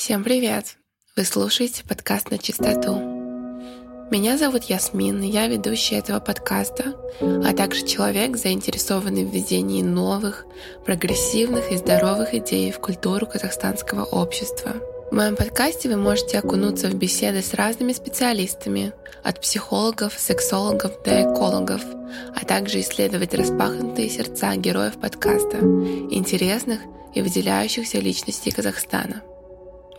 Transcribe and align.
Всем 0.00 0.24
привет! 0.24 0.78
Вы 1.14 1.24
слушаете 1.24 1.84
подкаст 1.84 2.30
«На 2.30 2.38
чистоту». 2.38 2.94
Меня 4.10 4.38
зовут 4.38 4.64
Ясмин, 4.64 5.20
я 5.20 5.46
ведущая 5.46 5.96
этого 5.98 6.20
подкаста, 6.20 6.94
а 7.20 7.52
также 7.52 7.86
человек, 7.86 8.38
заинтересованный 8.38 9.26
в 9.26 9.30
введении 9.30 9.82
новых, 9.82 10.46
прогрессивных 10.86 11.70
и 11.70 11.76
здоровых 11.76 12.32
идей 12.32 12.72
в 12.72 12.78
культуру 12.78 13.26
казахстанского 13.26 14.04
общества. 14.04 14.76
В 15.10 15.14
моем 15.14 15.36
подкасте 15.36 15.90
вы 15.90 15.96
можете 15.96 16.38
окунуться 16.38 16.88
в 16.88 16.94
беседы 16.94 17.42
с 17.42 17.52
разными 17.52 17.92
специалистами, 17.92 18.94
от 19.22 19.42
психологов, 19.42 20.14
сексологов 20.18 21.02
до 21.02 21.24
экологов, 21.24 21.82
а 22.34 22.46
также 22.46 22.80
исследовать 22.80 23.34
распахнутые 23.34 24.08
сердца 24.08 24.56
героев 24.56 24.98
подкаста, 24.98 25.58
интересных 25.58 26.80
и 27.14 27.20
выделяющихся 27.20 27.98
личностей 27.98 28.50
Казахстана– 28.50 29.20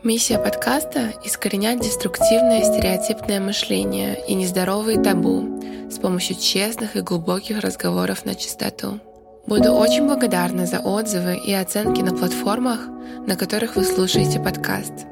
Миссия 0.04 0.40
подкаста— 0.40 1.14
искоренять 1.24 1.80
деструктивное 1.80 2.64
стереотипное 2.64 3.40
мышление 3.40 4.18
и 4.28 4.34
нездоровые 4.34 5.00
табу 5.00 5.62
с 5.92 6.00
помощью 6.00 6.38
честных 6.38 6.96
и 6.96 7.02
глубоких 7.02 7.60
разговоров 7.60 8.26
на 8.26 8.34
чистоту. 8.34 9.00
Буду 9.46 9.74
очень 9.74 10.08
благодарна 10.08 10.66
за 10.66 10.80
отзывы 10.80 11.36
и 11.36 11.54
оценки 11.54 12.02
на 12.02 12.16
платформах, 12.16 12.80
на 13.28 13.36
которых 13.36 13.76
вы 13.76 13.84
слушаете 13.84 14.40
подкаст. 14.40 15.06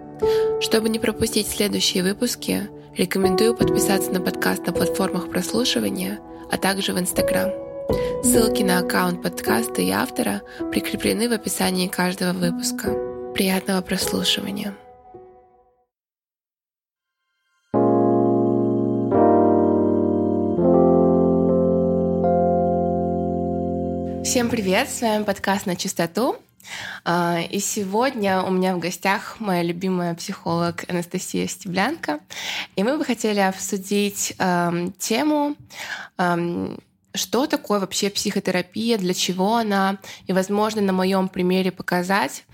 Чтобы 0.59 0.89
не 0.89 0.97
пропустить 0.97 1.47
следующие 1.47 2.01
выпуски, 2.01 2.67
рекомендую 2.97 3.55
подписаться 3.55 4.09
на 4.09 4.21
подкаст 4.21 4.65
на 4.65 4.73
платформах 4.73 5.29
прослушивания, 5.29 6.17
а 6.51 6.57
также 6.57 6.93
в 6.93 6.99
Инстаграм. 6.99 7.51
Ссылки 8.23 8.63
на 8.63 8.79
аккаунт 8.79 9.21
подкаста 9.21 9.83
и 9.83 9.91
автора 9.91 10.41
прикреплены 10.71 11.29
в 11.29 11.33
описании 11.33 11.87
каждого 11.87 12.33
выпуска. 12.33 13.08
Приятного 13.33 13.81
прослушивания. 13.81 14.75
Всем 24.23 24.49
привет, 24.49 24.89
с 24.89 25.01
вами 25.01 25.23
подкаст 25.23 25.65
«На 25.65 25.75
чистоту». 25.75 26.37
А, 27.05 27.39
и 27.39 27.59
сегодня 27.59 28.41
у 28.41 28.51
меня 28.51 28.75
в 28.75 28.79
гостях 28.79 29.39
моя 29.39 29.63
любимая 29.63 30.13
психолог 30.15 30.83
Анастасия 30.89 31.47
Стеблянка. 31.47 32.19
И 32.75 32.83
мы 32.83 32.97
бы 32.97 33.05
хотели 33.05 33.39
обсудить 33.39 34.35
эм, 34.37 34.91
тему 34.93 35.55
эм, 36.17 36.77
что 37.13 37.47
такое 37.47 37.79
вообще 37.79 38.09
психотерапия, 38.09 38.97
для 38.97 39.13
чего 39.13 39.57
она, 39.57 39.97
и, 40.27 40.33
возможно, 40.33 40.81
на 40.81 40.93
моем 40.93 41.27
примере 41.27 41.71
показать, 41.71 42.45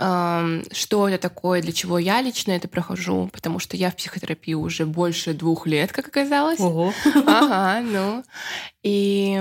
что 0.00 1.08
это 1.08 1.18
такое, 1.18 1.60
для 1.60 1.72
чего 1.72 1.98
я 1.98 2.22
лично 2.22 2.52
это 2.52 2.68
прохожу, 2.68 3.28
потому 3.32 3.58
что 3.58 3.76
я 3.76 3.90
в 3.90 3.96
психотерапии 3.96 4.54
уже 4.54 4.86
больше 4.86 5.34
двух 5.34 5.66
лет, 5.66 5.92
как 5.92 6.08
оказалось. 6.08 6.58
Ого. 6.60 6.94
Ага, 7.26 7.80
ну. 7.82 8.24
И 8.82 9.38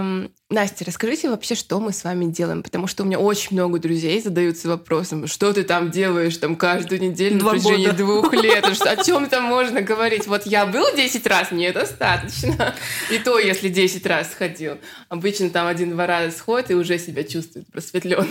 Настя, 0.50 0.84
расскажите 0.84 1.30
вообще, 1.30 1.56
что 1.56 1.80
мы 1.80 1.94
с 1.94 2.04
вами 2.04 2.26
делаем, 2.26 2.62
потому 2.62 2.88
что 2.88 3.04
у 3.04 3.06
меня 3.06 3.20
очень 3.20 3.50
много 3.52 3.80
друзей 3.80 4.20
задаются 4.20 4.68
вопросом, 4.68 5.28
что 5.28 5.54
ты 5.54 5.64
там 5.64 5.92
делаешь 5.92 6.36
там 6.38 6.56
каждую 6.56 7.00
неделю 7.00 7.40
Два 7.40 7.54
на 7.54 7.60
протяжении 7.60 7.86
года. 7.86 7.98
двух 7.98 8.34
лет, 8.34 8.66
о 8.66 9.04
чем 9.04 9.30
там 9.30 9.44
можно 9.46 9.82
говорить? 9.82 10.28
Вот 10.28 10.46
я 10.46 10.66
был 10.66 10.94
10 10.94 11.26
раз, 11.28 11.52
мне 11.52 11.72
достаточно. 11.72 12.76
И 13.12 13.20
то, 13.20 13.40
если 13.40 13.70
10 13.70 14.06
раз 14.08 14.32
сходил. 14.32 14.78
Обычно 15.08 15.52
там 15.52 15.68
один-два 15.68 16.06
раза 16.08 16.36
сходит 16.36 16.72
и 16.72 16.74
уже 16.74 16.98
себя 16.98 17.24
чувствует 17.24 17.72
просветленный. 17.72 18.28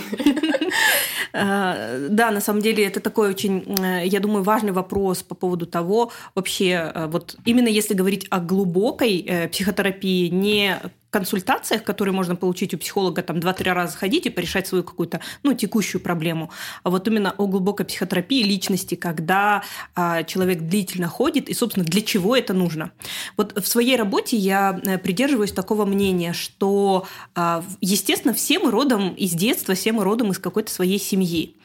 А, 1.33 1.97
да, 2.09 2.31
на 2.31 2.41
самом 2.41 2.61
деле 2.61 2.85
это 2.85 2.99
такой 2.99 3.29
очень, 3.29 3.63
э, 3.79 4.05
я 4.05 4.19
думаю, 4.19 4.43
важный 4.43 4.71
вопрос 4.71 5.23
по 5.23 5.35
поводу 5.35 5.65
того, 5.65 6.11
вообще, 6.35 6.91
э, 6.93 7.07
вот 7.07 7.35
именно 7.45 7.67
если 7.67 7.93
говорить 7.93 8.27
о 8.29 8.39
глубокой 8.39 9.19
э, 9.19 9.47
психотерапии, 9.49 10.29
не 10.29 10.79
консультациях, 11.09 11.83
которые 11.83 12.13
можно 12.13 12.35
получить 12.35 12.73
у 12.73 12.77
психолога, 12.77 13.21
там, 13.23 13.39
два-три 13.39 13.71
раза 13.71 13.97
ходить 13.97 14.25
и 14.25 14.29
порешать 14.29 14.67
свою 14.67 14.83
какую-то, 14.83 15.21
ну, 15.43 15.53
текущую 15.53 16.01
проблему. 16.01 16.51
А 16.83 16.89
вот 16.89 17.07
именно 17.07 17.31
о 17.37 17.47
глубокой 17.47 17.85
психотерапии 17.85 18.43
личности, 18.43 18.95
когда 18.95 19.63
а, 19.95 20.23
человек 20.23 20.61
длительно 20.61 21.07
ходит, 21.07 21.49
и, 21.49 21.53
собственно, 21.53 21.85
для 21.85 22.01
чего 22.01 22.35
это 22.35 22.53
нужно. 22.53 22.91
Вот 23.37 23.57
в 23.57 23.67
своей 23.67 23.95
работе 23.95 24.37
я 24.37 24.79
э, 24.83 24.97
придерживаюсь 24.97 25.51
такого 25.51 25.85
мнения, 25.85 26.33
что, 26.33 27.07
а, 27.35 27.63
естественно, 27.81 28.33
все 28.33 28.59
мы 28.59 28.71
родом 28.71 29.13
из 29.15 29.31
детства, 29.31 29.73
все 29.73 29.91
мы 29.91 30.03
родом 30.03 30.31
из 30.31 30.39
какой-то 30.39 30.71
своей 30.71 30.99
семьи. 30.99 31.55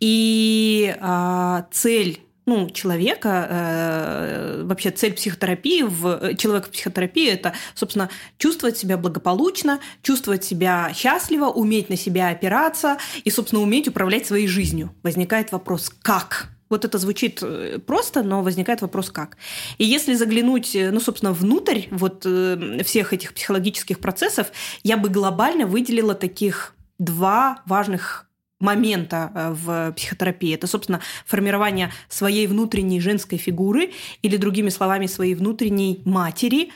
И 0.00 0.94
а, 1.00 1.66
цель 1.70 2.20
ну, 2.44 2.70
человека, 2.70 3.46
э, 3.48 4.62
вообще 4.64 4.90
цель 4.90 5.12
психотерапии, 5.12 5.82
в, 5.82 6.06
э, 6.06 6.34
человека 6.34 6.68
в 6.68 6.70
психотерапии– 6.72 7.28
это, 7.30 7.52
собственно, 7.74 8.10
чувствовать 8.38 8.76
себя 8.76 8.96
благополучно, 8.96 9.78
чувствовать 10.02 10.44
себя 10.44 10.92
счастливо, 10.94 11.46
уметь 11.46 11.88
на 11.88 11.96
себя 11.96 12.30
опираться 12.30 12.98
и, 13.22 13.30
собственно, 13.30 13.62
уметь 13.62 13.88
управлять 13.88 14.26
своей 14.26 14.48
жизнью. 14.48 14.94
Возникает 15.02 15.52
вопрос 15.52 15.90
«как?». 16.02 16.48
Вот 16.68 16.84
это 16.84 16.98
звучит 16.98 17.40
э, 17.42 17.78
просто, 17.78 18.22
но 18.22 18.42
возникает 18.42 18.80
вопрос 18.80 19.10
как. 19.10 19.36
И 19.78 19.84
если 19.84 20.14
заглянуть, 20.14 20.74
э, 20.74 20.90
ну, 20.90 21.00
собственно, 21.00 21.32
внутрь 21.32 21.82
вот 21.90 22.26
всех 22.84 23.12
этих 23.12 23.34
психологических 23.34 24.00
процессов, 24.00 24.50
я 24.82 24.96
бы 24.96 25.10
глобально 25.10 25.66
выделила 25.66 26.14
таких 26.14 26.74
два 26.98 27.62
важных 27.66 28.26
момента 28.62 29.30
э, 29.34 29.52
в 29.52 29.92
психотерапии. 29.92 30.54
Это, 30.54 30.66
собственно, 30.66 31.00
формирование 31.26 31.92
своей 32.08 32.46
внутренней 32.46 33.00
женской 33.00 33.38
фигуры 33.38 33.90
или, 34.22 34.36
другими 34.36 34.70
словами, 34.70 35.06
своей 35.06 35.34
внутренней 35.34 36.00
матери 36.04 36.70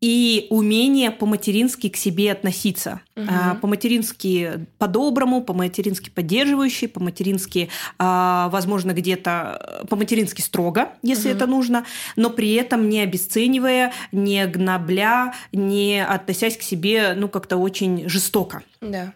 и 0.00 0.46
умение 0.48 1.10
по-матерински 1.10 1.90
к 1.90 1.96
себе 1.96 2.32
относиться. 2.32 3.02
Угу. 3.16 3.58
По-матерински 3.60 4.66
по-доброму, 4.78 5.42
по-матерински 5.42 6.08
поддерживающий, 6.08 6.88
по-матерински, 6.88 7.68
а, 7.98 8.48
возможно, 8.48 8.92
где-то 8.92 9.84
по-матерински 9.90 10.40
строго, 10.40 10.88
если 11.02 11.28
угу. 11.28 11.36
это 11.36 11.46
нужно, 11.46 11.84
но 12.16 12.30
при 12.30 12.54
этом 12.54 12.88
не 12.88 13.00
обесценивая, 13.00 13.92
не 14.10 14.46
гнобля, 14.46 15.34
не 15.52 16.02
относясь 16.02 16.56
к 16.56 16.62
себе, 16.62 17.12
ну, 17.14 17.28
как-то 17.28 17.58
очень 17.58 18.08
жестоко. 18.08 18.62
Да. 18.80 19.12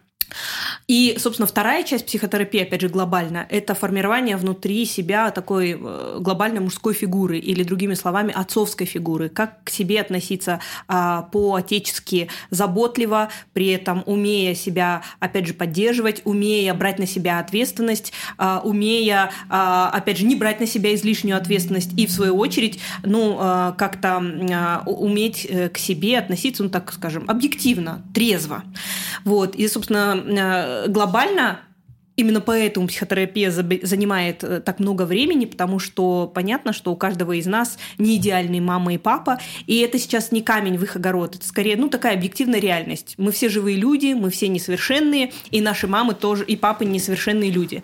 И, 0.86 1.16
собственно, 1.18 1.46
вторая 1.46 1.82
часть 1.82 2.06
психотерапии, 2.06 2.62
опять 2.62 2.80
же, 2.80 2.88
глобально, 2.88 3.46
это 3.48 3.74
формирование 3.74 4.36
внутри 4.36 4.84
себя 4.84 5.30
такой 5.30 5.78
э, 5.80 6.18
глобальной 6.20 6.60
мужской 6.60 6.94
фигуры 6.94 7.38
или, 7.38 7.62
другими 7.62 7.94
словами, 7.94 8.32
отцовской 8.34 8.86
фигуры. 8.86 9.28
Как 9.28 9.64
к 9.64 9.70
себе 9.70 10.00
относиться 10.00 10.60
а, 10.88 11.22
по-отечески 11.22 12.28
заботливо, 12.50 13.30
при 13.52 13.68
этом 13.68 14.02
умея 14.06 14.54
себя, 14.54 15.02
опять 15.20 15.46
же, 15.46 15.54
поддерживать, 15.54 16.22
умея 16.24 16.74
брать 16.74 16.98
на 16.98 17.06
себя 17.06 17.38
ответственность, 17.38 18.12
а, 18.36 18.60
умея, 18.64 19.30
а, 19.48 19.90
опять 19.90 20.18
же, 20.18 20.26
не 20.26 20.36
брать 20.36 20.60
на 20.60 20.66
себя 20.66 20.94
излишнюю 20.94 21.36
ответственность 21.36 21.90
и, 21.96 22.06
в 22.06 22.10
свою 22.10 22.36
очередь, 22.36 22.78
ну, 23.02 23.36
а, 23.38 23.72
как-то 23.72 24.22
а, 24.52 24.82
уметь 24.86 25.46
э, 25.48 25.68
к 25.68 25.78
себе 25.78 26.18
относиться, 26.18 26.62
ну, 26.62 26.68
так 26.68 26.92
скажем, 26.92 27.24
объективно, 27.28 28.02
трезво. 28.14 28.62
Вот. 29.24 29.54
И, 29.54 29.68
собственно, 29.68 30.16
э, 30.16 30.88
глобально 30.88 31.60
Именно 32.16 32.40
поэтому 32.40 32.86
психотерапия 32.86 33.50
занимает 33.50 34.44
э, 34.44 34.60
так 34.60 34.78
много 34.78 35.04
времени, 35.04 35.46
потому 35.46 35.80
что 35.80 36.30
понятно, 36.32 36.72
что 36.72 36.92
у 36.92 36.96
каждого 36.96 37.32
из 37.32 37.46
нас 37.46 37.76
не 37.98 38.16
идеальные 38.16 38.60
мама 38.60 38.94
и 38.94 38.98
папа, 38.98 39.40
и 39.66 39.78
это 39.78 39.98
сейчас 39.98 40.30
не 40.30 40.40
камень 40.40 40.78
в 40.78 40.84
их 40.84 40.94
огород, 40.94 41.34
это 41.34 41.44
скорее 41.44 41.76
ну, 41.76 41.88
такая 41.88 42.14
объективная 42.14 42.60
реальность. 42.60 43.14
Мы 43.18 43.32
все 43.32 43.48
живые 43.48 43.76
люди, 43.76 44.12
мы 44.12 44.30
все 44.30 44.46
несовершенные, 44.46 45.32
и 45.50 45.60
наши 45.60 45.88
мамы 45.88 46.14
тоже, 46.14 46.44
и 46.44 46.54
папы 46.54 46.84
несовершенные 46.84 47.50
люди. 47.50 47.82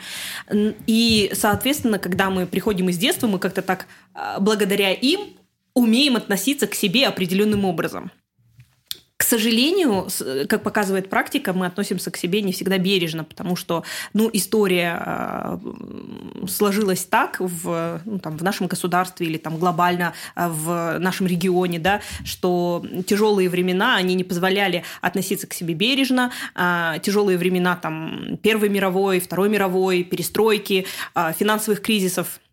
И, 0.87 1.31
соответственно, 1.35 1.99
когда 1.99 2.31
мы 2.31 2.47
приходим 2.47 2.89
из 2.89 2.99
детства, 2.99 3.27
мы 3.27 3.41
как-то 3.41 3.63
так 3.63 3.87
а, 4.15 4.39
благодаря 4.39 4.93
им 4.93 5.21
умеем 5.75 6.17
относиться 6.17 6.69
к 6.69 6.75
себе 6.75 7.09
определенным 7.09 7.65
образом. 7.65 8.13
К 9.21 9.23
сожалению, 9.23 10.09
как 10.49 10.63
показывает 10.63 11.11
практика, 11.11 11.53
мы 11.53 11.67
относимся 11.67 12.11
к 12.11 12.17
себе 12.17 12.41
не 12.41 12.53
всегда 12.53 12.79
бережно, 12.79 13.23
потому 13.23 13.55
что 13.55 13.85
ну, 14.15 14.31
история 14.33 14.97
а, 14.99 15.61
сложилась 16.49 17.05
так 17.05 17.37
в, 17.39 18.01
ну, 18.07 18.19
там, 18.19 18.39
в 18.39 18.43
нашем 18.43 18.67
государстве 18.67 19.27
или 19.27 19.37
там, 19.37 19.59
глобально 19.59 20.15
а, 20.35 20.49
в 20.49 20.99
нашем 20.99 21.27
регионе, 21.27 21.79
да, 21.79 22.01
что 22.25 22.83
тяжелые 23.07 23.51
времена, 23.51 23.97
они 23.97 24.15
не 24.15 24.25
позволяли 24.25 24.85
относиться 25.03 25.47
к 25.47 25.53
себе 25.53 25.75
бережно. 25.75 26.33
А, 26.55 26.99
тяжелые 27.01 27.37
времена 27.37 27.77
там, 27.77 28.39
Первой 28.43 28.71
мировой, 28.71 29.21
Второй 29.21 29.51
мировой, 29.51 30.03
перестройки, 30.03 30.87
финансовых 31.37 31.83
кризисов– 31.83 32.41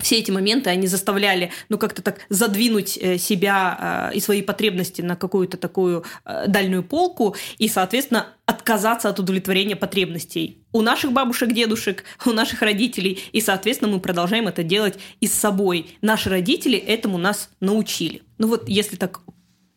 все 0.00 0.18
эти 0.18 0.30
моменты, 0.30 0.70
они 0.70 0.86
заставляли, 0.86 1.50
ну, 1.68 1.76
как-то 1.76 2.02
так 2.02 2.20
задвинуть 2.28 2.96
э, 2.96 3.18
себя 3.18 4.10
э, 4.12 4.16
и 4.16 4.20
свои 4.20 4.42
потребности 4.42 5.02
на 5.02 5.16
какую-то 5.16 5.56
такую 5.56 6.04
э, 6.24 6.44
дальнюю 6.46 6.84
полку 6.84 7.34
и, 7.58 7.68
соответственно, 7.68 8.28
отказаться 8.46 9.08
от 9.08 9.18
удовлетворения 9.18 9.74
потребностей 9.74 10.62
у 10.72 10.82
наших 10.82 11.12
бабушек, 11.12 11.52
дедушек, 11.52 12.04
у 12.26 12.30
наших 12.30 12.62
родителей. 12.62 13.20
И, 13.32 13.40
соответственно, 13.40 13.90
мы 13.90 14.00
продолжаем 14.00 14.46
это 14.46 14.62
делать 14.62 14.98
и 15.20 15.26
с 15.26 15.34
собой. 15.34 15.86
Наши 16.00 16.30
родители 16.30 16.78
этому 16.78 17.18
нас 17.18 17.50
научили. 17.58 18.22
Ну 18.38 18.48
вот, 18.48 18.68
если 18.68 18.96
так 18.96 19.20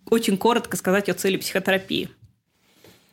очень 0.05 0.37
коротко 0.37 0.77
сказать 0.77 1.09
о 1.09 1.15
цели 1.15 1.37
психотерапии. 1.37 2.09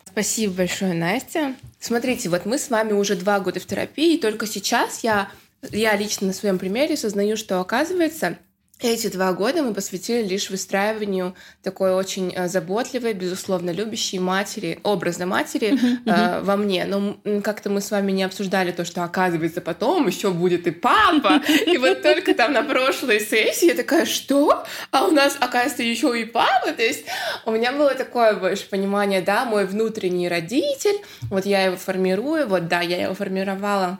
Спасибо 0.04 0.52
большое, 0.52 0.94
Настя. 0.94 1.54
Смотрите, 1.78 2.28
вот 2.28 2.44
мы 2.44 2.58
с 2.58 2.70
вами 2.70 2.92
уже 2.92 3.14
два 3.14 3.40
года 3.40 3.60
в 3.60 3.66
терапии, 3.66 4.14
и 4.14 4.20
только 4.20 4.46
сейчас 4.46 5.04
я 5.04 5.30
я 5.62 5.96
лично 5.96 6.28
на 6.28 6.32
своем 6.32 6.58
примере 6.58 6.96
сознаю, 6.96 7.36
что 7.36 7.60
оказывается, 7.60 8.38
эти 8.80 9.08
два 9.08 9.32
года 9.32 9.64
мы 9.64 9.74
посвятили 9.74 10.24
лишь 10.24 10.50
выстраиванию 10.50 11.34
такой 11.64 11.92
очень 11.92 12.32
э, 12.32 12.46
заботливой, 12.46 13.12
безусловно, 13.12 13.70
любящей 13.70 14.20
матери, 14.20 14.78
образа 14.84 15.26
матери 15.26 15.72
uh-huh, 15.72 16.04
uh-huh. 16.04 16.38
Э, 16.38 16.40
во 16.42 16.56
мне. 16.56 16.84
Но 16.84 17.16
как-то 17.42 17.70
мы 17.70 17.80
с 17.80 17.90
вами 17.90 18.12
не 18.12 18.22
обсуждали 18.22 18.70
то, 18.70 18.84
что 18.84 19.02
оказывается 19.02 19.60
потом 19.60 20.06
еще 20.06 20.30
будет 20.30 20.68
и 20.68 20.70
папа. 20.70 21.42
И 21.66 21.76
вот 21.76 22.02
только 22.04 22.34
там 22.34 22.52
на 22.52 22.62
прошлой 22.62 23.18
сессии 23.18 23.66
я 23.66 23.74
такая, 23.74 24.06
что? 24.06 24.64
А 24.92 25.06
у 25.06 25.10
нас, 25.10 25.36
оказывается, 25.40 25.82
еще 25.82 26.18
и 26.20 26.24
папа. 26.24 26.70
То 26.70 26.82
есть 26.82 27.04
у 27.46 27.50
меня 27.50 27.72
было 27.72 27.94
такое 27.96 28.34
больше 28.34 28.68
понимание, 28.68 29.22
да, 29.22 29.44
мой 29.44 29.66
внутренний 29.66 30.28
родитель, 30.28 31.00
вот 31.30 31.46
я 31.46 31.64
его 31.64 31.76
формирую, 31.76 32.46
вот 32.46 32.68
да, 32.68 32.80
я 32.82 33.02
его 33.02 33.14
формировала 33.14 33.98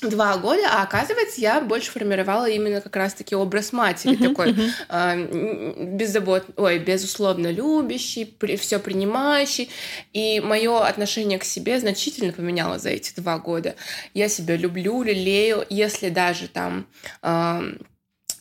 два 0.00 0.36
года, 0.36 0.62
а 0.70 0.82
оказывается, 0.82 1.40
я 1.40 1.60
больше 1.60 1.90
формировала 1.90 2.48
именно 2.48 2.80
как 2.80 2.94
раз-таки 2.96 3.34
образ 3.34 3.72
матери, 3.72 4.14
uh-huh, 4.14 4.28
такой 4.28 4.52
uh-huh. 4.52 4.70
Э, 4.88 5.96
беззабот, 5.96 6.46
ой, 6.56 6.78
безусловно 6.78 7.50
любящий, 7.50 8.24
при, 8.24 8.56
все 8.56 8.78
принимающий, 8.78 9.70
и 10.12 10.40
мое 10.40 10.86
отношение 10.86 11.38
к 11.38 11.44
себе 11.44 11.80
значительно 11.80 12.32
поменялось 12.32 12.82
за 12.82 12.90
эти 12.90 13.12
два 13.16 13.38
года. 13.38 13.74
Я 14.14 14.28
себя 14.28 14.56
люблю, 14.56 15.02
лелею, 15.02 15.64
если 15.68 16.08
даже 16.08 16.48
там 16.48 16.86
э, 17.22 17.72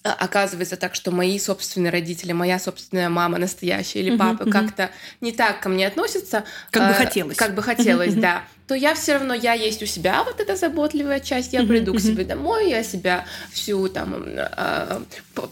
оказывается 0.04 0.78
так, 0.78 0.96
что 0.96 1.12
мои 1.12 1.38
собственные 1.40 1.92
родители, 1.92 2.32
моя 2.32 2.60
собственная 2.60 3.10
мама 3.10 3.38
настоящая 3.38 4.00
или 4.00 4.16
папа 4.16 4.44
uh-huh, 4.44 4.48
uh-huh. 4.48 4.52
как-то 4.52 4.92
не 5.22 5.32
так 5.32 5.60
ко 5.62 5.70
мне 5.70 5.88
относятся, 5.88 6.44
как 6.72 6.84
э, 6.84 6.88
бы 6.88 6.94
хотелось, 6.94 7.38
как 7.38 7.56
бы 7.56 7.64
хотелось, 7.64 8.14
uh-huh, 8.14 8.22
да 8.22 8.44
то 8.68 8.76
я 8.76 8.94
все 8.94 9.14
равно, 9.14 9.34
я 9.34 9.54
есть 9.54 9.82
у 9.82 9.86
себя, 9.86 10.24
вот 10.24 10.42
эта 10.42 10.58
заботливая 10.58 11.22
часть, 11.22 11.54
я 11.54 11.64
приду 11.64 11.94
к 11.94 12.02
себе 12.02 12.26
домой, 12.26 12.70
я 12.70 12.84
себя 12.84 13.26
всю 13.52 13.88
там 13.88 14.24
э, 14.26 15.00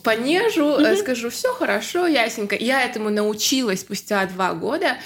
понежу, 0.04 0.78
э, 0.78 0.98
скажу, 0.98 1.30
все 1.30 1.54
хорошо, 1.54 2.08
ясненько. 2.08 2.56
Я 2.56 2.84
этому 2.84 3.10
научилась 3.10 3.82
спустя 3.82 4.26
два 4.26 4.54
года, 4.54 4.98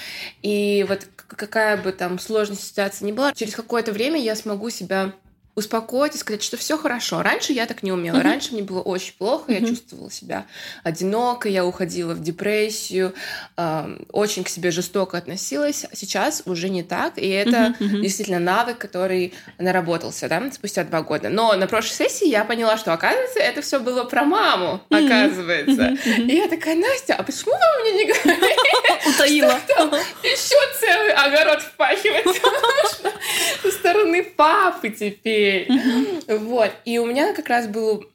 и 0.42 0.86
вот 0.90 1.08
какая 1.28 1.78
бы 1.78 1.92
там 1.92 2.18
сложная 2.18 2.58
ситуация 2.58 3.06
ни 3.06 3.12
была, 3.12 3.34
через 3.34 3.54
какое-то 3.54 3.92
время 3.92 4.20
я 4.20 4.36
смогу 4.36 4.72
себя 4.72 5.14
успокоить 5.60 6.16
и 6.16 6.18
сказать, 6.18 6.42
что 6.42 6.58
все 6.58 6.78
хорошо. 6.78 7.22
Раньше 7.22 7.54
я 7.54 7.66
так 7.66 7.84
не 7.84 7.92
умела. 7.92 8.18
Mm-hmm. 8.18 8.24
Раньше 8.24 8.54
мне 8.54 8.64
было 8.64 8.82
очень 8.82 9.14
плохо, 9.18 9.52
mm-hmm. 9.52 9.62
я 9.62 9.68
чувствовала 9.68 10.10
себя 10.10 10.46
одинокой, 10.84 11.52
я 11.52 11.66
уходила 11.66 12.14
в 12.14 12.22
депрессию, 12.22 13.14
э, 13.58 13.98
очень 14.12 14.44
к 14.44 14.50
себе 14.50 14.72
жестоко 14.72 15.18
относилась. 15.18 15.86
Сейчас 15.94 16.44
уже 16.46 16.70
не 16.70 16.82
так, 16.82 17.18
и 17.18 17.28
это 17.28 17.76
mm-hmm. 17.80 18.02
действительно 18.02 18.40
навык, 18.40 18.78
который 18.78 19.34
наработался, 19.58 20.28
да, 20.30 20.50
спустя 20.52 20.84
два 20.84 21.02
года. 21.02 21.30
Но 21.30 21.54
на 21.54 21.68
прошлой 21.68 21.96
сессии 21.96 22.28
я 22.28 22.46
поняла, 22.46 22.78
что 22.78 22.94
оказывается 22.94 23.40
это 23.40 23.62
все 23.62 23.80
было 23.80 24.06
про 24.06 24.24
маму, 24.24 24.82
mm-hmm. 24.90 25.06
оказывается. 25.06 25.82
Mm-hmm. 25.82 26.28
И 26.28 26.36
я 26.36 26.48
такая, 26.48 26.76
Настя, 26.76 27.16
а 27.16 27.24
почему 27.24 27.52
вы 27.52 27.82
мне 27.82 28.04
не 28.04 28.12
говорили? 28.12 29.10
Утаила. 29.10 29.60
Еще 30.24 30.56
целый 30.80 31.12
огород 31.12 31.62
впахивать 31.62 32.42
со 33.62 33.72
стороны 33.72 34.24
папы 34.24 34.90
теперь 34.90 35.49
теперь. 35.50 36.38
Вот. 36.40 36.72
И 36.86 36.98
у 37.00 37.06
меня 37.06 37.34
как 37.34 37.48
раз 37.50 37.68
был 37.68 38.06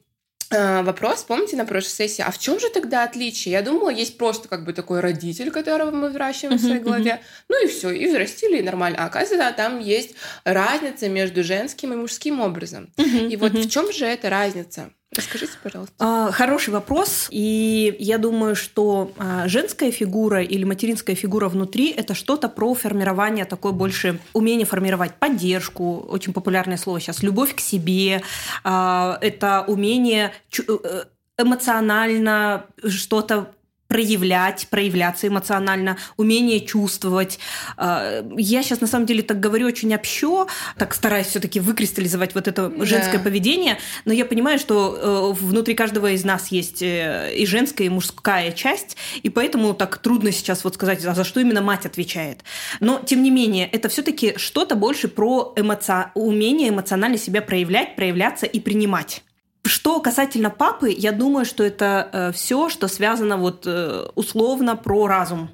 э, 0.50 0.82
вопрос, 0.82 1.24
помните, 1.24 1.56
на 1.56 1.64
прошлой 1.64 1.90
сессии, 1.90 2.22
а 2.22 2.30
в 2.30 2.38
чем 2.38 2.60
же 2.60 2.68
тогда 2.70 3.04
отличие? 3.04 3.52
Я 3.52 3.62
думала, 3.62 3.90
есть 3.90 4.18
просто 4.18 4.48
как 4.48 4.64
бы 4.64 4.72
такой 4.72 5.00
родитель, 5.00 5.50
которого 5.50 5.90
мы 5.90 6.10
выращиваем 6.10 6.58
в 6.58 6.60
своей 6.60 6.80
голове, 6.80 7.20
ну 7.48 7.64
и 7.64 7.68
все, 7.68 7.90
и 7.90 8.06
взрастили, 8.06 8.58
и 8.58 8.62
нормально. 8.62 8.98
А 9.00 9.06
оказывается, 9.06 9.52
там 9.56 9.80
есть 9.80 10.14
разница 10.44 11.08
между 11.08 11.42
женским 11.42 11.92
и 11.92 11.96
мужским 11.96 12.40
образом. 12.40 12.92
И 12.96 13.36
вот 13.36 13.52
в 13.52 13.70
чем 13.70 13.92
же 13.92 14.06
эта 14.06 14.30
разница? 14.30 14.90
Расскажите, 15.16 15.52
пожалуйста. 15.62 15.94
А, 15.98 16.32
хороший 16.32 16.70
вопрос. 16.70 17.28
И 17.30 17.96
я 17.98 18.18
думаю, 18.18 18.56
что 18.56 19.12
а, 19.18 19.48
женская 19.48 19.90
фигура 19.90 20.42
или 20.42 20.64
материнская 20.64 21.14
фигура 21.16 21.48
внутри– 21.48 21.90
это 21.96 22.14
что-то 22.14 22.48
про 22.48 22.74
формирование 22.74 23.44
такой 23.44 23.72
больше 23.72 24.18
умение 24.32 24.66
формировать 24.66 25.14
поддержку, 25.14 25.98
очень 26.08 26.32
популярное 26.32 26.76
слово 26.76 27.00
сейчас, 27.00 27.22
любовь 27.22 27.54
к 27.54 27.60
себе. 27.60 28.22
А, 28.64 29.18
это 29.20 29.64
умение 29.66 30.32
э, 30.58 31.04
эмоционально 31.38 32.66
что-то 32.88 33.53
проявлять, 33.94 34.66
проявляться 34.70 35.28
эмоционально, 35.28 35.96
умение 36.16 36.58
чувствовать. 36.58 37.38
А, 37.76 38.26
я 38.36 38.64
сейчас 38.64 38.80
на 38.80 38.88
самом 38.88 39.06
деле 39.06 39.22
так 39.22 39.38
говорю 39.38 39.68
очень 39.68 39.94
общо, 39.94 40.48
так 40.76 40.94
стараюсь 40.94 41.28
все-таки 41.28 41.60
выкристаллизовать 41.60 42.34
вот 42.34 42.48
это 42.48 42.72
женское 42.84 43.18
да. 43.18 43.22
поведение, 43.22 43.78
но 44.04 44.12
я 44.12 44.24
понимаю, 44.24 44.58
что 44.58 44.98
э, 45.38 45.40
внутри 45.40 45.74
каждого 45.74 46.10
из 46.10 46.24
нас 46.24 46.48
есть 46.48 46.82
э, 46.82 47.36
и 47.36 47.46
женская, 47.46 47.84
и 47.84 47.88
мужская 47.88 48.50
часть, 48.50 48.96
и 49.22 49.30
поэтому 49.30 49.74
так 49.74 49.98
трудно 49.98 50.32
сейчас 50.32 50.64
вот 50.64 50.74
сказать, 50.74 51.04
а 51.04 51.14
за 51.14 51.22
что 51.22 51.38
именно 51.38 51.62
мать 51.62 51.86
отвечает. 51.86 52.40
Но 52.80 52.98
тем 52.98 53.22
не 53.22 53.30
менее, 53.30 53.68
это 53.68 53.88
все-таки 53.88 54.36
что-то 54.38 54.74
больше 54.74 55.06
про 55.06 55.52
эмоци... 55.54 56.06
умение 56.14 56.70
эмоционально 56.70 57.16
себя 57.16 57.42
проявлять, 57.42 57.94
проявляться 57.94 58.46
и 58.46 58.58
принимать. 58.58 59.22
Что 59.64 60.00
касательно 60.00 60.50
папы, 60.50 60.90
я 60.90 61.12
думаю, 61.12 61.46
что 61.46 61.64
это 61.64 62.08
э, 62.12 62.32
все, 62.32 62.68
что 62.68 62.86
связано 62.86 63.38
вот 63.38 63.66
э, 63.66 64.06
условно 64.14 64.76
про 64.76 65.06
разум 65.06 65.48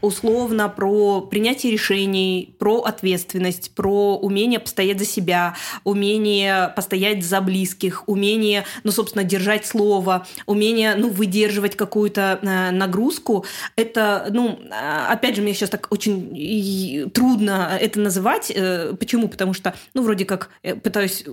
условно 0.00 0.68
про 0.68 1.20
принятие 1.20 1.72
решений, 1.72 2.54
про 2.58 2.78
ответственность, 2.80 3.74
про 3.74 4.16
умение 4.16 4.58
постоять 4.58 4.98
за 4.98 5.04
себя, 5.04 5.56
умение 5.84 6.72
постоять 6.74 7.24
за 7.24 7.40
близких, 7.40 8.04
умение, 8.06 8.64
ну, 8.84 8.92
собственно, 8.92 9.24
держать 9.24 9.66
слово, 9.66 10.26
умение, 10.46 10.94
ну, 10.96 11.08
выдерживать 11.10 11.76
какую-то 11.76 12.38
э, 12.42 12.70
нагрузку. 12.70 13.44
Это, 13.76 14.28
ну, 14.30 14.58
э, 14.70 15.06
опять 15.08 15.36
же, 15.36 15.42
мне 15.42 15.54
сейчас 15.54 15.70
так 15.70 15.88
очень 15.90 17.10
трудно 17.10 17.78
это 17.80 18.00
называть. 18.00 18.50
Э, 18.54 18.94
почему? 18.98 19.28
Потому 19.28 19.52
что, 19.52 19.74
ну, 19.94 20.02
вроде 20.02 20.24
как 20.24 20.50
пытаюсь 20.82 21.24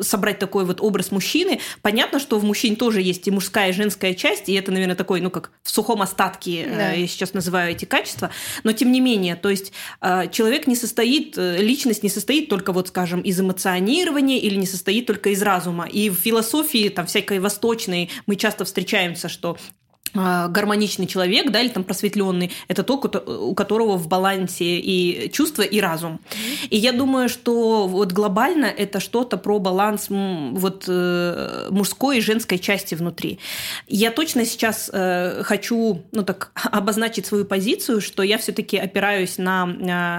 собрать 0.00 0.38
такой 0.38 0.64
вот 0.64 0.80
образ 0.80 1.10
мужчины. 1.10 1.60
Понятно, 1.82 2.18
что 2.18 2.38
в 2.38 2.44
мужчине 2.44 2.76
тоже 2.76 3.02
есть 3.02 3.26
и 3.28 3.30
мужская, 3.30 3.70
и 3.70 3.72
женская 3.72 4.14
часть, 4.14 4.48
и 4.48 4.54
это, 4.54 4.72
наверное, 4.72 4.96
такой, 4.96 5.20
ну, 5.20 5.30
как 5.30 5.50
в 5.62 5.70
сухом 5.70 6.02
остатке, 6.02 6.66
да. 6.68 6.92
я 6.92 7.06
сейчас 7.06 7.34
называю 7.34 7.65
эти 7.66 7.84
качества, 7.84 8.30
но 8.64 8.72
тем 8.72 8.92
не 8.92 9.00
менее, 9.00 9.36
то 9.36 9.48
есть 9.48 9.72
э, 10.00 10.28
человек 10.30 10.66
не 10.66 10.76
состоит, 10.76 11.36
э, 11.36 11.58
личность 11.58 12.02
не 12.02 12.08
состоит 12.08 12.48
только 12.48 12.72
вот, 12.72 12.88
скажем, 12.88 13.20
из 13.20 13.40
эмоционирования 13.40 14.38
или 14.38 14.56
не 14.56 14.66
состоит 14.66 15.06
только 15.06 15.30
из 15.30 15.42
разума. 15.42 15.86
И 15.86 16.10
в 16.10 16.14
философии 16.14 16.88
там 16.88 17.06
всякой 17.06 17.38
восточной 17.38 18.10
мы 18.26 18.36
часто 18.36 18.64
встречаемся, 18.64 19.28
что 19.28 19.56
гармоничный 20.14 21.06
человек, 21.06 21.50
да, 21.50 21.60
или 21.60 21.68
там 21.68 21.84
просветленный, 21.84 22.52
это 22.68 22.82
тот, 22.82 23.16
у 23.28 23.54
которого 23.54 23.96
в 23.96 24.08
балансе 24.08 24.78
и 24.78 25.30
чувства, 25.30 25.62
и 25.62 25.80
разум. 25.80 26.20
И 26.70 26.76
я 26.76 26.92
думаю, 26.92 27.28
что 27.28 27.86
вот 27.86 28.12
глобально 28.12 28.66
это 28.66 29.00
что-то 29.00 29.36
про 29.36 29.58
баланс 29.58 30.06
вот 30.08 30.84
э, 30.88 31.68
мужской 31.70 32.18
и 32.18 32.20
женской 32.20 32.58
части 32.58 32.94
внутри. 32.94 33.38
Я 33.86 34.10
точно 34.10 34.44
сейчас 34.44 34.90
э, 34.92 35.42
хочу, 35.44 36.02
ну 36.12 36.22
так, 36.22 36.50
обозначить 36.72 37.26
свою 37.26 37.44
позицию, 37.44 38.00
что 38.00 38.22
я 38.22 38.38
все-таки 38.38 38.76
опираюсь 38.76 39.38
на 39.38 39.66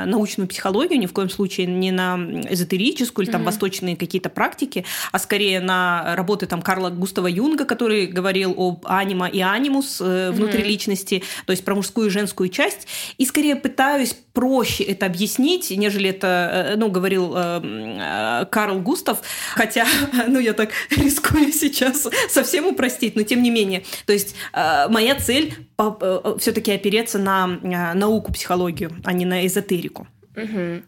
научную 0.05 0.47
психологию, 0.47 0.99
ни 0.99 1.05
в 1.05 1.13
коем 1.13 1.29
случае 1.29 1.67
не 1.67 1.91
на 1.91 2.17
эзотерическую 2.49 3.25
или 3.25 3.31
там 3.31 3.41
mm-hmm. 3.41 3.45
восточные 3.45 3.95
какие-то 3.95 4.29
практики, 4.29 4.85
а 5.11 5.19
скорее 5.19 5.59
на 5.59 6.15
работы 6.15 6.45
там 6.45 6.61
Карла 6.61 6.89
Густава 6.89 7.27
Юнга, 7.27 7.65
который 7.65 8.07
говорил 8.07 8.53
об 8.57 8.85
анима 8.85 9.27
и 9.27 9.39
анимус, 9.39 9.76
статус 9.77 10.01
э, 10.01 10.31
внутри 10.31 10.61
mm-hmm. 10.61 10.65
личности, 10.65 11.23
то 11.45 11.51
есть 11.51 11.63
про 11.63 11.75
мужскую 11.75 12.07
и 12.07 12.09
женскую 12.09 12.49
часть, 12.49 12.87
и 13.17 13.25
скорее 13.25 13.55
пытаюсь 13.55 14.15
проще 14.33 14.83
это 14.83 15.05
объяснить, 15.05 15.71
нежели 15.71 16.09
это, 16.09 16.71
э, 16.71 16.75
ну, 16.75 16.89
говорил 16.89 17.33
э, 17.35 17.61
э, 17.63 18.45
Карл 18.49 18.79
Густав, 18.79 19.21
хотя, 19.53 19.85
ну, 20.27 20.39
я 20.39 20.53
так 20.53 20.71
рискую 20.89 21.51
сейчас 21.51 22.07
совсем 22.29 22.67
упростить, 22.67 23.15
но 23.15 23.23
тем 23.23 23.41
не 23.41 23.49
менее. 23.49 23.83
То 24.05 24.13
есть 24.13 24.35
э, 24.53 24.87
моя 24.89 25.15
цель 25.15 25.53
э, 25.77 26.35
все-таки 26.39 26.71
опереться 26.71 27.19
на 27.19 27.59
э, 27.61 27.93
науку, 27.93 28.31
психологию, 28.33 28.91
а 29.03 29.13
не 29.13 29.25
на 29.25 29.45
эзотерику. 29.45 30.07
Угу. 30.35 30.83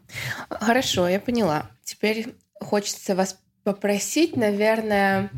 Хорошо, 0.50 1.08
я 1.08 1.20
поняла. 1.20 1.72
Теперь 1.84 2.28
хочется 2.60 3.16
вас 3.16 3.40
попросить, 3.64 4.36
наверное, 4.36 5.32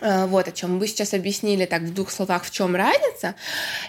вот 0.00 0.48
о 0.48 0.52
чем 0.52 0.78
вы 0.78 0.86
сейчас 0.86 1.14
объяснили 1.14 1.64
так 1.64 1.82
в 1.82 1.94
двух 1.94 2.10
словах, 2.10 2.44
в 2.44 2.50
чем 2.50 2.76
разница. 2.76 3.34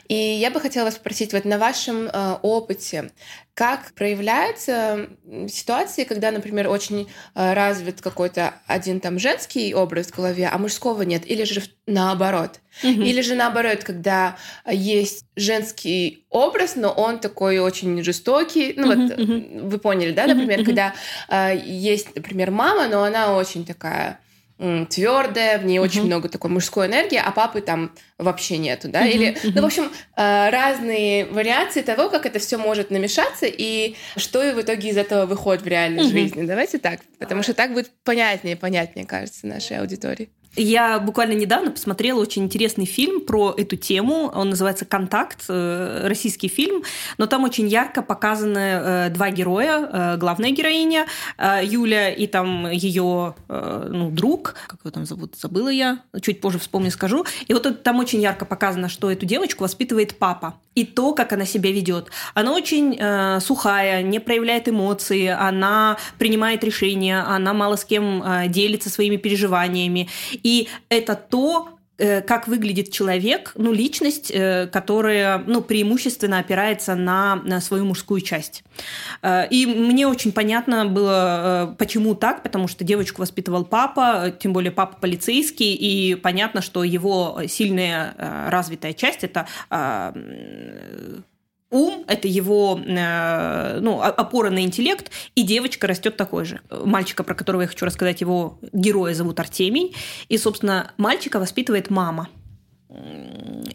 И 0.07 0.15
я 0.15 0.51
бы 0.51 0.59
хотела 0.59 0.85
вас 0.85 0.95
спросить, 0.95 1.33
вот 1.33 1.45
на 1.45 1.57
вашем 1.57 2.07
э, 2.07 2.37
опыте, 2.41 3.11
как 3.53 3.93
проявляются 3.93 5.09
ситуации, 5.49 6.03
когда, 6.03 6.29
например, 6.29 6.69
очень 6.69 7.09
э, 7.33 7.53
развит 7.53 8.01
какой-то 8.01 8.53
один 8.67 8.99
там 8.99 9.17
женский 9.17 9.73
образ 9.73 10.07
в 10.07 10.15
голове, 10.15 10.47
а 10.47 10.57
мужского 10.59 11.01
нет, 11.01 11.23
или 11.25 11.43
же 11.43 11.63
наоборот. 11.87 12.59
Mm-hmm. 12.83 13.03
Или 13.03 13.21
же 13.21 13.33
наоборот, 13.33 13.83
когда 13.83 14.37
есть 14.69 15.25
женский 15.35 16.25
образ, 16.29 16.75
но 16.75 16.91
он 16.91 17.19
такой 17.19 17.57
очень 17.57 18.03
жестокий. 18.03 18.73
Ну 18.77 18.91
mm-hmm. 18.91 19.07
вот 19.07 19.19
mm-hmm. 19.19 19.69
вы 19.69 19.79
поняли, 19.79 20.11
да, 20.11 20.27
например, 20.27 20.59
mm-hmm. 20.59 20.65
когда 20.65 20.93
э, 21.27 21.59
есть, 21.65 22.15
например, 22.15 22.51
мама, 22.51 22.87
но 22.87 23.03
она 23.03 23.35
очень 23.35 23.65
такая 23.65 24.19
твердая, 24.57 25.59
в 25.59 25.65
ней 25.65 25.77
uh-huh. 25.77 25.81
очень 25.81 26.03
много 26.03 26.29
такой 26.29 26.49
мужской 26.49 26.87
энергии, 26.87 27.21
а 27.23 27.31
папы 27.31 27.61
там 27.61 27.91
вообще 28.17 28.57
нету, 28.57 28.89
да? 28.89 29.05
Uh-huh, 29.05 29.11
Или, 29.11 29.27
uh-huh. 29.33 29.51
ну, 29.53 29.61
в 29.61 29.65
общем, 29.65 29.91
э, 30.15 30.49
разные 30.49 31.25
вариации 31.25 31.81
того, 31.81 32.09
как 32.09 32.25
это 32.25 32.39
все 32.39 32.57
может 32.57 32.89
намешаться 32.89 33.45
и 33.45 33.95
что 34.15 34.39
в 34.53 34.61
итоге 34.61 34.89
из 34.89 34.97
этого 34.97 35.25
выходит 35.27 35.63
в 35.63 35.67
реальной 35.67 36.03
uh-huh. 36.03 36.11
жизни. 36.11 36.45
Давайте 36.45 36.79
так, 36.79 37.01
потому 37.19 37.43
что 37.43 37.53
так 37.53 37.73
будет 37.73 37.91
понятнее, 38.03 38.55
понятнее, 38.55 39.05
кажется, 39.05 39.45
нашей 39.45 39.77
аудитории. 39.77 40.29
Я 40.57 40.99
буквально 40.99 41.33
недавно 41.33 41.69
посмотрела 41.69 42.19
очень 42.19 42.43
интересный 42.43 42.85
фильм 42.85 43.21
про 43.21 43.53
эту 43.55 43.75
тему. 43.75 44.31
Он 44.33 44.49
называется 44.49 44.85
«Контакт», 44.85 45.45
э, 45.49 46.07
российский 46.07 46.47
фильм. 46.47 46.81
Но 47.19 47.27
там 47.27 47.43
очень 47.43 47.67
ярко 47.67 48.01
показаны 48.01 48.57
э, 48.57 49.09
два 49.11 49.29
героя. 49.29 49.89
Э, 49.91 50.17
главная 50.17 50.49
героиня 50.49 51.05
Юля 51.37 52.11
и 52.11 52.25
там 52.25 52.69
ее 52.71 53.35
ну, 53.47 54.09
друг. 54.09 54.55
Как 54.67 54.79
его 54.79 54.91
там 54.91 55.05
зовут? 55.05 55.35
Забыла 55.35 55.69
я. 55.69 55.99
Чуть 56.21 56.41
позже 56.41 56.57
вспомню, 56.57 56.89
скажу. 56.89 57.25
И 57.47 57.53
вот 57.53 57.83
там 57.83 57.99
очень 57.99 58.21
ярко 58.21 58.45
показано, 58.45 58.89
что 58.89 59.11
эту 59.11 59.25
девочку 59.25 59.63
воспитывает 59.63 60.17
папа. 60.17 60.55
И 60.73 60.85
то, 60.85 61.13
как 61.13 61.33
она 61.33 61.45
себя 61.45 61.71
ведет. 61.71 62.09
Она 62.33 62.53
очень 62.53 62.97
сухая, 63.41 64.03
не 64.03 64.19
проявляет 64.19 64.69
эмоции, 64.69 65.27
она 65.27 65.97
принимает 66.19 66.63
решения, 66.63 67.19
она 67.19 67.53
мало 67.53 67.75
с 67.77 67.85
кем 67.85 68.23
делится 68.47 68.89
своими 68.89 69.17
переживаниями. 69.17 70.07
И 70.47 70.69
это 70.87 71.15
то, 71.15 71.77
э, 71.97 72.21
как 72.21 72.47
выглядит 72.47 72.89
человек, 72.89 73.51
ну, 73.55 73.73
личность, 73.73 74.31
э, 74.33 74.67
которая, 74.67 75.43
ну, 75.45 75.61
преимущественно 75.61 76.39
опирается 76.39 76.95
на, 76.95 77.35
на 77.43 77.59
свою 77.59 77.83
мужскую 77.83 78.21
часть. 78.21 78.63
Э, 79.21 79.45
и 79.49 79.65
мне 79.65 80.07
очень 80.07 80.31
понятно 80.31 80.85
было, 80.85 81.75
почему 81.77 82.15
так, 82.15 82.43
потому 82.43 82.69
что 82.69 82.85
девочку 82.85 83.21
воспитывал 83.21 83.65
папа, 83.65 84.33
тем 84.39 84.53
более 84.53 84.71
папа 84.71 84.95
полицейский, 85.01 85.73
и 85.73 86.15
понятно, 86.15 86.61
что 86.61 86.85
его 86.85 87.41
сильная 87.49 88.15
развитая 88.49 88.93
часть– 88.93 89.19
это 89.25 89.45
ум, 91.69 92.05
это 92.07 92.27
его 92.27 92.79
э, 92.85 93.79
ну, 93.81 94.01
опора 94.01 94.49
на 94.49 94.63
интеллект, 94.63 95.11
и 95.35 95.43
девочка 95.43 95.87
растет 95.87 96.17
такой 96.17 96.45
же. 96.45 96.61
Мальчика, 96.69 97.23
про 97.23 97.35
которого 97.35 97.61
я 97.61 97.67
хочу 97.67 97.85
рассказать, 97.85 98.21
его 98.21 98.59
героя 98.73 99.13
зовут 99.13 99.39
Артемий, 99.39 99.95
и, 100.29 100.37
собственно, 100.37 100.91
мальчика 100.97 101.39
воспитывает 101.39 101.89
мама. 101.89 102.29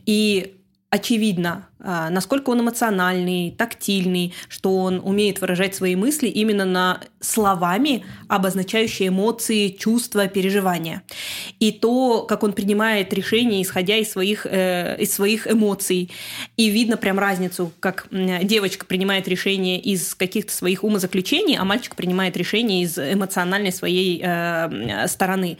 И 0.07 0.62
очевидно, 0.93 1.69
а, 1.81 2.11
насколько 2.11 2.51
он 2.51 2.61
эмоциональный, 2.61 3.51
тактильный, 3.51 4.35
что 4.49 4.77
он 4.77 5.01
умеет 5.03 5.41
выражать 5.41 5.75
свои 5.75 5.97
мысли 5.97 6.29
именно 6.29 6.67
на 6.67 7.01
словами, 7.19 8.05
обозначающие 8.29 9.09
эмоции, 9.09 9.69
чувства, 9.69 10.29
переживания. 10.29 11.03
И 11.61 11.73
то, 11.73 12.25
как 12.25 12.43
он 12.43 12.53
принимает 12.53 13.11
решения, 13.15 13.63
исходя 13.63 13.97
из 13.97 14.13
своих, 14.13 14.45
э, 14.45 14.97
из 14.99 15.15
своих 15.15 15.51
эмоций. 15.51 16.11
И 16.59 16.69
видно 16.69 16.99
прям 16.99 17.19
разницу, 17.19 17.73
как 17.81 18.07
девочка 18.11 18.85
принимает 18.85 19.27
решения 19.29 19.81
из 19.81 20.15
каких-то 20.15 20.53
своих 20.53 20.85
умозаключений, 20.85 21.57
а 21.57 21.65
мальчик 21.65 21.97
принимает 21.97 22.37
решения 22.37 22.83
из 22.83 22.99
эмоциональной 22.99 23.73
своей 23.73 24.21
э, 24.23 25.09
стороны. 25.09 25.57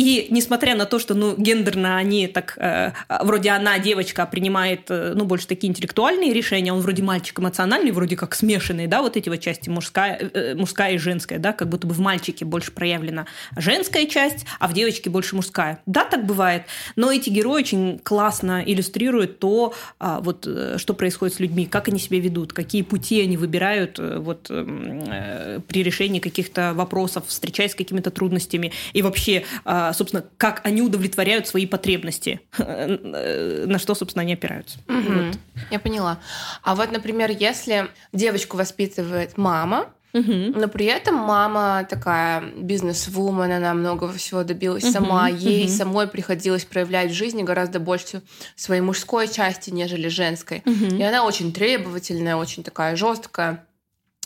И 0.00 0.28
несмотря 0.30 0.74
на 0.74 0.86
то, 0.86 0.98
что 0.98 1.12
ну, 1.12 1.34
гендерно 1.36 1.98
они 1.98 2.26
так, 2.26 2.56
э, 2.56 2.92
вроде 3.20 3.50
она 3.50 3.78
девочка 3.78 4.24
принимает 4.24 4.86
э, 4.88 5.12
ну, 5.14 5.26
больше 5.26 5.46
такие 5.46 5.68
интеллектуальные 5.68 6.32
решения, 6.32 6.72
он 6.72 6.80
вроде 6.80 7.02
мальчик 7.02 7.38
эмоциональный, 7.38 7.90
вроде 7.90 8.16
как 8.16 8.34
смешанный, 8.34 8.86
да, 8.86 9.02
вот 9.02 9.18
эти 9.18 9.28
вот 9.28 9.40
части, 9.40 9.68
мужская, 9.68 10.16
э, 10.18 10.30
э, 10.32 10.54
мужская 10.54 10.94
и 10.94 10.96
женская, 10.96 11.38
да, 11.38 11.52
как 11.52 11.68
будто 11.68 11.86
бы 11.86 11.92
в 11.92 12.00
мальчике 12.00 12.46
больше 12.46 12.72
проявлена 12.72 13.26
женская 13.58 14.06
часть, 14.06 14.46
а 14.58 14.68
в 14.68 14.72
девочке 14.72 15.10
больше 15.10 15.36
мужская. 15.36 15.82
Да, 15.84 16.06
так 16.06 16.24
бывает, 16.24 16.62
но 16.96 17.12
эти 17.12 17.28
герои 17.28 17.60
очень 17.60 17.98
классно 17.98 18.62
иллюстрируют 18.64 19.38
то, 19.38 19.74
э, 20.00 20.18
вот, 20.22 20.48
что 20.78 20.94
происходит 20.94 21.36
с 21.36 21.40
людьми, 21.40 21.66
как 21.66 21.88
они 21.88 21.98
себя 21.98 22.20
ведут, 22.20 22.54
какие 22.54 22.80
пути 22.80 23.20
они 23.20 23.36
выбирают 23.36 23.98
э, 23.98 24.16
вот, 24.18 24.46
э, 24.48 25.60
при 25.68 25.82
решении 25.82 26.20
каких-то 26.20 26.72
вопросов, 26.72 27.24
встречаясь 27.26 27.72
с 27.72 27.74
какими-то 27.74 28.10
трудностями, 28.10 28.72
и 28.94 29.02
вообще 29.02 29.44
э, 29.66 29.89
собственно, 29.92 30.24
как 30.36 30.60
они 30.64 30.82
удовлетворяют 30.82 31.46
свои 31.46 31.66
потребности, 31.66 32.40
на 32.58 33.78
что, 33.78 33.94
собственно, 33.94 34.22
они 34.22 34.34
опираются. 34.34 34.78
Угу. 34.88 35.12
Вот. 35.12 35.38
Я 35.70 35.78
поняла. 35.78 36.18
А 36.62 36.74
вот, 36.74 36.90
например, 36.92 37.30
если 37.30 37.88
девочку 38.12 38.56
воспитывает 38.56 39.36
мама, 39.36 39.90
Угу. 40.12 40.58
Но 40.58 40.68
при 40.68 40.86
этом 40.86 41.14
мама 41.14 41.86
такая 41.88 42.42
бизнес-вумен, 42.56 43.52
она 43.52 43.74
много 43.74 44.12
всего 44.12 44.42
добилась 44.42 44.84
угу, 44.84 44.92
сама. 44.92 45.28
Ей 45.28 45.66
угу. 45.66 45.72
самой 45.72 46.08
приходилось 46.08 46.64
проявлять 46.64 47.10
в 47.10 47.14
жизни 47.14 47.42
гораздо 47.42 47.78
больше 47.78 48.22
своей 48.56 48.80
мужской 48.80 49.28
части, 49.28 49.70
нежели 49.70 50.08
женской. 50.08 50.62
Угу. 50.66 50.96
И 50.96 51.02
она 51.02 51.24
очень 51.24 51.52
требовательная, 51.52 52.36
очень 52.36 52.64
такая 52.64 52.96
жесткая. 52.96 53.64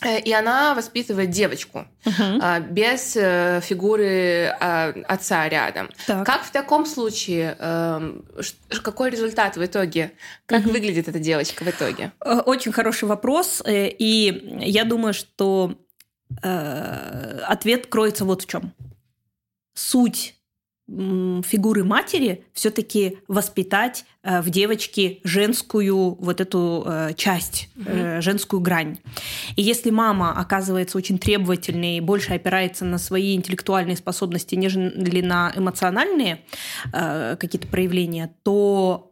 Э, 0.05 0.19
и 0.19 0.31
она 0.31 0.75
воспитывает 0.75 1.31
девочку 1.31 1.87
uh-huh. 2.05 2.69
без 2.69 3.15
э, 3.17 3.59
фигуры 3.63 4.55
а, 4.59 4.93
отца 5.07 5.49
рядом. 5.49 5.89
Так. 6.05 6.25
Как 6.25 6.43
в 6.43 6.51
таком 6.51 6.85
случае, 6.85 7.57
эм, 7.59 8.23
какой 8.83 9.09
результат 9.09 9.57
в 9.57 9.65
итоге? 9.65 10.11
Как 10.45 10.61
uh-huh. 10.61 10.71
выглядит 10.71 11.07
эта 11.07 11.17
девочка 11.17 11.63
в 11.63 11.67
итоге? 11.67 12.11
Э, 12.23 12.41
очень 12.45 12.71
хороший 12.71 13.05
вопрос. 13.05 13.63
И 13.65 14.59
я 14.61 14.83
думаю, 14.83 15.13
что 15.13 15.75
ответ 16.41 17.87
кроется 17.87 18.25
вот 18.25 18.43
в 18.43 18.47
чем. 18.47 18.73
Суть 19.73 20.34
фигуры 20.87 21.83
матери 21.83 22.45
все-таки 22.53 23.17
воспитать 23.27 24.05
э, 24.21 24.41
в 24.41 24.51
девочке 24.51 25.19
женскую 25.23 26.15
вот 26.15 26.41
эту 26.41 26.83
э, 26.85 27.13
часть, 27.15 27.69
угу. 27.75 28.21
женскую 28.21 28.59
грань. 28.59 28.99
И 29.55 29.63
если 29.63 29.89
мама 29.89 30.31
оказывается 30.39 30.97
очень 30.97 31.17
требовательной 31.17 31.97
и 31.97 32.01
больше 32.01 32.33
опирается 32.33 32.85
на 32.85 32.99
свои 32.99 33.35
интеллектуальные 33.35 33.97
способности, 33.97 34.53
нежели 34.53 35.21
на 35.21 35.51
эмоциональные 35.55 36.43
какие-то 36.91 37.67
проявления, 37.67 38.35
то 38.43 39.11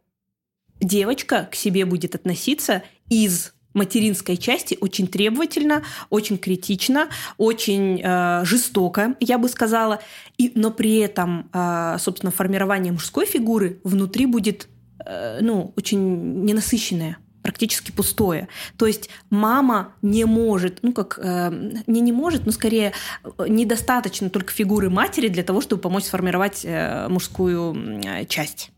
девочка 0.80 1.48
к 1.52 1.56
себе 1.56 1.86
будет 1.86 2.14
относиться 2.14 2.84
из 3.10 3.53
материнской 3.74 4.38
части 4.38 4.78
очень 4.80 5.08
требовательно, 5.08 5.84
очень 6.10 6.38
критично, 6.38 7.10
очень 7.38 8.02
э, 8.04 8.46
жестоко, 8.46 9.16
я 9.20 9.38
бы 9.38 9.50
сказала. 9.50 10.00
И, 10.38 10.52
но 10.56 10.72
при 10.72 10.98
этом, 10.98 11.50
э, 11.54 11.98
собственно, 12.00 12.32
формирование 12.32 12.94
мужской 12.94 13.26
фигуры 13.26 13.80
внутри 13.84 14.26
будет 14.26 14.68
э, 15.06 15.40
ну, 15.42 15.74
очень 15.76 16.44
ненасыщенное 16.44 17.18
практически 17.44 17.92
пустое. 17.92 18.48
То 18.78 18.88
есть 18.88 19.10
мама 19.30 19.94
не 20.02 20.26
может, 20.26 20.80
ну 20.82 20.94
как, 20.94 21.20
э, 21.22 21.52
не 21.86 22.02
не 22.02 22.12
может, 22.12 22.46
но 22.46 22.52
скорее 22.52 22.94
э, 23.24 23.46
недостаточно 23.48 24.30
только 24.30 24.52
фигуры 24.52 24.90
матери 24.90 25.28
для 25.28 25.44
того, 25.44 25.62
чтобы 25.62 25.82
помочь 25.82 26.06
сформировать 26.06 26.62
э, 26.64 27.08
мужскую 27.10 28.02
часть. 28.28 28.72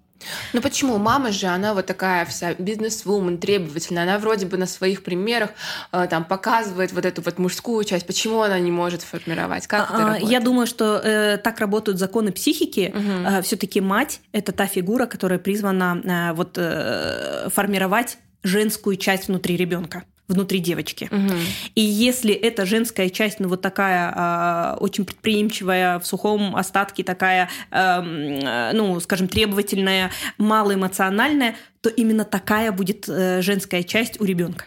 Ну 0.53 0.62
почему? 0.62 0.98
Мама 0.98 1.32
же, 1.32 1.48
она 1.48 1.74
вот 1.74 1.86
такая 1.86 2.25
вся 2.25 2.53
бизнес-вумен, 2.53 3.38
требовательная. 3.38 4.03
Она 4.03 4.20
вроде 4.20 4.46
бы 4.46 4.58
на 4.58 4.65
своих 4.65 5.03
примерах 5.03 5.51
э, 5.91 6.08
там 6.10 6.25
показывает 6.25 6.91
вот 6.94 7.05
эту 7.05 7.22
вот 7.22 7.38
мужскую 7.38 7.84
часть. 7.84 8.08
Почему 8.08 8.41
она 8.41 8.60
не 8.60 8.72
может 8.72 9.01
формировать? 9.01 9.67
Как 9.67 9.89
это 9.89 9.98
а, 9.98 10.08
работает? 10.08 10.32
Я 10.32 10.39
думаю, 10.39 10.67
что 10.67 11.01
э, 11.03 11.38
так 11.38 11.60
работают 11.60 12.00
законы 12.00 12.32
психики. 12.32 12.94
Угу. 12.96 13.38
Э, 13.38 13.41
Все-таки 13.41 13.82
мать– 13.82 14.22
это 14.32 14.51
та 14.51 14.67
фигура, 14.67 15.05
которая 15.05 15.39
призвана 15.39 16.01
э, 16.03 16.34
вот, 16.34 16.58
э, 16.58 17.50
формировать 17.53 18.17
женскую 18.44 18.96
часть 18.98 19.27
внутри 19.27 19.58
ребенка 19.58 20.03
внутри 20.27 20.60
девочки. 20.60 21.08
Угу. 21.12 21.34
И 21.75 21.82
если 21.82 22.34
эта 22.34 22.65
женская 22.65 23.10
часть, 23.10 23.39
ну 23.39 23.48
вот 23.48 23.62
такая 23.62 24.12
э, 24.12 24.77
очень 24.79 25.05
предприимчивая, 25.05 26.00
в 26.00 26.08
сухом 26.08 26.55
остатке 26.55 27.03
такая, 27.03 27.50
э, 27.72 28.72
ну, 28.74 29.00
скажем, 29.00 29.27
требовательная, 29.27 30.12
малоэмоциональная, 30.38 31.55
то 31.82 31.89
именно 31.89 32.25
такая 32.25 32.72
будет 32.72 33.08
э, 33.08 33.41
женская 33.41 33.84
часть 33.84 34.20
у 34.20 34.25
ребенка. 34.25 34.65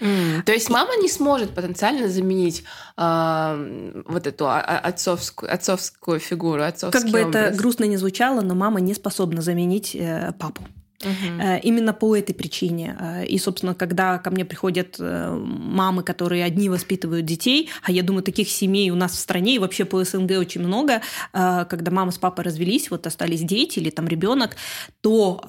Mm, 0.00 0.42
то 0.42 0.52
есть 0.52 0.68
мама 0.68 0.96
не 0.96 1.08
сможет 1.08 1.54
потенциально 1.54 2.08
заменить 2.08 2.64
э, 2.96 4.02
вот 4.06 4.26
эту 4.26 4.48
отцовскую, 4.50 5.52
отцовскую 5.52 6.20
фигуру, 6.20 6.62
отцовский 6.62 7.00
Как 7.00 7.10
бы 7.10 7.22
образ. 7.22 7.46
это 7.46 7.56
грустно 7.56 7.84
не 7.84 7.96
звучало, 7.96 8.42
но 8.42 8.54
мама 8.54 8.80
не 8.80 8.94
способна 8.94 9.40
заменить 9.40 9.94
э, 9.94 10.32
папу. 10.38 10.62
Угу. 11.02 11.42
Именно 11.62 11.92
по 11.92 12.16
этой 12.16 12.34
причине. 12.34 12.96
Э, 12.98 13.26
и, 13.26 13.38
собственно, 13.38 13.74
когда 13.74 14.18
ко 14.18 14.30
мне 14.30 14.44
приходят 14.44 14.96
мамы, 14.98 16.02
которые 16.02 16.44
одни 16.44 16.68
воспитывают 16.68 17.26
детей, 17.26 17.70
а 17.82 17.92
я 17.92 18.02
думаю, 18.02 18.22
таких 18.22 18.48
семей 18.48 18.90
у 18.90 18.94
нас 18.94 19.12
в 19.12 19.18
стране 19.18 19.56
и 19.56 19.58
вообще 19.58 19.84
по 19.84 20.02
СНГ 20.02 20.32
очень 20.38 20.62
много, 20.62 21.02
когда 21.32 21.90
мама 21.90 22.10
с 22.10 22.18
папой 22.18 22.44
развелись, 22.44 22.90
вот 22.90 23.06
остались 23.06 23.42
дети 23.42 23.78
или 23.78 23.90
там 23.90 24.08
ребенок, 24.08 24.56
то 25.00 25.42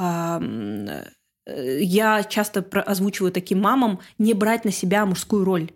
я 1.45 2.23
часто 2.23 2.65
озвучиваю 2.85 3.31
таким 3.31 3.61
мамам 3.61 3.99
не 4.17 4.33
брать 4.33 4.65
на 4.65 4.71
себя 4.71 5.05
мужскую 5.05 5.43
роль 5.45 5.71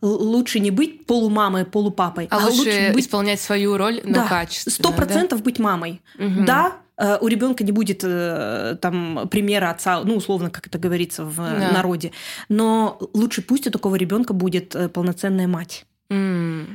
лучше 0.00 0.60
не 0.60 0.70
быть 0.70 1.06
полумамой, 1.06 1.64
полупапой, 1.64 2.26
а, 2.30 2.38
а 2.38 2.46
лучше, 2.46 2.58
лучше 2.58 2.92
быть... 2.94 3.04
исполнять 3.04 3.40
свою 3.40 3.76
роль, 3.76 4.00
но 4.04 4.14
да, 4.14 4.28
качественно. 4.28 4.74
Сто 4.74 4.92
процентов 4.92 5.40
да? 5.40 5.44
быть 5.44 5.58
мамой. 5.58 6.00
Угу. 6.18 6.44
Да, 6.44 6.72
э, 6.76 6.79
у 7.20 7.28
ребенка 7.28 7.64
не 7.64 7.72
будет 7.72 8.04
э, 8.04 8.76
там 8.80 9.28
примера 9.30 9.70
отца, 9.70 10.02
ну 10.04 10.16
условно, 10.16 10.50
как 10.50 10.66
это 10.66 10.78
говорится 10.78 11.24
в 11.24 11.36
да. 11.36 11.72
народе, 11.72 12.12
но 12.48 12.98
лучше 13.14 13.42
пусть 13.42 13.66
у 13.66 13.70
такого 13.70 13.96
ребенка 13.96 14.34
будет 14.34 14.74
э, 14.74 14.88
полноценная 14.88 15.48
мать. 15.48 15.86
Mm. 16.10 16.66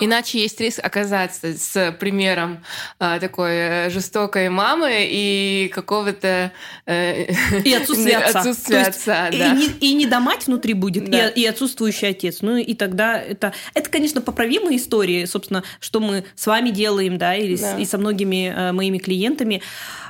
Иначе 0.00 0.40
есть 0.40 0.60
риск 0.60 0.80
оказаться 0.82 1.54
с 1.56 1.92
примером 1.98 2.64
э, 2.98 3.18
такой 3.20 3.52
э, 3.52 3.90
жестокой 3.90 4.48
мамы 4.48 5.06
и 5.08 5.70
какого-то... 5.74 6.52
Э, 6.86 7.32
и 7.64 7.72
отсутствия 7.74 8.18
отца. 8.18 8.40
Отсутствие 8.46 8.82
отца, 8.82 9.28
да. 9.30 9.52
И 9.52 9.56
не, 9.56 9.66
и 9.66 9.94
не 9.94 10.06
до 10.06 10.20
мать 10.20 10.46
внутри 10.46 10.74
будет, 10.74 11.10
да. 11.10 11.28
и, 11.28 11.42
и 11.42 11.46
отсутствующий 11.46 12.08
отец. 12.08 12.38
Ну 12.42 12.56
и 12.56 12.74
тогда 12.74 13.20
это... 13.20 13.52
Это, 13.74 13.90
конечно, 13.90 14.20
поправимые 14.20 14.78
истории, 14.78 15.24
собственно, 15.24 15.62
что 15.80 16.00
мы 16.00 16.24
с 16.34 16.46
вами 16.46 16.70
делаем, 16.70 17.18
да, 17.18 17.34
или 17.34 17.56
да. 17.56 17.76
С, 17.76 17.80
и 17.80 17.84
со 17.84 17.98
многими 17.98 18.52
э, 18.54 18.72
моими 18.72 18.98
клиентами. 18.98 19.62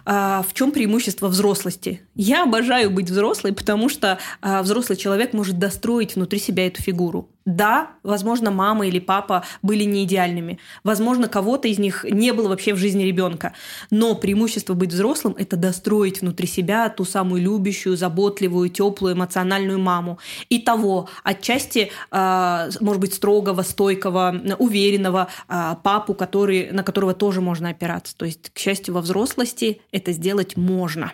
А, 0.09 0.45
в 0.49 0.55
чем 0.55 0.71
преимущество 0.71 1.27
взрослости? 1.27 2.01
Я 2.15 2.45
обожаю 2.45 2.91
быть 2.91 3.11
взрослой, 3.11 3.53
потому 3.53 3.89
что 3.89 4.19
а, 4.41 4.63
взрослый 4.63 4.97
человек 4.97 5.33
может 5.33 5.59
достроить 5.59 6.15
внутри 6.15 6.39
себя 6.39 6.69
эту 6.69 6.81
фигуру. 6.81 7.29
Да, 7.45 7.93
возможно, 8.03 8.51
мама 8.51 8.89
или 8.89 8.99
папа 8.99 9.45
были 9.63 9.85
не 9.85 10.03
идеальными. 10.03 10.59
Возможно, 10.83 11.29
кого-то 11.29 11.69
из 11.69 11.79
них 11.79 12.05
не 12.05 12.33
было 12.33 12.49
вообще 12.49 12.75
в 12.75 12.77
жизни 12.77 13.05
ребенка. 13.05 13.53
Но 13.91 14.17
преимущество 14.17 14.75
быть 14.75 14.93
взрослым– 14.93 15.37
это 15.39 15.57
достроить 15.57 16.23
внутри 16.23 16.49
себя 16.49 16.89
ту 16.89 17.05
самую 17.05 17.43
любящую, 17.43 17.97
заботливую, 17.97 18.69
теплую, 18.69 19.15
эмоциональную 19.15 19.79
маму. 19.79 20.19
И 20.49 20.59
того, 20.59 21.09
отчасти, 21.23 21.91
а, 22.11 22.69
может 22.81 23.01
быть, 23.01 23.15
строгого, 23.15 23.63
стойкого, 23.63 24.57
уверенного 24.59 25.29
папу, 25.47 26.15
который, 26.15 26.73
на 26.73 26.83
которого 26.83 27.15
тоже 27.15 27.41
можно 27.41 27.69
опираться. 27.69 28.17
То 28.17 28.25
есть, 28.25 28.51
к 28.51 28.59
счастью, 28.59 28.95
во 28.95 29.01
взрослости 29.01 29.81
это 29.97 30.12
сделать 30.12 30.57
можно. 30.57 31.12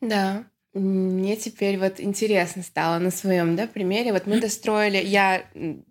Да. 0.00 0.44
Мне 0.72 1.36
теперь 1.36 1.78
вот 1.78 2.00
интересно 2.00 2.62
стало 2.62 2.98
на 2.98 3.10
своем 3.10 3.56
да, 3.56 3.66
примере. 3.66 4.12
Вот 4.12 4.26
мы 4.26 4.40
достроили, 4.40 4.98
я 4.98 5.44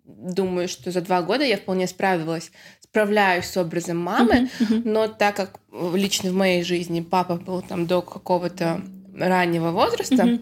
думаю, 0.04 0.68
что 0.68 0.90
за 0.90 1.00
два 1.00 1.22
года 1.22 1.44
я 1.44 1.56
вполне 1.56 1.86
справилась, 1.86 2.50
справляюсь 2.82 3.46
с 3.46 3.56
образом 3.56 3.98
мамы, 3.98 4.48
но 4.84 5.08
так 5.08 5.36
как 5.36 5.60
лично 5.94 6.30
в 6.30 6.34
моей 6.34 6.62
жизни 6.62 7.00
папа 7.00 7.36
был 7.36 7.62
там 7.62 7.86
до 7.86 8.02
какого-то 8.02 8.80
раннего 9.16 9.70
возраста, 9.70 10.38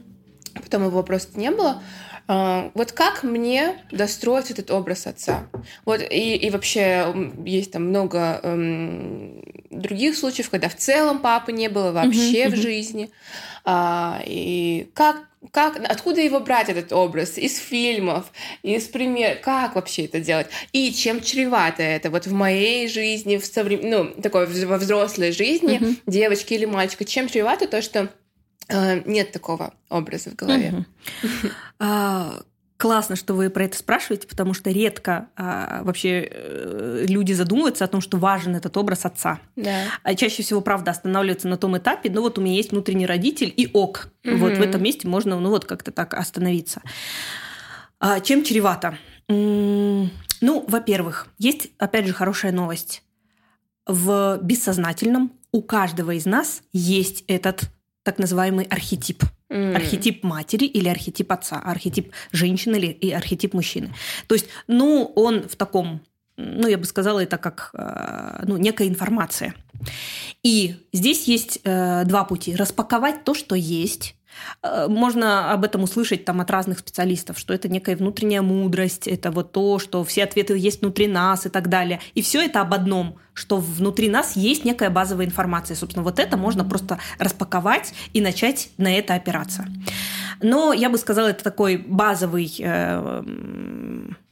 потом 0.54 0.86
его 0.86 1.02
просто 1.02 1.38
не 1.38 1.50
было, 1.50 1.82
а, 2.26 2.70
вот 2.74 2.92
как 2.92 3.22
мне 3.22 3.76
достроить 3.90 4.50
этот 4.50 4.70
образ 4.70 5.06
отца? 5.06 5.46
Вот 5.84 6.00
и, 6.00 6.36
и 6.36 6.50
вообще 6.50 7.14
есть 7.44 7.72
там 7.72 7.88
много 7.88 8.40
эм, 8.42 9.42
других 9.80 10.16
случаев, 10.16 10.50
когда 10.50 10.68
в 10.68 10.76
целом 10.76 11.18
папы 11.18 11.52
не 11.52 11.68
было 11.68 11.92
вообще 11.92 12.46
uh-huh, 12.46 12.50
в 12.50 12.56
жизни. 12.56 13.10
А, 13.64 14.22
и 14.26 14.90
как 14.94 15.28
как, 15.52 15.76
откуда 15.76 16.22
его 16.22 16.40
брать 16.40 16.70
этот 16.70 16.92
образ? 16.92 17.36
Из 17.36 17.58
фильмов, 17.58 18.32
из 18.62 18.84
пример, 18.84 19.38
как 19.42 19.74
вообще 19.74 20.06
это 20.06 20.18
делать? 20.18 20.46
И 20.72 20.92
чем 20.92 21.20
чревато 21.20 21.82
это? 21.82 22.10
Вот 22.10 22.26
в 22.26 22.32
моей 22.32 22.88
жизни, 22.88 23.36
в 23.36 23.44
соврем... 23.44 23.80
ну, 23.82 24.06
такой 24.22 24.46
во 24.46 24.78
взрослой 24.78 25.32
жизни, 25.32 25.78
uh-huh. 25.78 25.96
девочки 26.06 26.54
или 26.54 26.64
мальчика, 26.64 27.04
чем 27.04 27.28
чревато 27.28 27.68
то, 27.68 27.82
что 27.82 28.08
э, 28.68 29.02
нет 29.04 29.32
такого 29.32 29.74
образа 29.90 30.30
в 30.30 30.34
голове? 30.34 30.86
Uh-huh. 31.22 32.44
Классно, 32.76 33.14
что 33.14 33.34
вы 33.34 33.50
про 33.50 33.64
это 33.64 33.78
спрашиваете, 33.78 34.26
потому 34.26 34.52
что 34.52 34.70
редко 34.70 35.28
а, 35.36 35.82
вообще 35.84 36.28
э, 36.28 37.06
люди 37.08 37.32
задумываются 37.32 37.84
о 37.84 37.88
том, 37.88 38.00
что 38.00 38.16
важен 38.16 38.56
этот 38.56 38.76
образ 38.76 39.04
отца. 39.04 39.38
Да. 39.54 39.84
А 40.02 40.14
чаще 40.16 40.42
всего, 40.42 40.60
правда, 40.60 40.90
останавливаются 40.90 41.46
на 41.46 41.56
том 41.56 41.78
этапе, 41.78 42.10
ну 42.10 42.20
вот 42.20 42.36
у 42.36 42.40
меня 42.40 42.56
есть 42.56 42.72
внутренний 42.72 43.06
родитель 43.06 43.52
и 43.56 43.70
ок. 43.72 44.08
Угу. 44.24 44.36
Вот 44.36 44.58
в 44.58 44.60
этом 44.60 44.82
месте 44.82 45.06
можно, 45.06 45.38
ну 45.38 45.50
вот 45.50 45.66
как-то 45.66 45.92
так 45.92 46.14
остановиться. 46.14 46.82
А, 48.00 48.18
чем 48.20 48.42
чревато? 48.42 48.98
Ну, 49.28 50.10
во-первых, 50.68 51.28
есть, 51.38 51.68
опять 51.78 52.06
же, 52.06 52.12
хорошая 52.12 52.52
новость. 52.52 53.02
В 53.86 54.38
бессознательном 54.42 55.32
у 55.52 55.62
каждого 55.62 56.10
из 56.10 56.26
нас 56.26 56.62
есть 56.72 57.24
этот 57.28 57.70
так 58.02 58.18
называемый 58.18 58.66
архетип. 58.66 59.22
Mm. 59.54 59.76
Архетип 59.76 60.24
матери 60.24 60.64
или 60.64 60.88
архетип 60.88 61.30
отца, 61.30 61.60
архетип 61.60 62.12
женщины 62.32 62.74
или 62.76 62.88
и 62.88 63.12
архетип 63.12 63.54
мужчины. 63.54 63.94
То 64.26 64.34
есть, 64.34 64.46
ну, 64.66 65.12
он 65.14 65.48
в 65.48 65.54
таком, 65.54 66.00
ну, 66.36 66.66
я 66.66 66.76
бы 66.76 66.84
сказала, 66.84 67.22
это 67.22 67.38
как 67.38 67.70
э, 67.72 68.44
ну, 68.48 68.56
некая 68.56 68.88
информация. 68.88 69.54
И 70.42 70.74
здесь 70.92 71.28
есть 71.28 71.60
э, 71.62 72.04
два 72.04 72.24
пути. 72.24 72.56
Распаковать 72.56 73.22
то, 73.22 73.32
что 73.32 73.54
есть, 73.54 74.16
можно 74.62 75.52
об 75.52 75.64
этом 75.64 75.82
услышать 75.82 76.24
там, 76.24 76.40
от 76.40 76.50
разных 76.50 76.78
специалистов, 76.78 77.38
что 77.38 77.54
это 77.54 77.68
некая 77.68 77.96
внутренняя 77.96 78.42
мудрость, 78.42 79.06
это 79.06 79.30
вот 79.30 79.52
то, 79.52 79.78
что 79.78 80.04
все 80.04 80.24
ответы 80.24 80.56
есть 80.56 80.80
внутри 80.80 81.08
нас 81.08 81.46
и 81.46 81.48
так 81.48 81.68
далее. 81.68 82.00
И 82.14 82.22
все 82.22 82.42
это 82.42 82.60
об 82.60 82.74
одном, 82.74 83.16
что 83.34 83.58
внутри 83.58 84.08
нас 84.08 84.36
есть 84.36 84.64
некая 84.64 84.90
базовая 84.90 85.26
информация. 85.26 85.76
Собственно, 85.76 86.04
вот 86.04 86.18
это 86.18 86.36
можно 86.36 86.64
просто 86.64 86.98
распаковать 87.18 87.92
и 88.12 88.20
начать 88.20 88.70
на 88.78 88.96
это 88.96 89.14
опираться. 89.14 89.66
Но 90.40 90.72
я 90.72 90.88
бы 90.90 90.98
сказала, 90.98 91.28
это 91.28 91.42
такой 91.44 91.76
базовый 91.76 92.54
э, 92.58 93.22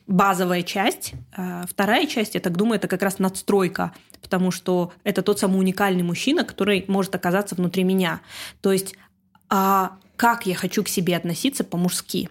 базовая 0.07 0.63
часть. 0.63 1.15
Э, 1.37 1.65
вторая 1.69 2.07
часть, 2.07 2.35
я 2.35 2.41
так 2.41 2.57
думаю, 2.57 2.77
это 2.77 2.89
как 2.89 3.03
раз 3.03 3.19
надстройка, 3.19 3.93
потому 4.21 4.51
что 4.51 4.93
это 5.05 5.23
тот 5.23 5.39
самый 5.39 5.59
уникальный 5.59 6.03
мужчина, 6.03 6.45
который 6.45 6.85
может 6.89 7.15
оказаться 7.15 7.55
внутри 7.55 7.85
меня. 7.85 8.21
То 8.61 8.73
есть 8.73 8.95
а 9.55 9.99
как 10.17 10.47
я 10.47 10.55
хочу 10.55 10.83
к 10.83 10.89
себе 10.89 11.15
относиться 11.15 11.63
по-мужски. 11.63 12.31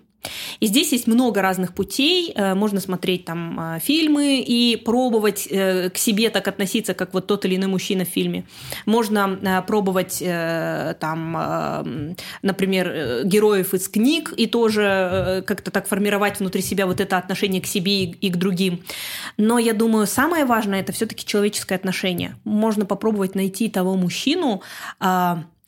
И 0.60 0.68
здесь 0.68 0.92
есть 0.92 1.08
много 1.08 1.42
разных 1.42 1.74
путей. 1.74 2.34
Э, 2.36 2.54
можно 2.54 2.80
смотреть 2.80 3.26
там 3.26 3.60
э, 3.60 3.80
фильмы 3.80 4.40
и 4.40 4.76
пробовать 4.76 5.48
э, 5.50 5.90
к 5.90 5.98
себе 5.98 6.30
так 6.30 6.48
относиться, 6.48 6.94
как 6.94 7.14
вот 7.14 7.28
тот 7.28 7.46
или 7.46 7.56
иной 7.56 7.68
мужчина 7.68 8.06
в 8.06 8.08
фильме. 8.08 8.46
Можно 8.86 9.64
пробовать 9.68 10.20
там, 10.20 12.16
например, 12.42 13.24
героев 13.26 13.74
из 13.74 13.88
книг 13.88 14.34
и 14.36 14.48
тоже 14.48 15.44
как-то 15.46 15.72
так 15.72 15.88
формировать 15.88 16.40
внутри 16.40 16.62
себя 16.62 16.86
вот 16.86 17.00
это 17.00 17.18
отношение 17.18 17.62
к 17.62 17.68
себе 17.68 18.06
и 18.06 18.30
к 18.30 18.38
другим. 18.38 18.84
Но 19.38 19.60
я 19.60 19.74
думаю, 19.74 20.08
самое 20.08 20.46
важное 20.46 20.82
это 20.82 20.92
все-таки 20.92 21.26
человеческое 21.26 21.76
отношение. 21.76 22.36
Можно 22.44 22.86
попробовать 22.86 23.36
найти 23.36 23.70
того 23.70 23.96
мужчину 23.96 24.62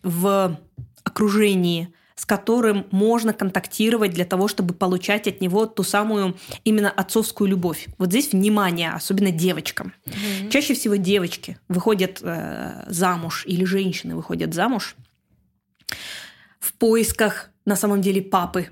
в 0.03 0.57
окружении, 1.03 1.93
с 2.15 2.25
которым 2.25 2.85
можно 2.91 3.33
контактировать 3.33 4.11
для 4.11 4.25
того, 4.25 4.47
чтобы 4.47 4.73
получать 4.73 5.27
от 5.27 5.41
него 5.41 5.65
ту 5.65 5.83
самую 5.83 6.35
именно 6.63 6.89
отцовскую 6.89 7.49
любовь. 7.49 7.87
Вот 7.97 8.09
здесь 8.09 8.31
внимание, 8.31 8.91
особенно 8.91 9.31
девочкам. 9.31 9.93
Mm-hmm. 10.05 10.49
Чаще 10.49 10.73
всего 10.75 10.95
девочки 10.95 11.57
выходят 11.67 12.19
э, 12.21 12.85
замуж 12.87 13.43
или 13.47 13.65
женщины 13.65 14.15
выходят 14.15 14.53
замуж 14.53 14.95
в 16.59 16.73
поисках 16.73 17.49
на 17.65 17.75
самом 17.75 18.01
деле 18.01 18.21
папы, 18.21 18.67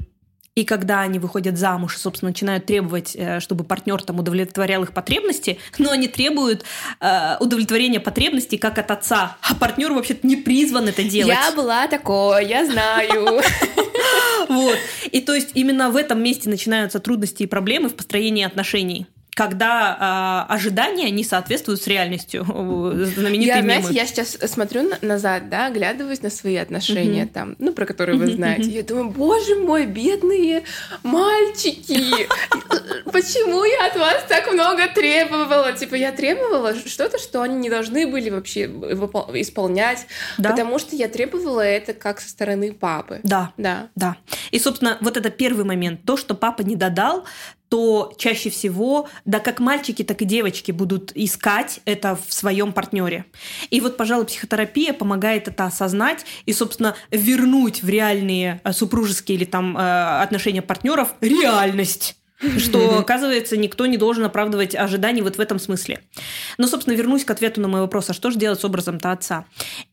и 0.53 0.65
когда 0.65 1.01
они 1.01 1.17
выходят 1.17 1.57
замуж, 1.57 1.97
собственно, 1.97 2.29
начинают 2.31 2.65
требовать, 2.65 3.15
э, 3.15 3.39
чтобы 3.39 3.63
партнер 3.63 4.01
там 4.03 4.19
удовлетворял 4.19 4.83
их 4.83 4.93
потребности, 4.93 5.59
но 5.77 5.91
они 5.91 6.07
требуют 6.07 6.65
э, 6.99 7.37
удовлетворения 7.39 7.99
потребностей 7.99 8.57
как 8.57 8.77
от 8.77 8.91
отца, 8.91 9.37
а 9.41 9.55
партнер 9.55 9.93
вообще-то 9.93 10.27
не 10.27 10.35
призван 10.35 10.89
это 10.89 11.03
делать. 11.03 11.33
Я 11.33 11.51
была 11.55 11.87
такой, 11.87 12.47
я 12.47 12.65
знаю. 12.65 13.41
Вот. 14.49 14.77
И 15.11 15.21
то 15.21 15.33
есть 15.33 15.51
именно 15.53 15.91
в 15.91 15.95
этом 15.95 16.21
месте 16.21 16.49
начинаются 16.49 16.99
трудности 16.99 17.43
и 17.43 17.45
проблемы 17.45 17.87
в 17.89 17.95
построении 17.95 18.43
отношений. 18.43 19.05
Когда 19.33 20.45
э, 20.49 20.53
ожидания 20.53 21.09
не 21.09 21.23
соответствуют 21.23 21.81
с 21.81 21.87
реальностью. 21.87 22.43
Знаменитые 22.45 23.47
я, 23.47 23.61
мемы. 23.61 23.81
знаете, 23.81 23.93
я 23.93 24.05
сейчас 24.05 24.37
смотрю 24.51 24.91
назад, 25.01 25.49
да, 25.49 25.67
оглядываюсь 25.67 26.21
на 26.21 26.29
свои 26.29 26.57
отношения 26.57 27.23
uh-huh. 27.23 27.33
там, 27.33 27.55
ну, 27.57 27.71
про 27.71 27.85
которые 27.85 28.17
вы 28.17 28.31
знаете. 28.31 28.69
Uh-huh. 28.69 28.75
Я 28.75 28.83
думаю, 28.83 29.09
боже 29.09 29.55
мой, 29.55 29.85
бедные 29.85 30.63
мальчики, 31.03 32.27
почему 33.11 33.63
я 33.63 33.87
от 33.87 33.95
вас 33.95 34.25
так 34.27 34.51
много 34.51 34.87
требовала? 34.93 35.71
Типа, 35.73 35.95
я 35.95 36.11
требовала 36.11 36.75
что-то, 36.75 37.17
что 37.17 37.41
они 37.41 37.55
не 37.55 37.69
должны 37.69 38.07
были 38.07 38.29
вообще 38.29 38.65
исполнять, 38.65 40.07
да. 40.37 40.49
потому 40.49 40.77
что 40.77 40.97
я 40.97 41.07
требовала 41.07 41.61
это 41.61 41.93
как 41.93 42.19
со 42.19 42.27
стороны 42.27 42.73
папы. 42.73 43.21
Да, 43.23 43.53
да, 43.55 43.87
да. 43.95 44.17
И, 44.51 44.59
собственно, 44.59 44.97
вот 44.99 45.15
это 45.15 45.29
первый 45.29 45.63
момент. 45.63 46.01
То, 46.05 46.17
что 46.17 46.35
папа 46.35 46.63
не 46.63 46.75
додал, 46.75 47.25
то 47.71 48.13
чаще 48.17 48.49
всего, 48.49 49.07
да 49.23 49.39
как 49.39 49.62
мальчики, 49.62 50.03
так 50.03 50.21
и 50.21 50.25
девочки 50.25 50.73
будут 50.73 51.13
искать 51.15 51.79
это 51.86 52.19
в 52.27 52.34
своем 52.34 52.73
партнере. 52.73 53.23
И 53.69 53.79
вот, 53.79 53.95
пожалуй, 53.95 54.25
психотерапия 54.25 54.91
помогает 54.91 55.47
это 55.47 55.63
осознать 55.63 56.25
и, 56.45 56.51
собственно, 56.51 56.97
вернуть 57.12 57.81
в 57.81 57.88
реальные 57.88 58.60
э, 58.65 58.73
супружеские 58.73 59.38
или 59.38 59.45
там 59.45 59.77
э, 59.77 60.21
отношения 60.21 60.62
партнеров 60.62 61.15
реальность 61.21 62.17
что, 62.57 62.97
оказывается, 62.99 63.55
никто 63.55 63.86
не 63.86 63.97
должен 63.97 64.25
оправдывать 64.25 64.75
ожиданий 64.75 65.21
вот 65.21 65.38
в 65.38 65.39
этом 65.39 65.60
смысле. 65.60 66.01
Но, 66.57 66.67
собственно, 66.67 66.95
вернусь 66.95 67.23
к 67.23 67.31
ответу 67.31 67.62
на 67.62 67.67
мой 67.67 67.81
вопрос, 67.81 68.10
а 68.10 68.13
что 68.13 68.31
же 68.31 68.39
делать 68.39 68.60
с 68.60 68.65
образом-то 68.65 69.12
отца? 69.12 69.45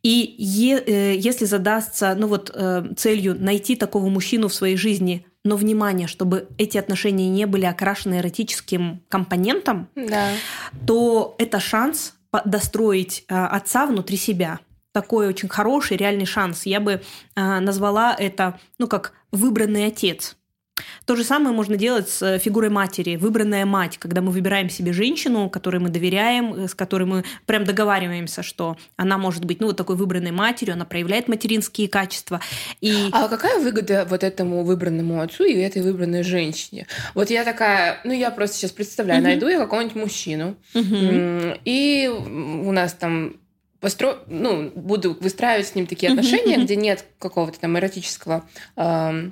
И 0.03 0.35
е- 0.39 0.83
э, 0.85 1.17
если 1.17 1.45
задастся 1.45 2.15
ну 2.19 2.27
вот, 2.27 2.51
э, 2.53 2.85
целью 2.97 3.37
найти 3.39 3.77
такого 3.77 4.09
мужчину 4.09 4.49
в 4.49 4.55
своей 4.55 4.77
жизни, 4.77 5.27
но 5.45 5.57
внимание, 5.57 6.07
чтобы 6.07 6.49
эти 6.59 6.79
отношения 6.79 7.29
не 7.29 7.47
были 7.47 7.65
окрашены 7.65 8.19
эротическим 8.19 9.03
компонентом, 9.09 9.89
да. 9.95 10.31
то 10.87 11.35
это 11.39 11.61
шанс 11.61 12.15
достроить 12.45 13.25
а, 13.29 13.49
отца 13.49 13.87
внутри 13.87 14.17
себя. 14.17 14.61
Такой 14.93 15.29
очень 15.29 15.49
хороший, 15.49 15.97
реальный 15.97 16.27
шанс. 16.27 16.67
Я 16.67 16.81
бы 16.81 17.03
а, 17.35 17.61
назвала 17.61 18.15
это, 18.19 18.59
ну, 18.79 18.89
как 18.89 19.13
выбранный 19.33 19.87
отец. 19.87 20.37
То 21.05 21.17
же 21.17 21.25
самое 21.25 21.55
можно 21.55 21.77
делать 21.77 22.09
с 22.09 22.23
э, 22.23 22.39
фигурой 22.39 22.71
матери, 22.71 23.17
выбранная 23.17 23.67
мать, 23.67 23.99
когда 23.99 24.21
мы 24.21 24.31
выбираем 24.31 24.71
себе 24.71 24.93
женщину, 24.93 25.49
которой 25.51 25.79
мы 25.79 25.89
доверяем, 25.89 26.55
э, 26.55 26.69
с 26.69 26.75
которой 26.75 27.05
мы 27.05 27.25
прям 27.47 27.65
договариваемся, 27.65 28.43
что 28.43 28.77
она 28.97 29.19
может 29.19 29.45
быть, 29.45 29.61
ну, 29.61 29.69
вот 29.69 29.77
такой 29.77 29.97
выбранной 29.97 30.33
матерью, 30.33 30.75
она 30.75 30.85
проявляет 30.85 31.29
материнские 31.29 31.89
качества. 31.89 32.41
И... 32.81 33.09
А 33.13 33.29
какая 33.29 33.61
выгода 33.61 34.07
вот 34.09 34.23
этому 34.25 34.65
выбранному 34.65 35.21
отцу 35.21 35.45
и 35.45 35.55
этой 35.55 35.83
выбранной 35.83 36.23
женщине? 36.23 36.87
Вот 37.15 37.31
я 37.31 37.45
такая, 37.45 38.01
ну, 38.05 38.13
я 38.13 38.31
просто 38.31 38.57
сейчас 38.57 38.73
представляю, 38.73 39.21
угу. 39.21 39.29
найду 39.29 39.49
я 39.49 39.59
какого-нибудь 39.59 39.97
мужчину, 39.97 40.57
угу. 40.75 41.57
и 41.65 42.09
у 42.09 42.73
нас 42.73 42.93
там 42.93 43.35
постро... 43.81 44.19
ну, 44.27 44.71
буду 44.75 45.17
выстраивать 45.21 45.69
с 45.69 45.75
ним 45.75 45.87
такие 45.87 46.11
отношения, 46.11 46.57
uh-huh, 46.57 46.65
где 46.65 46.77
нет 46.77 47.05
какого-то 47.19 47.61
там 47.61 47.79
эротического 47.79 48.49
э, 48.77 49.31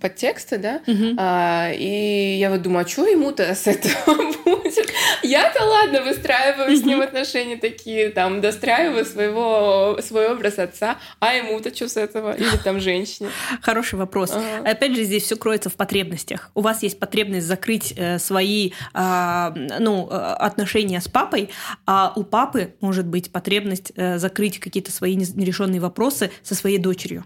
подтексты, 0.00 0.58
да, 0.58 0.80
угу. 0.86 1.14
а, 1.18 1.70
и 1.72 2.36
я 2.38 2.50
вот 2.50 2.62
думаю, 2.62 2.84
а 2.84 2.88
что 2.88 3.06
ему-то 3.06 3.54
с 3.54 3.66
этого 3.66 4.14
будет? 4.44 4.88
Я-то 5.22 5.64
ладно 5.64 6.02
выстраиваю 6.02 6.72
угу. 6.72 6.76
с 6.76 6.84
ним 6.84 7.00
отношения 7.00 7.56
такие, 7.56 8.10
там, 8.10 8.40
достраиваю 8.40 9.04
своего, 9.04 9.98
свой 10.02 10.30
образ 10.30 10.58
отца, 10.58 10.98
а 11.18 11.34
ему-то 11.34 11.74
что 11.74 11.88
с 11.88 11.96
этого? 11.96 12.32
Или 12.32 12.56
там 12.62 12.80
женщине? 12.80 13.30
Хороший 13.62 13.98
вопрос. 13.98 14.32
Ага. 14.32 14.70
Опять 14.70 14.94
же, 14.94 15.04
здесь 15.04 15.24
все 15.24 15.36
кроется 15.36 15.70
в 15.70 15.74
потребностях. 15.74 16.50
У 16.54 16.60
вас 16.60 16.82
есть 16.82 16.98
потребность 16.98 17.46
закрыть 17.46 17.94
э, 17.96 18.18
свои 18.18 18.72
э, 18.94 19.52
ну, 19.80 20.08
отношения 20.10 21.00
с 21.00 21.08
папой, 21.08 21.50
а 21.86 22.12
у 22.16 22.22
папы 22.22 22.74
может 22.80 23.06
быть 23.06 23.32
потребность 23.32 23.92
э, 23.96 24.18
закрыть 24.18 24.60
какие-то 24.60 24.92
свои 24.92 25.16
нерешенные 25.16 25.80
вопросы 25.80 26.30
со 26.42 26.54
своей 26.54 26.78
дочерью. 26.78 27.24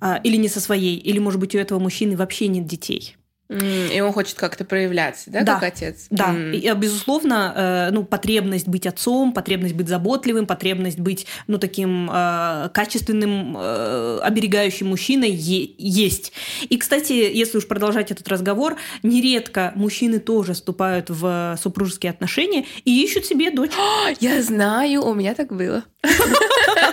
А, 0.00 0.20
или 0.22 0.36
не 0.36 0.48
со 0.48 0.60
своей, 0.60 0.96
или, 0.96 1.18
может 1.18 1.40
быть, 1.40 1.54
у 1.54 1.58
этого 1.58 1.78
мужчины 1.78 2.16
вообще 2.16 2.48
нет 2.48 2.66
детей. 2.66 3.16
И 3.48 4.00
он 4.00 4.12
хочет 4.12 4.36
как-то 4.36 4.64
проявляться, 4.64 5.30
да, 5.30 5.42
да 5.42 5.54
как 5.54 5.62
отец? 5.74 6.08
Да, 6.10 6.34
mm. 6.34 6.56
и, 6.56 6.72
безусловно, 6.74 7.52
э, 7.54 7.90
ну, 7.92 8.02
потребность 8.02 8.66
быть 8.66 8.88
отцом, 8.88 9.32
потребность 9.32 9.74
быть 9.74 9.86
заботливым, 9.88 10.46
потребность 10.46 10.98
быть, 10.98 11.28
ну, 11.46 11.58
таким 11.58 12.10
э, 12.12 12.70
качественным, 12.74 13.56
э, 13.56 14.18
оберегающим 14.20 14.88
мужчиной 14.88 15.30
е- 15.30 15.74
есть. 15.78 16.32
И, 16.68 16.76
кстати, 16.76 17.12
если 17.12 17.58
уж 17.58 17.68
продолжать 17.68 18.10
этот 18.10 18.26
разговор, 18.26 18.78
нередко 19.04 19.72
мужчины 19.76 20.18
тоже 20.18 20.54
вступают 20.54 21.08
в 21.08 21.56
супружеские 21.62 22.10
отношения 22.10 22.64
и 22.84 23.04
ищут 23.04 23.26
себе 23.26 23.52
дочь. 23.52 23.70
Я 24.18 24.42
знаю, 24.42 25.04
у 25.04 25.14
меня 25.14 25.34
так 25.34 25.52
было. 25.52 25.84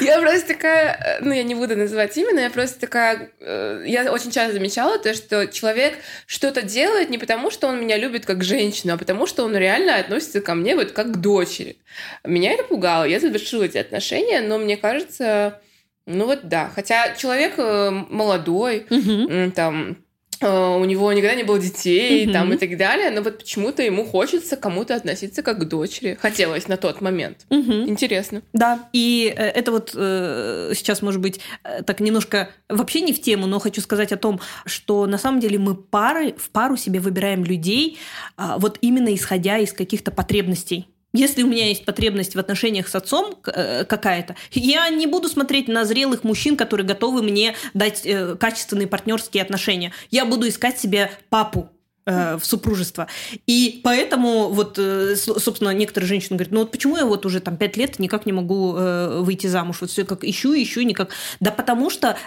Я 0.00 0.20
просто 0.20 0.48
такая, 0.48 1.18
ну, 1.20 1.32
я 1.32 1.42
не 1.42 1.54
буду 1.54 1.76
называть 1.76 2.16
именно, 2.16 2.40
я 2.40 2.50
просто 2.50 2.80
такая, 2.80 3.30
э, 3.40 3.84
я 3.86 4.12
очень 4.12 4.30
часто 4.30 4.54
замечала 4.54 4.98
то, 4.98 5.14
что 5.14 5.46
человек 5.46 5.94
что-то 6.26 6.62
делает 6.62 7.10
не 7.10 7.18
потому, 7.18 7.50
что 7.50 7.68
он 7.68 7.80
меня 7.80 7.96
любит 7.96 8.26
как 8.26 8.44
женщину, 8.44 8.94
а 8.94 8.98
потому, 8.98 9.26
что 9.26 9.44
он 9.44 9.56
реально 9.56 9.96
относится 9.96 10.40
ко 10.40 10.54
мне 10.54 10.74
вот 10.74 10.92
как 10.92 11.12
к 11.12 11.16
дочери. 11.16 11.76
Меня 12.24 12.52
это 12.52 12.64
пугало, 12.64 13.04
я 13.04 13.20
завершила 13.20 13.64
эти 13.64 13.78
отношения, 13.78 14.40
но 14.40 14.58
мне 14.58 14.76
кажется, 14.76 15.60
ну 16.06 16.26
вот 16.26 16.48
да, 16.48 16.70
хотя 16.74 17.14
человек 17.14 17.54
э, 17.56 17.90
молодой, 17.90 18.86
угу. 18.90 19.52
там 19.52 19.96
Э, 19.96 20.03
у 20.42 20.84
него 20.84 21.12
никогда 21.12 21.34
не 21.34 21.44
было 21.44 21.58
детей 21.58 22.26
mm-hmm. 22.26 22.32
там 22.32 22.52
и 22.52 22.56
так 22.56 22.76
далее, 22.76 23.10
но 23.10 23.22
вот 23.22 23.38
почему-то 23.38 23.82
ему 23.82 24.04
хочется 24.04 24.56
кому-то 24.56 24.94
относиться 24.94 25.42
как 25.42 25.58
к 25.58 25.64
дочери. 25.64 26.18
Хотелось 26.20 26.68
на 26.68 26.76
тот 26.76 27.00
момент. 27.00 27.46
Mm-hmm. 27.50 27.88
Интересно. 27.88 28.42
Да, 28.52 28.88
и 28.92 29.32
э, 29.34 29.42
это 29.42 29.70
вот 29.70 29.92
э, 29.94 30.72
сейчас, 30.74 31.02
может 31.02 31.20
быть, 31.20 31.40
э, 31.64 31.82
так 31.82 32.00
немножко 32.00 32.50
вообще 32.68 33.00
не 33.00 33.12
в 33.12 33.20
тему, 33.20 33.46
но 33.46 33.58
хочу 33.58 33.80
сказать 33.80 34.12
о 34.12 34.16
том, 34.16 34.40
что 34.66 35.06
на 35.06 35.18
самом 35.18 35.40
деле 35.40 35.58
мы 35.58 35.74
пары, 35.74 36.34
в 36.36 36.50
пару 36.50 36.76
себе 36.76 37.00
выбираем 37.00 37.44
людей 37.44 37.98
э, 38.36 38.54
вот 38.58 38.78
именно 38.80 39.14
исходя 39.14 39.58
из 39.58 39.72
каких-то 39.72 40.10
потребностей. 40.10 40.88
Если 41.14 41.44
у 41.44 41.46
меня 41.46 41.68
есть 41.68 41.84
потребность 41.84 42.34
в 42.34 42.38
отношениях 42.40 42.88
с 42.88 42.94
отцом 42.96 43.36
э, 43.46 43.84
какая-то, 43.84 44.34
я 44.50 44.88
не 44.88 45.06
буду 45.06 45.28
смотреть 45.28 45.68
на 45.68 45.84
зрелых 45.84 46.24
мужчин, 46.24 46.56
которые 46.56 46.86
готовы 46.86 47.22
мне 47.22 47.54
дать 47.72 48.02
э, 48.04 48.34
качественные 48.34 48.88
партнерские 48.88 49.44
отношения. 49.44 49.92
Я 50.10 50.24
буду 50.24 50.48
искать 50.48 50.80
себе 50.80 51.12
папу, 51.28 51.70
э, 52.04 52.36
в 52.36 52.44
супружество. 52.44 53.06
И 53.46 53.80
поэтому 53.84 54.48
вот, 54.48 54.76
собственно, 55.14 55.70
некоторые 55.70 56.08
женщины 56.08 56.36
говорят, 56.36 56.52
ну 56.52 56.60
вот 56.60 56.72
почему 56.72 56.96
я 56.96 57.06
вот 57.06 57.24
уже 57.26 57.38
там 57.38 57.56
пять 57.58 57.76
лет 57.76 58.00
никак 58.00 58.26
не 58.26 58.32
могу 58.32 58.72
выйти 58.72 59.46
замуж? 59.46 59.82
Вот 59.82 59.90
все 59.90 60.04
как 60.04 60.24
ищу, 60.24 60.52
ищу, 60.52 60.82
никак. 60.82 61.10
Да 61.38 61.52
потому 61.52 61.90
что 61.90 62.18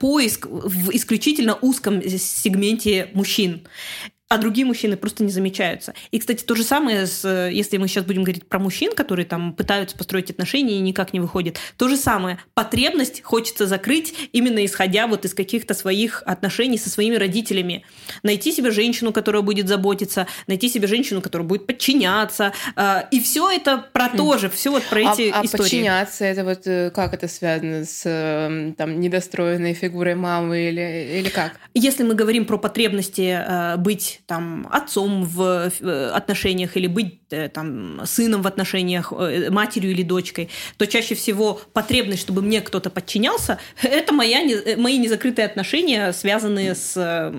поиск 0.00 0.46
в 0.46 0.94
исключительно 0.94 1.56
узком 1.62 2.02
сегменте 2.02 3.08
мужчин 3.14 3.66
а 4.28 4.36
другие 4.36 4.66
мужчины 4.66 4.96
просто 4.96 5.24
не 5.24 5.30
замечаются. 5.30 5.94
И, 6.10 6.18
кстати, 6.18 6.44
то 6.44 6.54
же 6.54 6.62
самое, 6.62 7.06
с, 7.06 7.26
если 7.48 7.78
мы 7.78 7.88
сейчас 7.88 8.04
будем 8.04 8.24
говорить 8.24 8.46
про 8.46 8.58
мужчин, 8.58 8.94
которые 8.94 9.24
там 9.24 9.54
пытаются 9.54 9.96
построить 9.96 10.30
отношения 10.30 10.76
и 10.76 10.80
никак 10.80 11.14
не 11.14 11.20
выходят, 11.20 11.56
то 11.76 11.88
же 11.88 11.96
самое. 11.96 12.38
Потребность 12.54 13.22
хочется 13.22 13.66
закрыть 13.66 14.14
именно 14.32 14.64
исходя 14.64 15.06
вот 15.06 15.24
из 15.24 15.32
каких-то 15.32 15.72
своих 15.72 16.22
отношений 16.26 16.76
со 16.76 16.90
своими 16.90 17.16
родителями. 17.16 17.84
Найти 18.22 18.52
себе 18.52 18.70
женщину, 18.70 19.12
которая 19.12 19.42
будет 19.42 19.66
заботиться, 19.66 20.26
найти 20.46 20.68
себе 20.68 20.86
женщину, 20.86 21.22
которая 21.22 21.48
будет 21.48 21.66
подчиняться. 21.66 22.52
А, 22.76 23.08
и 23.10 23.20
все 23.20 23.50
это 23.50 23.86
про 23.92 24.10
то 24.10 24.36
же, 24.36 24.50
все 24.50 24.70
вот 24.70 24.84
про 24.84 25.00
эти 25.00 25.30
а, 25.30 25.44
истории. 25.44 25.46
А 25.46 25.56
подчиняться, 25.56 26.24
это 26.26 26.44
вот 26.44 26.66
э, 26.66 26.90
как 26.90 27.14
это 27.14 27.28
связано 27.28 27.84
с 27.86 28.02
э, 28.04 28.74
там 28.76 29.00
недостроенной 29.00 29.72
фигурой 29.72 30.16
мамы 30.16 30.68
или, 30.68 31.18
или 31.18 31.28
как? 31.30 31.52
Если 31.72 32.02
мы 32.02 32.14
говорим 32.14 32.44
про 32.44 32.58
потребности 32.58 33.42
э, 33.42 33.76
быть 33.78 34.17
там 34.28 34.68
отцом 34.70 35.24
в 35.24 35.72
э, 35.80 36.10
отношениях 36.10 36.76
или 36.76 36.86
быть 36.86 37.20
э, 37.30 37.48
там 37.48 38.02
сыном 38.04 38.42
в 38.42 38.46
отношениях, 38.46 39.10
э, 39.10 39.48
матерью 39.50 39.90
или 39.90 40.02
дочкой, 40.02 40.50
то 40.76 40.86
чаще 40.86 41.14
всего 41.14 41.58
потребность, 41.72 42.20
чтобы 42.20 42.42
мне 42.42 42.60
кто-то 42.60 42.90
подчинялся, 42.90 43.58
это 43.82 44.12
моя, 44.12 44.40
мои 44.76 44.98
незакрытые 44.98 45.46
отношения, 45.46 46.12
связанные 46.12 46.74
с 46.74 47.32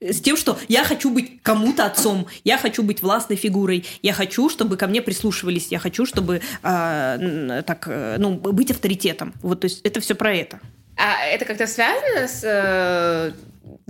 с 0.00 0.20
тем, 0.20 0.36
что 0.36 0.58
я 0.66 0.82
хочу 0.82 1.10
быть 1.10 1.40
кому-то 1.42 1.86
отцом, 1.86 2.26
я 2.42 2.58
хочу 2.58 2.82
быть 2.82 3.02
властной 3.02 3.36
фигурой, 3.36 3.86
я 4.02 4.12
хочу, 4.12 4.50
чтобы 4.50 4.76
ко 4.76 4.88
мне 4.88 5.00
прислушивались, 5.00 5.68
я 5.68 5.78
хочу, 5.78 6.06
чтобы 6.06 6.42
э, 6.62 7.62
так, 7.64 7.88
ну, 8.18 8.34
быть 8.34 8.72
авторитетом. 8.72 9.32
Вот, 9.42 9.60
то 9.60 9.66
есть 9.66 9.80
это 9.82 10.00
все 10.00 10.16
про 10.16 10.34
это. 10.34 10.58
А 10.96 11.24
это 11.24 11.44
как-то 11.44 11.68
связано 11.68 12.26
с 12.26 12.42
э, 12.42 13.32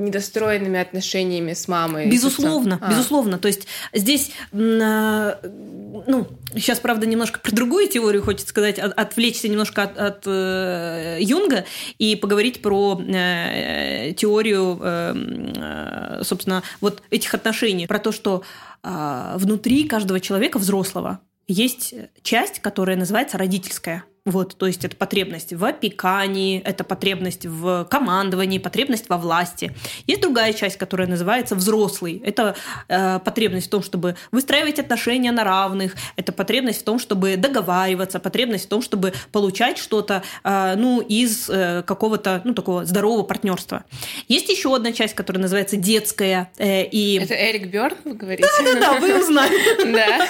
недостроенными 0.05 0.79
отношениями 0.79 1.53
с 1.53 1.69
мамой? 1.69 2.09
Безусловно, 2.11 2.79
а. 2.81 2.91
безусловно. 2.91 3.39
То 3.39 3.49
есть 3.49 3.67
здесь, 3.93 4.31
э, 4.53 5.35
ну, 6.07 6.27
сейчас, 6.55 6.81
правда, 6.81 7.07
немножко 7.07 7.41
про 7.41 7.53
другую 7.53 7.89
теорию 7.89 8.23
хочется 8.23 8.49
сказать, 8.49 8.79
от, 8.79 8.93
отвлечься 8.99 9.49
немножко 9.49 9.85
от, 9.85 9.99
от 9.99 10.23
э, 10.27 11.19
Юнга 11.21 11.65
и 11.99 12.17
поговорить 12.17 12.63
про 12.63 13.01
э, 13.01 14.13
теорию, 14.17 14.79
э, 14.81 16.23
собственно, 16.25 16.63
вот 16.81 17.03
этих 17.11 17.35
отношений, 17.35 17.87
про 17.87 17.99
то, 17.99 18.13
что 18.13 18.43
э, 18.83 19.35
внутри 19.37 19.85
каждого 19.85 20.21
человека 20.21 20.59
взрослого 20.59 21.21
есть 21.49 21.95
часть, 22.23 22.61
которая 22.61 22.97
называется 22.97 23.39
родительская. 23.39 24.05
Вот, 24.25 24.57
то 24.57 24.69
есть 24.69 24.85
это 24.85 24.95
потребность 24.95 25.53
в 25.53 25.65
опекании, 25.65 26.61
это 26.61 26.85
потребность 26.85 27.45
в 27.45 27.89
командовании, 27.91 28.59
потребность 28.59 29.09
во 29.09 29.19
власти. 29.19 29.75
Есть 30.07 30.21
другая 30.21 30.53
часть, 30.53 30.77
которая 30.77 31.09
называется 31.09 31.57
взрослый. 31.57 32.23
Это 32.25 32.55
э, 32.87 33.19
потребность 33.19 33.67
в 33.67 33.71
том, 33.71 33.83
чтобы 33.83 34.15
выстраивать 34.31 34.79
отношения 34.79 35.33
на 35.33 35.43
равных, 35.43 35.97
это 36.15 36.31
потребность 36.31 36.83
в 36.83 36.85
том, 36.85 37.01
чтобы 37.01 37.37
договариваться, 37.37 38.21
потребность 38.21 38.67
в 38.67 38.69
том, 38.69 38.81
чтобы 38.81 39.13
получать 39.33 39.77
что-то, 39.77 40.23
э, 40.45 40.75
ну, 40.77 41.01
из 41.01 41.51
э, 41.51 41.83
какого-то, 41.85 42.43
ну, 42.45 42.55
такого 42.55 42.85
здорового 42.85 43.25
партнерства. 43.25 43.83
Есть 44.29 44.49
еще 44.49 44.73
одна 44.73 44.93
часть, 44.93 45.17
которая 45.17 45.43
называется 45.43 45.77
детская. 45.77 46.49
Э, 46.59 46.85
и... 46.85 47.19
Это 47.19 47.35
Эрик 47.35 47.67
Бёрн, 47.73 47.97
вы 48.05 48.15
говорите? 48.15 48.49
Да-да-да, 48.63 49.01
вы 49.01 49.21
узнаете. 49.21 49.53
Да. 49.93 50.27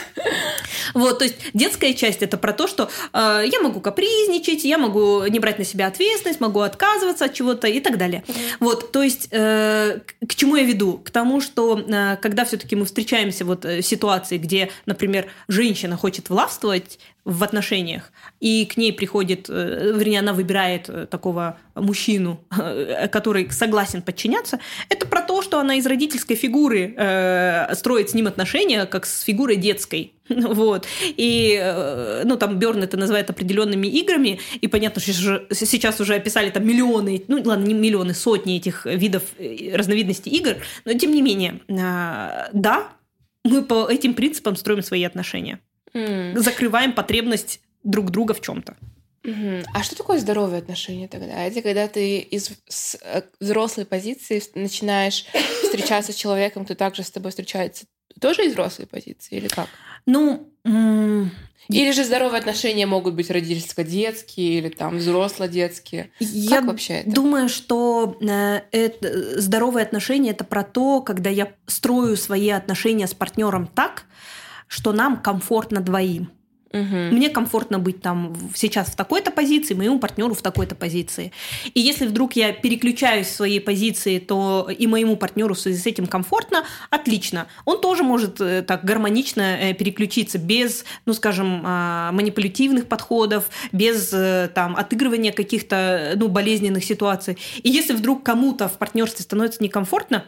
Вот, 0.94 1.18
то 1.18 1.24
есть 1.24 1.36
детская 1.54 1.94
часть 1.94 2.22
это 2.22 2.36
про 2.36 2.52
то, 2.52 2.66
что 2.66 2.90
э, 3.12 3.44
я 3.50 3.60
могу 3.60 3.81
капризничать, 3.82 4.64
я 4.64 4.78
могу 4.78 5.24
не 5.26 5.38
брать 5.38 5.58
на 5.58 5.64
себя 5.64 5.86
ответственность, 5.88 6.40
могу 6.40 6.60
отказываться 6.60 7.26
от 7.26 7.34
чего-то 7.34 7.68
и 7.68 7.80
так 7.80 7.98
далее. 7.98 8.24
Mm-hmm. 8.26 8.56
Вот, 8.60 8.92
то 8.92 9.02
есть 9.02 9.28
э, 9.30 10.00
к 10.26 10.34
чему 10.34 10.56
я 10.56 10.64
веду? 10.64 10.98
К 11.04 11.10
тому, 11.10 11.40
что 11.40 11.78
э, 11.78 12.16
когда 12.22 12.44
все-таки 12.44 12.76
мы 12.76 12.84
встречаемся 12.84 13.44
вот 13.44 13.64
э, 13.64 13.82
в 13.82 13.86
ситуации, 13.86 14.38
где, 14.38 14.70
например, 14.86 15.26
женщина 15.48 15.96
хочет 15.96 16.30
властвовать, 16.30 16.98
в 17.24 17.44
отношениях, 17.44 18.10
и 18.40 18.66
к 18.66 18.76
ней 18.76 18.92
приходит, 18.92 19.46
э, 19.48 19.92
вернее, 19.94 20.18
она 20.18 20.32
выбирает 20.32 20.88
э, 20.88 21.06
такого 21.06 21.56
мужчину, 21.76 22.40
э, 22.50 23.06
который 23.08 23.48
согласен 23.52 24.02
подчиняться, 24.02 24.58
это 24.88 25.06
про 25.06 25.22
то, 25.22 25.40
что 25.40 25.60
она 25.60 25.76
из 25.76 25.86
родительской 25.86 26.34
фигуры 26.34 26.94
э, 26.96 27.74
строит 27.74 28.10
с 28.10 28.14
ним 28.14 28.26
отношения, 28.26 28.86
как 28.86 29.06
с 29.06 29.22
фигурой 29.22 29.56
детской. 29.56 30.14
Вот. 30.32 30.86
И, 31.02 31.60
ну, 32.24 32.36
там 32.36 32.58
Берн 32.58 32.82
это 32.82 32.96
называет 32.96 33.28
определенными 33.28 33.86
играми, 33.86 34.40
и 34.60 34.66
понятно, 34.66 35.00
что 35.00 35.44
сейчас 35.50 36.00
уже 36.00 36.14
описали 36.14 36.50
там 36.50 36.66
миллионы, 36.66 37.22
ну, 37.28 37.42
ладно, 37.44 37.64
не 37.64 37.74
миллионы, 37.74 38.14
сотни 38.14 38.56
этих 38.56 38.86
видов, 38.86 39.22
разновидностей 39.72 40.32
игр, 40.32 40.56
но 40.84 40.94
тем 40.94 41.12
не 41.12 41.22
менее, 41.22 41.60
да, 41.68 42.92
мы 43.44 43.62
по 43.62 43.88
этим 43.90 44.14
принципам 44.14 44.56
строим 44.56 44.82
свои 44.82 45.04
отношения. 45.04 45.60
Mm. 45.94 46.38
Закрываем 46.38 46.92
потребность 46.92 47.60
друг 47.82 48.10
друга 48.10 48.34
в 48.34 48.40
чем-то. 48.40 48.76
Угу. 49.24 49.62
А 49.72 49.82
что 49.84 49.96
такое 49.96 50.18
здоровые 50.18 50.58
отношения 50.58 51.06
тогда? 51.06 51.44
Это 51.44 51.62
когда 51.62 51.86
ты 51.86 52.18
из 52.18 52.50
с, 52.66 52.98
э, 53.00 53.22
взрослой 53.38 53.84
позиции 53.84 54.42
начинаешь 54.56 55.26
встречаться 55.62 56.12
с 56.12 56.16
человеком, 56.16 56.64
кто 56.64 56.74
также 56.74 57.04
с 57.04 57.10
тобой 57.10 57.30
встречается, 57.30 57.84
тоже 58.20 58.46
из 58.46 58.52
взрослой 58.52 58.86
позиции 58.86 59.36
или 59.36 59.46
как? 59.46 59.68
Ну, 60.06 60.48
или 61.68 61.92
же 61.92 62.04
здоровые 62.04 62.40
отношения 62.40 62.86
могут 62.86 63.14
быть 63.14 63.30
родительско-детские 63.30 64.58
или 64.58 64.68
там 64.68 64.98
взросло-детские. 64.98 66.10
Я 66.18 66.58
как 66.58 66.66
вообще 66.66 66.94
это? 66.94 67.10
думаю, 67.10 67.48
что 67.48 68.18
э, 68.20 68.62
это, 68.72 69.40
здоровые 69.40 69.84
отношения 69.84 70.30
это 70.30 70.42
про 70.42 70.64
то, 70.64 71.00
когда 71.00 71.30
я 71.30 71.52
строю 71.66 72.16
свои 72.16 72.50
отношения 72.50 73.06
с 73.06 73.14
партнером 73.14 73.68
так, 73.68 74.06
что 74.72 74.92
нам 74.92 75.20
комфортно 75.20 75.82
двоим. 75.82 76.30
Угу. 76.70 76.96
Мне 77.12 77.28
комфортно 77.28 77.78
быть 77.78 78.00
там 78.00 78.34
сейчас 78.54 78.88
в 78.88 78.96
такой-то 78.96 79.30
позиции, 79.30 79.74
моему 79.74 79.98
партнеру 79.98 80.34
в 80.34 80.40
такой-то 80.40 80.74
позиции. 80.74 81.30
И 81.74 81.80
если 81.80 82.06
вдруг 82.06 82.32
я 82.36 82.54
переключаюсь 82.54 83.26
в 83.26 83.34
своей 83.34 83.60
позиции, 83.60 84.18
то 84.18 84.66
и 84.70 84.86
моему 84.86 85.16
партнеру 85.16 85.54
в 85.54 85.60
связи 85.60 85.78
с 85.78 85.84
этим 85.84 86.06
комфортно, 86.06 86.64
отлично. 86.88 87.48
Он 87.66 87.82
тоже 87.82 88.02
может 88.02 88.40
э, 88.40 88.62
так 88.62 88.82
гармонично 88.82 89.42
э, 89.42 89.74
переключиться 89.74 90.38
без, 90.38 90.86
ну 91.04 91.12
скажем, 91.12 91.62
а, 91.66 92.10
манипулятивных 92.12 92.86
подходов, 92.86 93.50
без 93.72 94.10
э, 94.14 94.48
там 94.54 94.74
отыгрывания 94.74 95.32
каких-то 95.32 96.14
ну, 96.16 96.28
болезненных 96.28 96.82
ситуаций. 96.82 97.36
И 97.62 97.68
если 97.68 97.92
вдруг 97.92 98.22
кому-то 98.22 98.68
в 98.68 98.78
партнерстве 98.78 99.22
становится 99.22 99.62
некомфортно, 99.62 100.24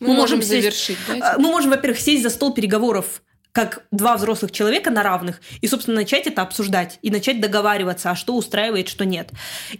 мы, 0.00 0.08
мы 0.08 0.14
можем, 0.14 0.38
можем 0.38 0.42
завершить, 0.42 0.98
сесть, 1.06 1.20
да? 1.20 1.36
Мы 1.38 1.48
можем, 1.50 1.70
во-первых, 1.70 2.00
сесть 2.00 2.24
за 2.24 2.30
стол 2.30 2.52
переговоров 2.52 3.22
как 3.58 3.82
два 3.90 4.16
взрослых 4.16 4.52
человека 4.52 4.88
на 4.92 5.02
равных, 5.02 5.40
и, 5.60 5.66
собственно, 5.66 5.96
начать 5.96 6.28
это 6.28 6.42
обсуждать, 6.42 7.00
и 7.02 7.10
начать 7.10 7.40
договариваться, 7.40 8.12
а 8.12 8.14
что 8.14 8.36
устраивает, 8.36 8.88
что 8.88 9.04
нет. 9.04 9.32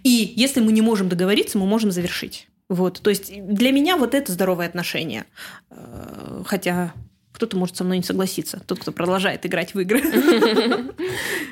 И 0.03 0.33
если 0.35 0.59
мы 0.59 0.73
не 0.73 0.81
можем 0.81 1.07
договориться, 1.07 1.57
мы 1.57 1.65
можем 1.65 1.89
завершить. 1.89 2.49
Вот, 2.67 2.99
то 3.01 3.09
есть 3.09 3.31
для 3.41 3.71
меня 3.71 3.95
вот 3.95 4.15
это 4.15 4.33
здоровое 4.33 4.67
отношение. 4.67 5.23
Э, 5.69 6.43
хотя 6.45 6.91
кто-то 7.31 7.55
может 7.55 7.77
со 7.77 7.85
мной 7.85 7.99
не 7.99 8.03
согласиться, 8.03 8.61
тот, 8.67 8.79
кто 8.79 8.91
продолжает 8.91 9.45
играть 9.45 9.73
в 9.73 9.79
игры. 9.79 10.01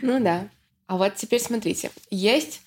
Ну 0.02 0.20
да. 0.20 0.50
А 0.86 0.98
вот 0.98 1.16
теперь 1.16 1.40
смотрите, 1.40 1.92
есть 2.10 2.62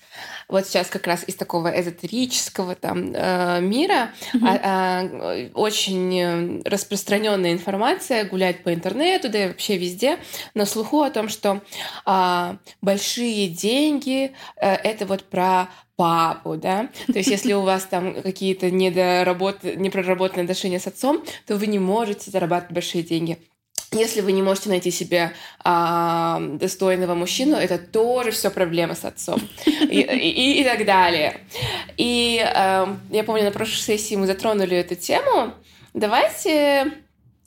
вот 0.47 0.67
сейчас 0.67 0.87
как 0.87 1.07
раз 1.07 1.23
из 1.27 1.35
такого 1.35 1.67
эзотерического 1.67 2.75
там 2.75 3.11
э, 3.13 3.61
мира 3.61 4.11
mm-hmm. 4.33 4.47
а, 4.47 4.59
а, 4.63 5.49
очень 5.53 6.61
распространенная 6.63 7.53
информация 7.53 8.25
гуляет 8.25 8.63
по 8.63 8.73
интернету, 8.73 9.29
да 9.29 9.45
и 9.45 9.47
вообще 9.47 9.77
везде 9.77 10.17
на 10.53 10.65
слуху 10.65 11.01
о 11.01 11.11
том, 11.11 11.29
что 11.29 11.61
а, 12.05 12.57
большие 12.81 13.47
деньги 13.47 14.33
а, 14.57 14.75
это 14.75 15.05
вот 15.05 15.23
про 15.23 15.69
папу, 15.95 16.57
да, 16.57 16.89
то 17.05 17.13
есть 17.13 17.29
если 17.29 17.53
у 17.53 17.61
вас 17.61 17.83
там 17.83 18.23
какие-то 18.23 18.71
недоработ... 18.71 19.63
непроработанные 19.63 20.45
отношения 20.45 20.79
с 20.79 20.87
отцом, 20.87 21.23
то 21.45 21.57
вы 21.57 21.67
не 21.67 21.77
можете 21.77 22.31
зарабатывать 22.31 22.73
большие 22.73 23.03
деньги. 23.03 23.37
Если 23.93 24.21
вы 24.21 24.31
не 24.31 24.41
можете 24.41 24.69
найти 24.69 24.89
себе 24.89 25.33
а, 25.65 26.39
достойного 26.39 27.13
мужчину, 27.13 27.57
это 27.57 27.77
тоже 27.77 28.31
все 28.31 28.49
проблема 28.49 28.95
с 28.95 29.03
отцом 29.03 29.41
и, 29.65 29.99
и, 29.99 30.61
и 30.61 30.63
так 30.63 30.85
далее. 30.85 31.41
И 31.97 32.41
а, 32.41 32.97
я 33.09 33.23
помню, 33.25 33.43
на 33.43 33.51
прошлой 33.51 33.81
сессии 33.81 34.15
мы 34.15 34.27
затронули 34.27 34.77
эту 34.77 34.95
тему. 34.95 35.53
Давайте 35.93 36.93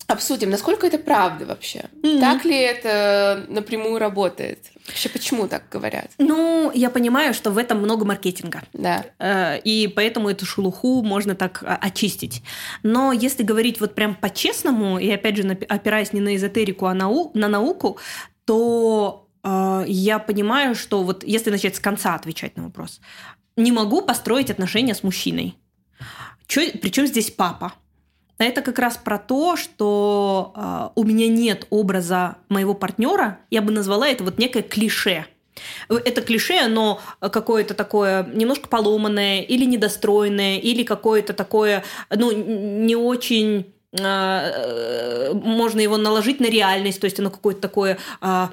обсудим, 0.06 0.50
насколько 0.50 0.86
это 0.86 0.98
правда 0.98 1.46
вообще. 1.46 1.86
Mm-hmm. 2.02 2.20
Так 2.20 2.44
ли 2.44 2.58
это 2.58 3.46
напрямую 3.48 3.98
работает? 3.98 4.70
Вообще, 4.86 5.08
почему 5.08 5.48
так 5.48 5.64
говорят? 5.70 6.10
Ну, 6.18 6.70
я 6.74 6.90
понимаю, 6.90 7.32
что 7.32 7.50
в 7.50 7.58
этом 7.58 7.78
много 7.78 8.04
маркетинга. 8.04 8.62
Да. 8.74 9.06
Э, 9.18 9.58
и 9.58 9.88
поэтому 9.88 10.28
эту 10.28 10.44
шелуху 10.44 11.02
можно 11.02 11.34
так 11.34 11.62
а, 11.62 11.76
очистить. 11.76 12.42
Но 12.82 13.12
если 13.12 13.42
говорить 13.42 13.80
вот 13.80 13.94
прям 13.94 14.14
по-честному, 14.14 14.98
и 14.98 15.10
опять 15.10 15.36
же 15.36 15.48
опираясь 15.68 16.12
не 16.12 16.20
на 16.20 16.36
эзотерику, 16.36 16.86
а 16.86 16.94
на 16.94 17.48
науку, 17.48 17.98
то 18.44 19.26
э, 19.42 19.84
я 19.86 20.18
понимаю, 20.18 20.74
что 20.74 21.02
вот 21.02 21.24
если 21.24 21.50
начать 21.50 21.76
с 21.76 21.80
конца 21.80 22.14
отвечать 22.14 22.56
на 22.56 22.64
вопрос, 22.64 23.00
не 23.56 23.72
могу 23.72 24.02
построить 24.02 24.50
отношения 24.50 24.94
с 24.94 25.02
мужчиной. 25.02 25.56
Причем 26.46 27.06
здесь 27.06 27.30
папа? 27.30 27.72
Это 28.38 28.62
как 28.62 28.78
раз 28.78 28.96
про 28.96 29.18
то, 29.18 29.56
что 29.56 30.52
э, 30.56 30.88
у 30.96 31.04
меня 31.04 31.28
нет 31.28 31.66
образа 31.70 32.36
моего 32.48 32.74
партнера. 32.74 33.38
Я 33.50 33.62
бы 33.62 33.72
назвала 33.72 34.08
это 34.08 34.24
вот 34.24 34.38
некое 34.38 34.62
клише. 34.62 35.26
Это 35.88 36.20
клише, 36.20 36.58
оно 36.58 37.00
какое-то 37.20 37.74
такое 37.74 38.24
немножко 38.24 38.68
поломанное 38.68 39.40
или 39.40 39.64
недостроенное, 39.64 40.58
или 40.58 40.82
какое-то 40.82 41.32
такое, 41.32 41.84
ну, 42.10 42.32
не 42.32 42.96
очень 42.96 43.72
а, 44.00 45.32
можно 45.32 45.80
его 45.80 45.96
наложить 45.96 46.40
на 46.40 46.46
реальность, 46.46 47.00
то 47.00 47.04
есть 47.04 47.20
оно 47.20 47.30
какое-то 47.30 47.60
такое 47.60 47.98
а, 48.20 48.50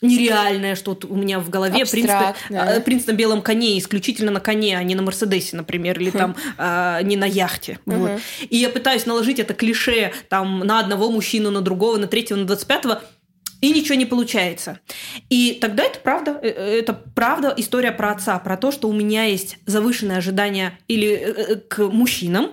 нереальное, 0.00 0.74
что 0.74 0.92
вот 0.92 1.04
у 1.04 1.14
меня 1.14 1.38
в 1.38 1.50
голове. 1.50 1.84
Принц 1.84 2.08
э, 2.50 2.80
принц 2.80 3.06
на 3.06 3.12
белом 3.12 3.42
коне, 3.42 3.78
исключительно 3.78 4.30
на 4.30 4.40
коне, 4.40 4.76
а 4.78 4.82
не 4.82 4.94
на 4.94 5.02
Мерседесе, 5.02 5.56
например, 5.56 6.00
или 6.00 6.10
там 6.10 6.34
э, 6.56 7.00
не 7.02 7.16
на 7.16 7.26
яхте. 7.26 7.78
Вот. 7.86 8.20
И 8.48 8.56
я 8.56 8.70
пытаюсь 8.70 9.06
наложить 9.06 9.38
это 9.38 9.54
клише 9.54 10.12
там 10.28 10.60
на 10.60 10.80
одного 10.80 11.10
мужчину, 11.10 11.50
на 11.50 11.60
другого, 11.60 11.98
на 11.98 12.06
третьего, 12.06 12.38
на 12.38 12.46
двадцать 12.46 12.66
пятого, 12.66 13.02
и 13.60 13.70
ничего 13.70 13.94
не 13.94 14.06
получается. 14.06 14.80
И 15.28 15.58
тогда 15.60 15.84
это 15.84 15.98
правда, 16.00 16.38
э, 16.42 16.48
э, 16.48 16.78
это 16.78 16.92
правда 16.92 17.54
история 17.56 17.92
про 17.92 18.12
отца, 18.12 18.38
про 18.38 18.56
то, 18.56 18.70
что 18.72 18.88
у 18.88 18.92
меня 18.92 19.24
есть 19.24 19.58
завышенное 19.66 20.18
ожидание 20.18 20.78
или 20.88 21.08
э, 21.08 21.56
к 21.56 21.78
мужчинам, 21.78 22.50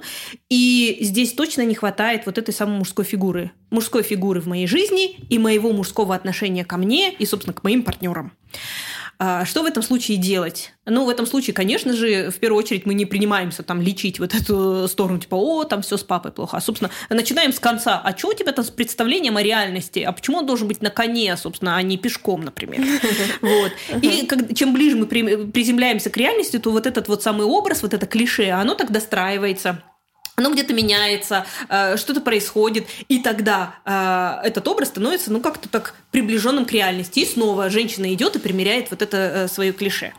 и 0.49 0.97
здесь 1.01 1.33
точно 1.33 1.61
не 1.61 1.75
хватает 1.75 2.25
вот 2.25 2.37
этой 2.37 2.53
самой 2.53 2.77
мужской 2.77 3.05
фигуры. 3.05 3.51
Мужской 3.69 4.03
фигуры 4.03 4.41
в 4.41 4.47
моей 4.47 4.67
жизни 4.67 5.17
и 5.29 5.39
моего 5.39 5.71
мужского 5.71 6.15
отношения 6.15 6.65
ко 6.65 6.77
мне 6.77 7.13
и, 7.13 7.25
собственно, 7.25 7.53
к 7.53 7.63
моим 7.63 7.83
партнерам. 7.83 8.31
А, 9.19 9.45
что 9.45 9.63
в 9.63 9.65
этом 9.65 9.81
случае 9.81 10.17
делать? 10.17 10.73
Ну, 10.85 11.05
в 11.05 11.09
этом 11.09 11.25
случае, 11.25 11.53
конечно 11.53 11.93
же, 11.93 12.29
в 12.29 12.35
первую 12.35 12.63
очередь 12.63 12.85
мы 12.85 12.93
не 12.93 13.05
принимаемся 13.05 13.63
там 13.63 13.81
лечить 13.81 14.19
вот 14.19 14.35
эту 14.35 14.87
сторону, 14.87 15.19
типа, 15.19 15.35
о, 15.35 15.63
там 15.63 15.81
все 15.81 15.97
с 15.97 16.03
папой 16.03 16.31
плохо. 16.31 16.57
А, 16.57 16.61
собственно, 16.61 16.91
начинаем 17.09 17.51
с 17.51 17.59
конца. 17.59 17.99
А 18.03 18.15
что 18.15 18.29
у 18.29 18.33
тебя 18.33 18.51
там 18.51 18.63
с 18.63 18.69
представлением 18.69 19.37
о 19.37 19.43
реальности? 19.43 19.99
А 19.99 20.11
почему 20.11 20.37
он 20.37 20.45
должен 20.45 20.67
быть 20.67 20.81
на 20.81 20.91
коне, 20.91 21.35
собственно, 21.35 21.77
а 21.77 21.81
не 21.81 21.97
пешком, 21.97 22.41
например? 22.41 22.85
Вот. 23.41 23.71
И 24.01 24.27
чем 24.55 24.73
ближе 24.73 24.97
мы 24.97 25.05
приземляемся 25.05 26.09
к 26.09 26.17
реальности, 26.17 26.59
то 26.59 26.71
вот 26.71 26.85
этот 26.85 27.07
вот 27.07 27.23
самый 27.23 27.45
образ, 27.45 27.81
вот 27.81 27.93
это 27.93 28.05
клише, 28.05 28.49
оно 28.49 28.75
так 28.75 28.91
достраивается 28.91 29.83
оно 30.37 30.51
где-то 30.51 30.71
меняется, 30.71 31.47
э, 31.67 31.97
что-то 31.97 32.21
происходит, 32.21 32.85
и 33.07 33.17
тогда 33.17 33.73
э, 33.85 34.47
этот 34.47 34.67
образ 34.67 34.89
становится, 34.89 35.31
ну, 35.31 35.41
как-то 35.41 35.67
так 35.67 35.95
приближенным 36.11 36.65
к 36.65 36.71
реальности. 36.71 37.21
И 37.21 37.25
снова 37.25 37.71
женщина 37.71 38.13
идет 38.13 38.35
и 38.35 38.39
примеряет 38.39 38.91
вот 38.91 39.01
это 39.01 39.17
э, 39.17 39.47
свое 39.47 39.73
клише. 39.73 40.13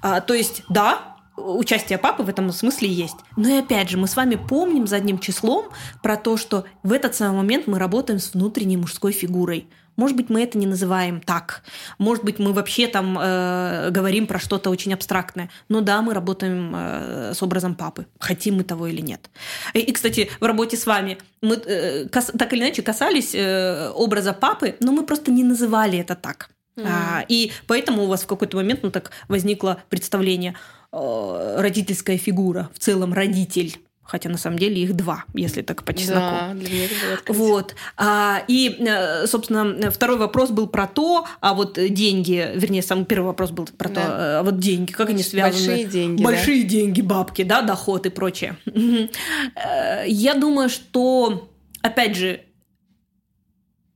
А, 0.00 0.20
то 0.20 0.32
есть, 0.32 0.62
да, 0.68 1.16
участие 1.38 1.98
папы 1.98 2.22
в 2.22 2.28
этом 2.28 2.50
смысле 2.52 2.88
есть. 2.88 3.16
Но 3.36 3.48
и 3.48 3.58
опять 3.58 3.90
же, 3.90 3.98
мы 3.98 4.06
с 4.06 4.16
вами 4.16 4.36
помним 4.36 4.86
задним 4.86 5.18
числом 5.18 5.66
про 6.02 6.16
то, 6.16 6.36
что 6.36 6.64
в 6.82 6.92
этот 6.92 7.14
самый 7.14 7.38
момент 7.38 7.66
мы 7.66 7.78
работаем 7.78 8.18
с 8.18 8.34
внутренней 8.34 8.76
мужской 8.76 9.12
фигурой. 9.12 9.68
Может 9.98 10.16
быть, 10.16 10.30
мы 10.30 10.44
это 10.44 10.56
не 10.56 10.66
называем 10.66 11.20
так. 11.20 11.64
Может 11.98 12.22
быть, 12.24 12.38
мы 12.38 12.52
вообще 12.52 12.86
там 12.86 13.18
э, 13.20 13.90
говорим 13.90 14.28
про 14.28 14.38
что-то 14.38 14.70
очень 14.70 14.94
абстрактное. 14.94 15.50
Но 15.68 15.80
да, 15.80 16.02
мы 16.02 16.14
работаем 16.14 16.72
э, 16.74 17.32
с 17.34 17.42
образом 17.42 17.74
папы, 17.74 18.06
хотим 18.20 18.58
мы 18.58 18.62
того 18.62 18.86
или 18.86 19.00
нет. 19.00 19.28
И, 19.74 19.80
и 19.80 19.92
кстати, 19.92 20.30
в 20.38 20.44
работе 20.44 20.76
с 20.76 20.86
вами 20.86 21.18
мы 21.42 21.56
э, 21.56 22.08
кас, 22.08 22.30
так 22.38 22.52
или 22.52 22.60
иначе 22.60 22.82
касались 22.82 23.34
э, 23.34 23.90
образа 23.90 24.32
папы, 24.32 24.76
но 24.78 24.92
мы 24.92 25.04
просто 25.04 25.32
не 25.32 25.42
называли 25.42 25.98
это 25.98 26.14
так. 26.14 26.50
Mm. 26.78 26.86
А, 26.86 27.24
и 27.28 27.52
поэтому 27.66 28.04
у 28.04 28.06
вас 28.06 28.22
в 28.22 28.26
какой-то 28.26 28.56
момент 28.56 28.80
ну, 28.82 28.90
так 28.90 29.10
возникло 29.26 29.82
представление 29.88 30.54
э, 30.92 31.56
родительская 31.58 32.18
фигура, 32.18 32.70
в 32.74 32.78
целом 32.78 33.12
родитель 33.12 33.78
хотя 34.08 34.30
на 34.30 34.38
самом 34.38 34.58
деле 34.58 34.82
их 34.82 34.94
два, 34.94 35.24
если 35.34 35.60
так 35.60 35.84
по 35.84 35.92
чесноку. 35.92 36.20
Да, 36.20 36.54
для 36.54 36.70
меня 36.70 36.84
это 36.86 37.30
было 37.30 37.36
Вот. 37.36 37.74
А, 37.98 38.42
и, 38.48 38.76
э, 38.80 39.26
собственно, 39.26 39.90
второй 39.90 40.16
вопрос 40.16 40.48
был 40.48 40.66
про 40.66 40.86
то, 40.86 41.26
а 41.40 41.52
вот 41.52 41.74
деньги, 41.74 42.52
вернее, 42.54 42.80
самый 42.80 43.04
первый 43.04 43.26
вопрос 43.26 43.50
был 43.50 43.68
про 43.76 43.88
да. 43.90 43.94
то, 43.94 44.38
а 44.40 44.42
вот 44.44 44.58
деньги, 44.58 44.92
как 44.92 45.10
они 45.10 45.22
связаны? 45.22 45.66
Большие 45.66 45.84
деньги. 45.84 46.22
Большие 46.24 46.62
да? 46.62 46.68
деньги, 46.70 47.02
бабки, 47.02 47.42
да, 47.42 47.60
доход 47.60 48.06
и 48.06 48.08
прочее. 48.08 48.56
Э, 48.64 50.04
я 50.06 50.34
думаю, 50.34 50.70
что, 50.70 51.50
опять 51.82 52.16
же, 52.16 52.40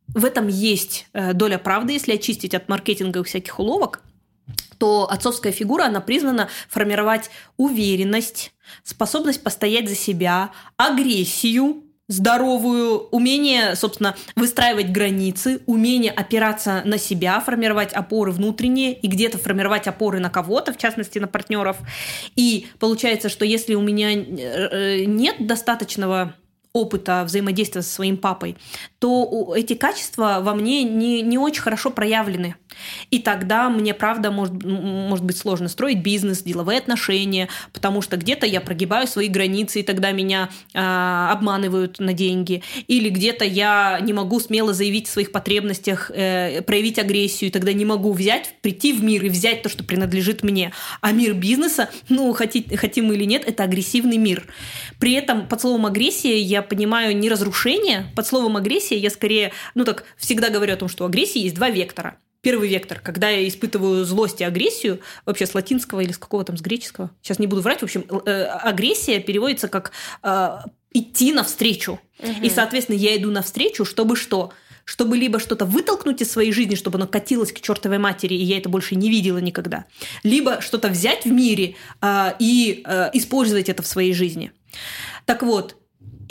в 0.08 0.24
этом 0.24 0.48
есть 0.48 1.06
э, 1.12 1.32
доля 1.32 1.58
правды, 1.58 1.94
если 1.94 2.14
очистить 2.14 2.54
от 2.54 2.68
маркетинга 2.68 3.22
всяких 3.24 3.58
уловок 3.58 4.02
то 4.78 5.08
отцовская 5.08 5.52
фигура, 5.52 5.84
она 5.84 6.00
признана 6.00 6.48
формировать 6.68 7.30
уверенность, 7.56 8.52
способность 8.82 9.40
постоять 9.40 9.88
за 9.88 9.94
себя, 9.94 10.50
агрессию, 10.76 11.84
здоровую, 12.08 13.08
умение, 13.12 13.76
собственно, 13.76 14.16
выстраивать 14.34 14.90
границы, 14.90 15.60
умение 15.66 16.10
опираться 16.10 16.82
на 16.84 16.98
себя, 16.98 17.38
формировать 17.40 17.92
опоры 17.92 18.32
внутренние 18.32 18.92
и 18.92 19.06
где-то 19.06 19.38
формировать 19.38 19.86
опоры 19.86 20.18
на 20.18 20.30
кого-то, 20.30 20.72
в 20.72 20.78
частности, 20.78 21.20
на 21.20 21.28
партнеров. 21.28 21.76
И 22.34 22.66
получается, 22.80 23.28
что 23.28 23.44
если 23.44 23.74
у 23.74 23.82
меня 23.82 24.12
э, 24.12 25.04
нет 25.04 25.46
достаточного 25.46 26.34
опыта 26.72 27.22
взаимодействия 27.24 27.82
со 27.82 27.90
своим 27.92 28.16
папой, 28.16 28.56
то 28.98 29.52
эти 29.56 29.74
качества 29.74 30.38
во 30.40 30.54
мне 30.54 30.85
не, 30.85 31.20
не 31.22 31.37
очень 31.37 31.61
хорошо 31.61 31.90
проявлены. 31.90 32.56
И 33.11 33.18
тогда 33.18 33.68
мне, 33.68 33.92
правда, 33.92 34.30
может, 34.30 34.62
может 34.64 35.24
быть 35.24 35.37
сложно 35.37 35.68
строить 35.68 36.02
бизнес, 36.02 36.42
деловые 36.42 36.78
отношения, 36.78 37.48
потому 37.72 38.00
что 38.00 38.16
где-то 38.16 38.46
я 38.46 38.61
прогибаю 38.61 39.06
свои 39.06 39.28
границы, 39.28 39.80
и 39.80 39.82
тогда 39.82 40.12
меня 40.12 40.48
э, 40.72 40.78
обманывают 40.78 41.98
на 41.98 42.14
деньги. 42.14 42.62
Или 42.87 43.11
где-то 43.11 43.44
я 43.44 43.98
не 44.00 44.14
могу 44.14 44.40
смело 44.40 44.72
заявить 44.72 45.08
о 45.08 45.12
своих 45.12 45.32
потребностях, 45.32 46.11
э, 46.14 46.62
проявить 46.62 46.98
агрессию, 46.98 47.50
и 47.50 47.52
тогда 47.52 47.74
не 47.74 47.85
могу 47.85 48.12
взять, 48.12 48.54
прийти 48.62 48.92
в 48.92 49.04
мир 49.04 49.24
и 49.24 49.28
взять 49.28 49.62
то, 49.62 49.68
что 49.68 49.85
принадлежит 49.85 50.42
мне. 50.42 50.72
А 51.02 51.12
мир 51.12 51.35
бизнеса, 51.35 51.90
ну, 52.08 52.32
хотим 52.32 53.06
мы 53.06 53.14
или 53.14 53.24
нет, 53.24 53.44
это 53.46 53.64
агрессивный 53.64 54.16
мир. 54.16 54.46
При 54.98 55.12
этом 55.12 55.46
под 55.46 55.61
словом 55.61 55.87
агрессия 55.87 56.40
я 56.40 56.62
понимаю 56.62 57.16
не 57.16 57.29
разрушение. 57.29 58.07
Под 58.16 58.27
словом 58.27 58.57
агрессия 58.57 58.96
я 58.96 59.11
скорее, 59.11 59.53
ну 59.75 59.85
так, 59.85 60.05
всегда 60.16 60.51
говорю 60.51 60.75
о 60.75 60.77
том, 60.77 60.88
что 60.88 61.05
у 61.05 61.07
агрессии 61.07 61.40
есть 61.40 61.55
два 61.55 61.70
вектора. 61.70 62.16
Первый 62.40 62.68
вектор, 62.68 62.98
когда 62.98 63.29
я 63.29 63.46
испытываю 63.46 64.05
злость 64.05 64.40
и 64.40 64.44
агрессию, 64.44 65.01
вообще 65.25 65.46
с 65.46 65.55
латинского 65.55 66.01
или 66.01 66.11
с 66.11 66.18
какого 66.18 66.44
там, 66.44 66.57
с 66.57 66.61
греческого, 66.61 67.11
сейчас 67.22 67.38
не 67.38 67.46
буду 67.46 67.62
врать, 67.62 67.81
в 67.81 67.85
общем, 67.85 68.05
э, 68.27 68.44
агрессия 68.44 69.20
переводится 69.20 69.68
как 69.68 69.92
э, 70.25 70.59
идти 70.92 71.33
навстречу. 71.33 72.01
Угу. 72.18 72.42
И, 72.42 72.51
соответственно, 72.51 72.96
я 72.96 73.16
иду 73.16 73.31
навстречу, 73.31 73.85
чтобы 73.85 74.16
что? 74.16 74.53
чтобы 74.85 75.16
либо 75.16 75.38
что-то 75.38 75.64
вытолкнуть 75.64 76.22
из 76.22 76.31
своей 76.31 76.53
жизни, 76.53 76.75
чтобы 76.75 76.98
оно 76.98 77.07
катилось 77.07 77.53
к 77.53 77.61
чертовой 77.61 77.98
матери, 77.98 78.35
и 78.35 78.42
я 78.42 78.59
это 78.59 78.68
больше 78.68 78.94
не 78.94 79.11
видела 79.11 79.38
никогда, 79.38 79.85
либо 80.22 80.61
что-то 80.61 80.88
взять 80.88 81.25
в 81.25 81.31
мире 81.31 81.77
э, 82.01 82.33
и 82.38 82.83
э, 82.85 83.11
использовать 83.12 83.68
это 83.68 83.83
в 83.83 83.87
своей 83.87 84.12
жизни. 84.12 84.53
Так 85.25 85.42
вот, 85.42 85.77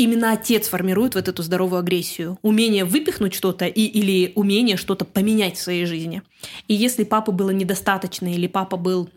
именно 0.03 0.31
отец 0.31 0.67
формирует 0.67 1.15
вот 1.15 1.27
эту 1.27 1.43
здоровую 1.43 1.79
агрессию. 1.79 2.37
Умение 2.41 2.85
выпихнуть 2.85 3.33
что-то 3.33 3.65
и, 3.65 3.81
или 3.81 4.31
умение 4.35 4.77
что-то 4.77 5.05
поменять 5.05 5.57
в 5.57 5.61
своей 5.61 5.85
жизни. 5.85 6.21
И 6.67 6.73
если 6.73 7.03
папы 7.03 7.31
было 7.31 7.51
недостаточно, 7.51 8.33
или 8.33 8.47
папа 8.47 8.77
был 8.77 9.09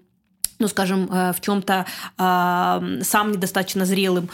ну, 0.60 0.68
скажем, 0.68 1.08
э, 1.10 1.32
в 1.32 1.40
чем-то 1.40 1.84
э, 2.16 3.02
сам 3.02 3.32
недостаточно 3.32 3.84
зрелым, 3.84 4.30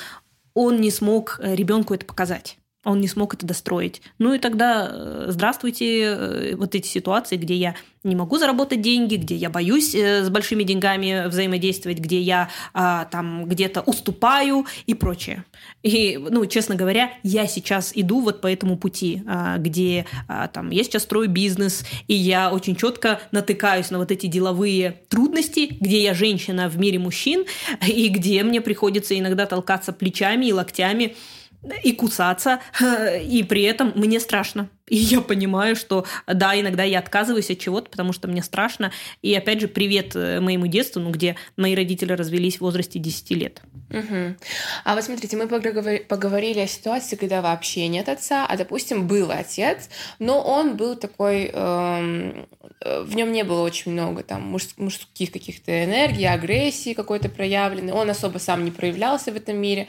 он 0.52 0.80
не 0.80 0.90
смог 0.90 1.40
э, 1.40 1.54
ребенку 1.54 1.94
это 1.94 2.04
показать 2.04 2.59
он 2.84 3.00
не 3.00 3.08
смог 3.08 3.34
это 3.34 3.46
достроить. 3.46 4.00
Ну 4.18 4.32
и 4.32 4.38
тогда 4.38 4.88
э, 4.90 5.26
здравствуйте, 5.28 6.02
э, 6.02 6.54
вот 6.56 6.74
эти 6.74 6.86
ситуации, 6.86 7.36
где 7.36 7.54
я 7.54 7.74
не 8.02 8.16
могу 8.16 8.38
заработать 8.38 8.80
деньги, 8.80 9.16
где 9.16 9.34
я 9.34 9.50
боюсь 9.50 9.94
э, 9.94 10.24
с 10.24 10.30
большими 10.30 10.62
деньгами 10.62 11.28
взаимодействовать, 11.28 11.98
где 11.98 12.20
я 12.20 12.48
а, 12.72 13.04
там 13.04 13.44
где-то 13.44 13.82
уступаю 13.82 14.66
и 14.86 14.94
прочее. 14.94 15.44
И, 15.82 16.16
ну, 16.16 16.46
честно 16.46 16.74
говоря, 16.74 17.12
я 17.22 17.46
сейчас 17.46 17.92
иду 17.94 18.20
вот 18.20 18.40
по 18.40 18.50
этому 18.50 18.78
пути, 18.78 19.22
а, 19.26 19.58
где 19.58 20.06
а, 20.28 20.48
там 20.48 20.70
я 20.70 20.82
сейчас 20.82 21.02
строю 21.02 21.28
бизнес, 21.28 21.84
и 22.08 22.14
я 22.14 22.50
очень 22.50 22.76
четко 22.76 23.20
натыкаюсь 23.30 23.90
на 23.90 23.98
вот 23.98 24.10
эти 24.10 24.26
деловые 24.26 25.02
трудности, 25.10 25.76
где 25.78 26.02
я 26.02 26.14
женщина 26.14 26.70
в 26.70 26.78
мире 26.78 26.98
мужчин, 26.98 27.44
и 27.86 28.08
где 28.08 28.42
мне 28.42 28.62
приходится 28.62 29.18
иногда 29.18 29.44
толкаться 29.44 29.92
плечами 29.92 30.46
и 30.46 30.52
локтями 30.54 31.16
и 31.82 31.92
кусаться, 31.92 32.60
и 33.22 33.42
при 33.42 33.62
этом 33.62 33.92
мне 33.94 34.20
страшно. 34.20 34.68
И 34.90 34.96
я 34.96 35.20
понимаю, 35.22 35.76
что 35.76 36.04
да, 36.26 36.58
иногда 36.60 36.82
я 36.82 36.98
отказываюсь 36.98 37.50
от 37.50 37.58
чего-то, 37.58 37.88
потому 37.88 38.12
что 38.12 38.28
мне 38.28 38.42
страшно. 38.42 38.92
И 39.22 39.32
опять 39.34 39.60
же, 39.60 39.68
привет 39.68 40.14
э, 40.14 40.40
моему 40.40 40.66
детству, 40.66 41.00
ну, 41.00 41.10
где 41.10 41.36
мои 41.56 41.74
родители 41.74 42.12
развелись 42.12 42.56
в 42.56 42.62
возрасте 42.62 42.98
10 42.98 43.30
лет. 43.30 43.62
Угу. 43.90 44.36
А 44.84 44.94
вот 44.94 45.04
смотрите, 45.04 45.36
мы 45.36 45.46
поговорили 45.48 46.60
о 46.60 46.66
ситуации, 46.66 47.16
когда 47.16 47.40
вообще 47.40 47.88
нет 47.88 48.08
отца, 48.08 48.46
а, 48.46 48.56
допустим, 48.56 49.06
был 49.06 49.30
отец, 49.30 49.88
но 50.18 50.40
он 50.40 50.76
был 50.76 50.96
такой, 50.96 51.50
эм, 51.52 52.46
э, 52.80 53.02
в 53.02 53.14
нем 53.14 53.32
не 53.32 53.44
было 53.44 53.62
очень 53.62 53.92
много 53.92 54.22
там 54.22 54.42
муж, 54.42 54.68
мужских 54.76 55.32
каких-то 55.32 55.84
энергий, 55.84 56.28
агрессии 56.28 56.94
какой-то 56.94 57.28
проявленной, 57.28 57.92
он 57.92 58.10
особо 58.10 58.38
сам 58.38 58.64
не 58.64 58.70
проявлялся 58.70 59.32
в 59.32 59.36
этом 59.36 59.56
мире. 59.56 59.86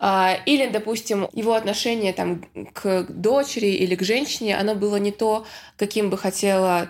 Э, 0.00 0.36
или, 0.46 0.68
допустим, 0.68 1.28
его 1.32 1.54
отношение 1.54 2.12
там 2.12 2.44
к 2.72 3.06
дочери 3.08 3.68
или 3.68 3.94
к 3.94 4.02
женщине, 4.02 4.37
оно 4.46 4.74
было 4.74 4.96
не 4.96 5.12
то, 5.12 5.46
каким 5.76 6.10
бы 6.10 6.18
хотела 6.18 6.88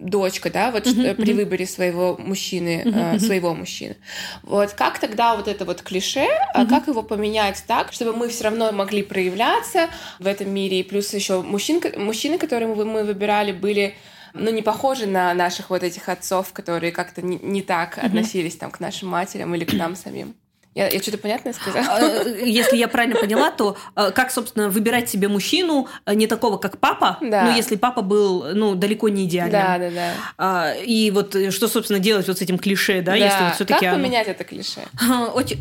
дочка, 0.00 0.50
да, 0.50 0.70
вот 0.70 0.86
uh-huh, 0.86 1.14
при 1.14 1.32
выборе 1.32 1.66
своего 1.66 2.16
мужчины, 2.18 2.82
uh-huh, 2.84 3.16
э, 3.16 3.18
своего 3.18 3.54
мужчины. 3.54 3.96
Вот 4.42 4.72
как 4.72 4.98
тогда 4.98 5.36
вот 5.36 5.46
это 5.46 5.64
вот 5.64 5.82
клише, 5.82 6.26
uh-huh. 6.54 6.68
как 6.68 6.88
его 6.88 7.02
поменять 7.02 7.62
так, 7.66 7.92
чтобы 7.92 8.14
мы 8.14 8.28
все 8.28 8.44
равно 8.44 8.72
могли 8.72 9.02
проявляться 9.02 9.88
в 10.18 10.26
этом 10.26 10.50
мире, 10.50 10.80
и 10.80 10.82
плюс 10.82 11.12
еще 11.12 11.42
мужчин, 11.42 11.82
мужчины, 11.96 12.38
которые 12.38 12.74
мы, 12.74 12.84
мы 12.84 13.04
выбирали, 13.04 13.52
были 13.52 13.94
ну, 14.32 14.50
не 14.50 14.62
похожи 14.62 15.06
на 15.06 15.34
наших 15.34 15.70
вот 15.70 15.82
этих 15.82 16.08
отцов, 16.08 16.52
которые 16.52 16.92
как-то 16.92 17.20
не, 17.20 17.38
не 17.38 17.62
так 17.62 17.98
uh-huh. 17.98 18.06
относились 18.06 18.56
там 18.56 18.70
к 18.70 18.80
нашим 18.80 19.08
матерям 19.08 19.54
или 19.54 19.64
к 19.64 19.72
нам 19.74 19.96
самим. 19.96 20.34
Я, 20.72 20.88
я 20.88 21.02
что-то 21.02 21.18
понятное 21.18 21.52
сказала? 21.52 21.84
А, 21.96 22.28
если 22.28 22.76
я 22.76 22.86
правильно 22.86 23.16
поняла, 23.16 23.50
то 23.50 23.76
а, 23.96 24.12
как, 24.12 24.30
собственно, 24.30 24.68
выбирать 24.68 25.10
себе 25.10 25.26
мужчину 25.26 25.88
а, 26.04 26.14
не 26.14 26.28
такого, 26.28 26.58
как 26.58 26.78
папа, 26.78 27.18
да. 27.20 27.46
ну, 27.46 27.56
если 27.56 27.74
папа 27.74 28.02
был, 28.02 28.54
ну, 28.54 28.76
далеко 28.76 29.08
не 29.08 29.24
идеальным. 29.24 29.50
Да, 29.60 29.78
да, 29.78 30.14
да. 30.38 30.74
И 30.74 31.10
вот 31.10 31.34
э, 31.34 31.50
что, 31.50 31.66
собственно, 31.66 31.98
делать 31.98 32.28
вот 32.28 32.38
с 32.38 32.42
этим 32.42 32.56
клише, 32.56 33.02
да, 33.02 33.12
да. 33.12 33.16
если 33.16 33.42
вот 33.42 33.54
все-таки... 33.56 33.86
Как 33.86 33.94
поменять 33.94 34.28
это 34.28 34.44
клише? 34.44 34.82
Очень 35.34 35.60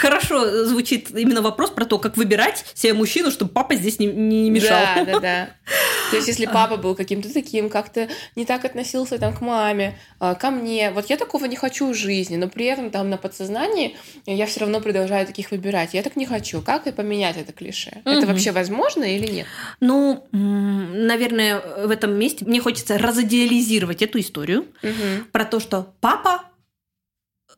хорошо 0.00 0.64
звучит 0.64 1.10
именно 1.10 1.42
вопрос 1.42 1.70
про 1.70 1.84
то, 1.84 1.98
как 1.98 2.16
выбирать 2.16 2.64
себе 2.74 2.94
мужчину, 2.94 3.32
чтобы 3.32 3.50
папа 3.50 3.74
здесь 3.74 3.98
не, 3.98 4.06
не 4.06 4.48
мешал. 4.48 4.78
Да, 4.94 5.04
да, 5.04 5.20
да. 5.20 5.48
То 6.10 6.16
есть, 6.16 6.28
если 6.28 6.46
папа 6.46 6.76
был 6.76 6.94
каким-то 6.94 7.32
таким, 7.32 7.68
как-то 7.68 8.08
не 8.36 8.44
так 8.44 8.64
относился 8.64 9.18
там 9.18 9.34
к 9.34 9.40
маме, 9.40 9.98
ко 10.20 10.50
мне, 10.50 10.92
вот 10.92 11.10
я 11.10 11.16
такого 11.16 11.46
не 11.46 11.56
хочу 11.56 11.90
в 11.90 11.94
жизни, 11.94 12.36
но 12.36 12.48
при 12.48 12.66
этом 12.66 12.90
там 12.90 13.10
на 13.10 13.16
подсознании 13.16 13.96
я 14.36 14.46
все 14.46 14.60
равно 14.60 14.80
продолжаю 14.80 15.26
таких 15.26 15.50
выбирать. 15.50 15.94
Я 15.94 16.02
так 16.02 16.16
не 16.16 16.26
хочу. 16.26 16.60
Как 16.62 16.86
и 16.86 16.92
поменять 16.92 17.36
это 17.36 17.52
клише? 17.52 18.02
Угу. 18.04 18.10
Это 18.10 18.26
вообще 18.26 18.52
возможно 18.52 19.04
или 19.04 19.26
нет? 19.26 19.46
Ну, 19.80 20.26
наверное, 20.32 21.60
в 21.86 21.90
этом 21.90 22.14
месте 22.14 22.44
мне 22.44 22.60
хочется 22.60 22.98
разидеализировать 22.98 24.02
эту 24.02 24.20
историю 24.20 24.66
угу. 24.82 25.24
про 25.32 25.44
то, 25.44 25.60
что 25.60 25.94
папа, 26.00 26.42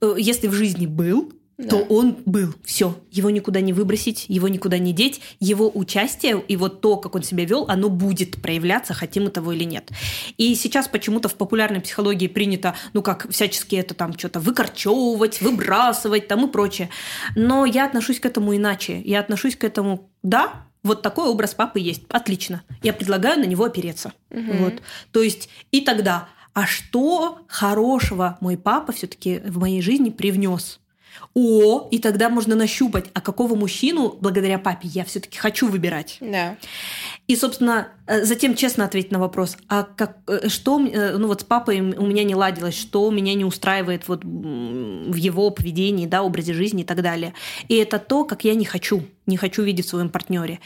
э, 0.01 0.15
если 0.19 0.47
в 0.47 0.53
жизни 0.53 0.87
был, 0.87 1.33
да. 1.59 1.69
то 1.69 1.77
он 1.79 2.17
был. 2.25 2.55
Все. 2.65 2.97
Его 3.11 3.31
никуда 3.31 3.61
не 3.61 3.73
выбросить, 3.73 4.27
его 4.29 4.49
никуда 4.49 4.79
не 4.79 4.93
деть. 4.93 5.21
Его 5.41 5.71
участие 5.73 6.43
и 6.47 6.57
вот 6.57 6.81
то, 6.81 6.97
как 6.97 7.17
он 7.17 7.25
себя 7.25 7.45
вел, 7.45 7.67
оно 7.69 7.89
будет 7.89 8.41
проявляться, 8.41 8.95
хотим 8.95 9.25
мы 9.25 9.31
того 9.31 9.53
или 9.53 9.65
нет. 9.65 9.91
И 10.37 10.55
сейчас 10.55 10.87
почему-то 10.87 11.29
в 11.29 11.35
популярной 11.35 11.81
психологии 11.81 12.29
принято, 12.29 12.75
ну 12.93 13.03
как 13.03 13.29
всячески 13.31 13.75
это 13.75 13.95
там 13.95 14.17
что-то 14.17 14.39
выкорчевывать, 14.39 15.41
выбрасывать 15.41 16.29
там 16.29 16.47
и 16.47 16.51
прочее. 16.51 16.91
Но 17.35 17.67
я 17.67 17.87
отношусь 17.87 18.21
к 18.21 18.27
этому 18.27 18.57
иначе. 18.57 19.01
Я 19.01 19.21
отношусь 19.21 19.57
к 19.57 19.65
этому, 19.65 20.09
да, 20.23 20.65
вот 20.85 21.03
такой 21.03 21.29
образ 21.29 21.55
папы 21.55 21.81
есть. 21.81 22.03
Отлично. 22.09 22.63
Я 22.83 22.93
предлагаю 22.93 23.41
на 23.41 23.45
него 23.45 23.65
опереться. 23.65 24.13
Угу. 24.31 24.53
Вот. 24.61 24.75
То 25.11 25.23
есть 25.23 25.49
и 25.73 25.81
тогда, 25.81 26.29
а 26.55 26.67
что 26.67 27.41
хорошего 27.49 28.39
мой 28.41 28.57
папа 28.57 28.93
все-таки 28.93 29.41
в 29.41 29.59
моей 29.59 29.83
жизни 29.83 30.11
привнес? 30.11 30.79
О, 31.35 31.89
и 31.91 31.99
тогда 31.99 32.29
можно 32.29 32.55
нащупать, 32.55 33.07
а 33.15 33.21
какого 33.21 33.55
мужчину, 33.55 34.17
благодаря 34.21 34.59
папе, 34.59 34.89
я 34.89 35.05
все-таки 35.05 35.39
хочу 35.39 35.69
выбирать. 35.69 36.19
Да. 36.21 36.57
И, 37.29 37.37
собственно, 37.37 37.89
э, 38.07 38.25
затем 38.25 38.55
честно 38.55 38.85
ответить 38.85 39.13
на 39.13 39.19
вопрос, 39.19 39.57
а 39.69 39.85
как, 39.85 40.19
э, 40.27 40.49
что, 40.49 40.81
э, 40.81 41.17
ну 41.17 41.29
вот 41.29 41.43
с 41.43 41.45
папой 41.45 41.81
у 41.81 42.07
меня 42.07 42.25
не 42.25 42.35
ладилось, 42.35 42.77
что 42.77 43.11
меня 43.11 43.35
не 43.35 43.45
устраивает 43.45 44.09
вот 44.09 44.25
в 44.25 45.15
его 45.15 45.51
поведении, 45.51 46.07
да, 46.07 46.23
образе 46.23 46.55
жизни 46.55 46.83
и 46.83 46.87
так 46.87 47.03
далее. 47.03 47.35
И 47.69 47.77
это 47.77 47.99
то, 47.99 48.25
как 48.25 48.45
я 48.45 48.55
не 48.55 48.65
хочу, 48.65 49.05
не 49.27 49.37
хочу 49.37 49.63
видеть 49.63 49.87
в 49.87 49.91
своем 49.91 50.09
партнере. 50.09 50.59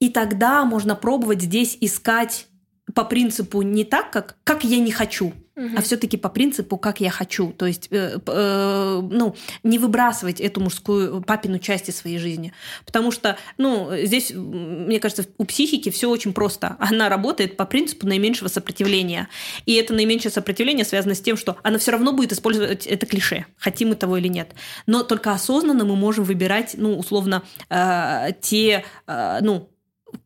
И 0.00 0.10
тогда 0.10 0.64
можно 0.64 0.94
пробовать 0.94 1.42
здесь 1.42 1.76
искать 1.80 2.47
по 2.94 3.04
принципу 3.04 3.62
не 3.62 3.84
так, 3.84 4.10
как, 4.10 4.36
как 4.44 4.64
я 4.64 4.78
не 4.78 4.90
хочу, 4.90 5.32
угу. 5.58 5.68
а 5.76 5.82
все-таки 5.82 6.16
по 6.16 6.28
принципу, 6.28 6.78
как 6.78 7.00
я 7.00 7.10
хочу. 7.10 7.52
То 7.52 7.66
есть, 7.66 7.88
э, 7.90 8.18
э, 8.24 9.00
ну, 9.02 9.36
не 9.62 9.78
выбрасывать 9.78 10.40
эту 10.40 10.60
мужскую 10.60 11.22
папину 11.22 11.58
часть 11.58 11.88
из 11.88 11.96
своей 11.96 12.18
жизни. 12.18 12.52
Потому 12.86 13.10
что, 13.10 13.36
ну, 13.58 13.90
здесь, 14.04 14.32
мне 14.34 15.00
кажется, 15.00 15.26
у 15.36 15.44
психики 15.44 15.90
все 15.90 16.08
очень 16.08 16.32
просто. 16.32 16.76
Она 16.78 17.08
работает 17.08 17.56
по 17.56 17.66
принципу 17.66 18.06
наименьшего 18.06 18.48
сопротивления. 18.48 19.28
И 19.66 19.74
это 19.74 19.92
наименьшее 19.94 20.32
сопротивление 20.32 20.84
связано 20.84 21.14
с 21.14 21.20
тем, 21.20 21.36
что 21.36 21.56
она 21.62 21.78
все 21.78 21.92
равно 21.92 22.12
будет 22.12 22.32
использовать 22.32 22.86
это 22.86 23.06
клише, 23.06 23.46
хотим 23.56 23.88
мы 23.88 23.96
того 23.96 24.16
или 24.16 24.28
нет. 24.28 24.52
Но 24.86 25.02
только 25.02 25.32
осознанно 25.32 25.84
мы 25.84 25.96
можем 25.96 26.24
выбирать, 26.24 26.74
ну, 26.76 26.98
условно, 26.98 27.42
э, 27.68 28.32
те, 28.40 28.84
э, 29.06 29.38
ну, 29.42 29.68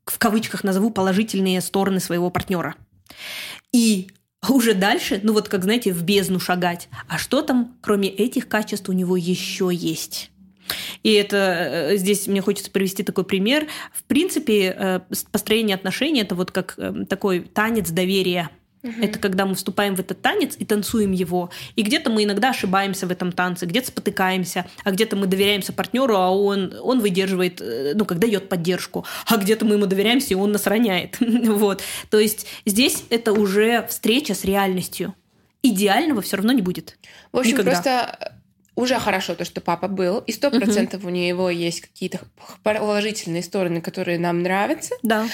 в 0.06 0.18
кавычках 0.18 0.64
назову 0.64 0.90
положительные 0.90 1.60
стороны 1.60 2.00
своего 2.00 2.30
партнера. 2.30 2.74
И 3.72 4.08
уже 4.48 4.74
дальше, 4.74 5.20
ну 5.22 5.32
вот 5.32 5.48
как, 5.48 5.62
знаете, 5.62 5.92
в 5.92 6.02
бездну 6.02 6.40
шагать. 6.40 6.88
А 7.08 7.18
что 7.18 7.42
там, 7.42 7.76
кроме 7.80 8.08
этих 8.08 8.48
качеств, 8.48 8.88
у 8.88 8.92
него 8.92 9.16
еще 9.16 9.70
есть? 9.72 10.30
И 11.02 11.12
это 11.12 11.36
э, 11.36 11.96
здесь 11.96 12.26
мне 12.26 12.40
хочется 12.40 12.70
привести 12.70 13.02
такой 13.02 13.24
пример. 13.24 13.66
В 13.92 14.04
принципе, 14.04 14.74
э, 14.76 15.00
построение 15.30 15.74
отношений 15.74 16.20
это 16.20 16.34
вот 16.34 16.50
как 16.50 16.74
э, 16.76 17.04
такой 17.08 17.40
танец 17.40 17.90
доверия– 17.90 18.50
Угу. 18.82 19.00
Это 19.00 19.18
когда 19.18 19.46
мы 19.46 19.54
вступаем 19.54 19.94
в 19.94 20.00
этот 20.00 20.20
танец 20.22 20.56
и 20.58 20.64
танцуем 20.64 21.12
его. 21.12 21.50
И 21.76 21.82
где-то 21.82 22.10
мы 22.10 22.24
иногда 22.24 22.50
ошибаемся 22.50 23.06
в 23.06 23.12
этом 23.12 23.30
танце, 23.32 23.66
где-то 23.66 23.88
спотыкаемся, 23.88 24.66
а 24.84 24.90
где-то 24.90 25.16
мы 25.16 25.26
доверяемся 25.26 25.72
партнеру, 25.72 26.16
а 26.16 26.30
он, 26.30 26.74
он 26.82 27.00
выдерживает, 27.00 27.60
э, 27.60 27.92
ну, 27.94 28.04
как 28.04 28.18
дает 28.18 28.48
поддержку, 28.48 29.06
а 29.26 29.36
где-то 29.36 29.64
мы 29.64 29.76
ему 29.76 29.86
доверяемся, 29.86 30.34
и 30.34 30.36
он 30.36 30.52
нас 30.52 30.66
роняет. 30.66 31.18
вот. 31.20 31.82
То 32.10 32.18
есть 32.18 32.46
здесь 32.66 33.04
это 33.10 33.32
уже 33.32 33.86
встреча 33.88 34.34
с 34.34 34.44
реальностью. 34.44 35.14
Идеального 35.62 36.22
все 36.22 36.36
равно 36.36 36.52
не 36.52 36.62
будет. 36.62 36.98
В 37.30 37.38
общем, 37.38 37.52
Никогда. 37.52 37.70
просто 37.70 38.41
уже 38.74 38.98
хорошо 38.98 39.34
то, 39.34 39.44
что 39.44 39.60
папа 39.60 39.88
был, 39.88 40.18
и 40.20 40.32
сто 40.32 40.50
процентов 40.50 41.04
у 41.04 41.10
него 41.10 41.50
есть 41.50 41.82
какие-то 41.82 42.20
положительные 42.62 43.42
стороны, 43.42 43.80
которые 43.80 44.18
нам 44.18 44.42
нравятся. 44.42 44.94
Да. 45.02 45.26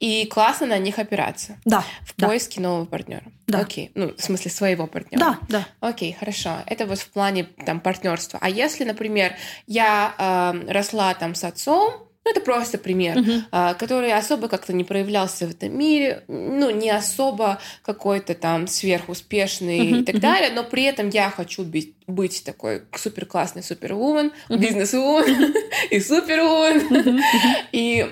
И 0.00 0.26
классно 0.26 0.66
на 0.66 0.78
них 0.78 0.98
опираться. 0.98 1.58
Да. 1.64 1.84
В 2.02 2.14
да. 2.16 2.28
поиске 2.28 2.60
нового 2.60 2.84
партнера. 2.84 3.24
Да. 3.46 3.60
Окей. 3.60 3.90
Ну, 3.94 4.14
в 4.14 4.22
смысле 4.22 4.50
своего 4.50 4.86
партнера. 4.86 5.20
Да, 5.20 5.38
да. 5.48 5.66
Окей, 5.80 6.16
хорошо. 6.18 6.58
Это 6.66 6.86
вот 6.86 6.98
в 7.00 7.08
плане 7.08 7.44
там 7.66 7.80
партнерства. 7.80 8.38
А 8.40 8.48
если, 8.48 8.84
например, 8.84 9.34
я 9.66 10.14
э, 10.16 10.72
росла 10.72 11.12
там 11.14 11.34
с 11.34 11.44
отцом, 11.44 12.07
ну, 12.28 12.32
это 12.32 12.40
просто 12.42 12.76
пример, 12.76 13.18
uh-huh. 13.18 13.74
который 13.78 14.12
особо 14.12 14.48
как-то 14.48 14.74
не 14.74 14.84
проявлялся 14.84 15.46
в 15.46 15.50
этом 15.50 15.76
мире, 15.76 16.24
ну, 16.28 16.68
не 16.70 16.90
особо 16.90 17.58
какой-то 17.82 18.34
там 18.34 18.66
сверхуспешный 18.66 19.78
uh-huh. 19.78 20.00
и 20.00 20.04
так 20.04 20.20
далее, 20.20 20.50
но 20.50 20.62
при 20.62 20.82
этом 20.84 21.08
я 21.08 21.30
хочу 21.30 21.64
быть, 21.64 21.94
быть 22.06 22.44
такой 22.44 22.82
супер 22.94 23.24
классный 23.24 23.62
супервумен, 23.62 24.32
бизнес-вумен 24.50 25.54
и 25.90 26.00
супервумен. 26.00 27.22
И 27.72 28.02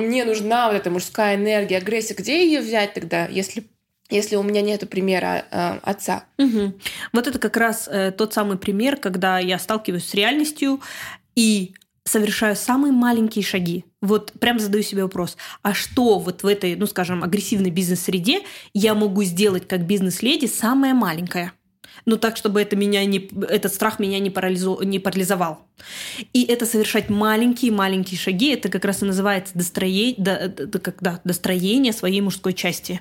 мне 0.00 0.24
нужна 0.24 0.68
вот 0.68 0.76
эта 0.76 0.90
мужская 0.90 1.36
энергия, 1.36 1.76
агрессия. 1.76 2.14
Где 2.14 2.46
ее 2.46 2.60
взять 2.60 2.94
тогда, 2.94 3.26
если 3.26 3.64
если 4.08 4.36
у 4.36 4.44
меня 4.44 4.62
нет 4.62 4.88
примера 4.88 5.46
э, 5.50 5.78
отца. 5.82 6.26
Угу. 6.38 6.74
Вот 7.12 7.26
это 7.26 7.40
как 7.40 7.56
раз 7.56 7.88
э, 7.90 8.12
тот 8.12 8.32
самый 8.32 8.56
пример, 8.56 8.98
когда 8.98 9.40
я 9.40 9.58
сталкиваюсь 9.58 10.08
с 10.08 10.14
реальностью 10.14 10.80
и 11.34 11.74
совершаю 12.06 12.56
самые 12.56 12.92
маленькие 12.92 13.44
шаги. 13.44 13.84
Вот 14.00 14.32
прям 14.40 14.58
задаю 14.58 14.82
себе 14.82 15.02
вопрос, 15.02 15.36
а 15.62 15.74
что 15.74 16.18
вот 16.18 16.42
в 16.42 16.46
этой, 16.46 16.76
ну 16.76 16.86
скажем, 16.86 17.22
агрессивной 17.22 17.70
бизнес-среде 17.70 18.42
я 18.72 18.94
могу 18.94 19.24
сделать 19.24 19.66
как 19.66 19.86
бизнес-леди 19.86 20.46
самое 20.46 20.94
маленькое? 20.94 21.52
Ну 22.04 22.16
так, 22.16 22.36
чтобы 22.36 22.60
это 22.60 22.76
меня 22.76 23.04
не, 23.04 23.28
этот 23.48 23.74
страх 23.74 23.98
меня 23.98 24.20
не, 24.20 24.30
парализу, 24.30 24.80
не 24.82 25.00
парализовал. 25.00 25.66
И 26.32 26.44
это 26.44 26.64
совершать 26.64 27.08
маленькие-маленькие 27.10 28.18
шаги, 28.18 28.52
это 28.52 28.68
как 28.68 28.84
раз 28.84 29.02
и 29.02 29.06
называется 29.06 29.52
достроение, 29.58 30.14
до, 30.16 30.48
до, 30.48 30.78
когда, 30.78 31.20
достроение 31.24 31.92
своей 31.92 32.20
мужской 32.20 32.52
части. 32.52 33.00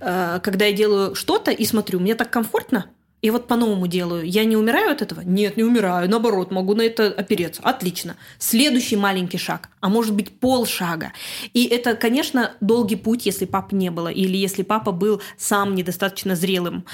Э, 0.00 0.40
когда 0.42 0.66
я 0.66 0.72
делаю 0.72 1.14
что-то 1.14 1.50
и 1.50 1.64
смотрю, 1.64 2.00
мне 2.00 2.14
так 2.14 2.30
комфортно, 2.30 2.90
и 3.22 3.30
вот 3.30 3.46
по-новому 3.46 3.86
делаю. 3.86 4.28
Я 4.28 4.44
не 4.44 4.56
умираю 4.56 4.90
от 4.90 5.00
этого? 5.00 5.20
Нет, 5.20 5.56
не 5.56 5.62
умираю. 5.62 6.10
Наоборот, 6.10 6.50
могу 6.50 6.74
на 6.74 6.82
это 6.82 7.06
опереться. 7.06 7.62
Отлично. 7.62 8.16
Следующий 8.38 8.96
маленький 8.96 9.38
шаг, 9.38 9.70
а 9.80 9.88
может 9.88 10.14
быть 10.14 10.30
полшага. 10.40 11.12
И 11.54 11.64
это, 11.64 11.94
конечно, 11.94 12.52
долгий 12.60 12.96
путь, 12.96 13.24
если 13.24 13.44
папы 13.44 13.76
не 13.76 13.90
было, 13.90 14.08
или 14.08 14.36
если 14.36 14.62
папа 14.62 14.90
был 14.90 15.22
сам 15.38 15.74
недостаточно 15.74 16.34
зрелым. 16.34 16.84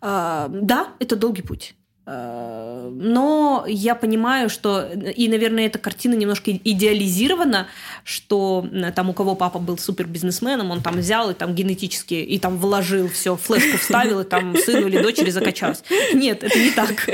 А, 0.00 0.48
да, 0.50 0.88
это 0.98 1.14
долгий 1.16 1.42
путь. 1.42 1.74
Э, 2.10 2.90
но 2.90 3.64
я 3.68 3.94
понимаю, 3.94 4.48
что, 4.48 4.82
и, 4.82 5.28
наверное, 5.28 5.66
эта 5.66 5.78
картина 5.78 6.14
немножко 6.14 6.50
идеализирована, 6.52 7.66
что 8.02 8.66
там 8.96 9.10
у 9.10 9.12
кого 9.12 9.34
папа 9.34 9.58
был 9.58 9.76
супер 9.76 10.06
бизнесменом, 10.06 10.70
он 10.70 10.80
там 10.80 10.96
взял 10.96 11.30
и 11.30 11.34
там 11.34 11.54
генетически, 11.54 12.14
и 12.14 12.38
там 12.38 12.56
вложил 12.56 13.08
все, 13.08 13.36
флешку 13.36 13.76
вставил, 13.76 14.20
и 14.20 14.24
там 14.24 14.56
сыну 14.56 14.88
или 14.88 15.02
дочери 15.02 15.30
закачалось. 15.30 15.82
Нет, 16.14 16.44
это 16.44 16.58
не 16.58 16.70
так. 16.70 17.08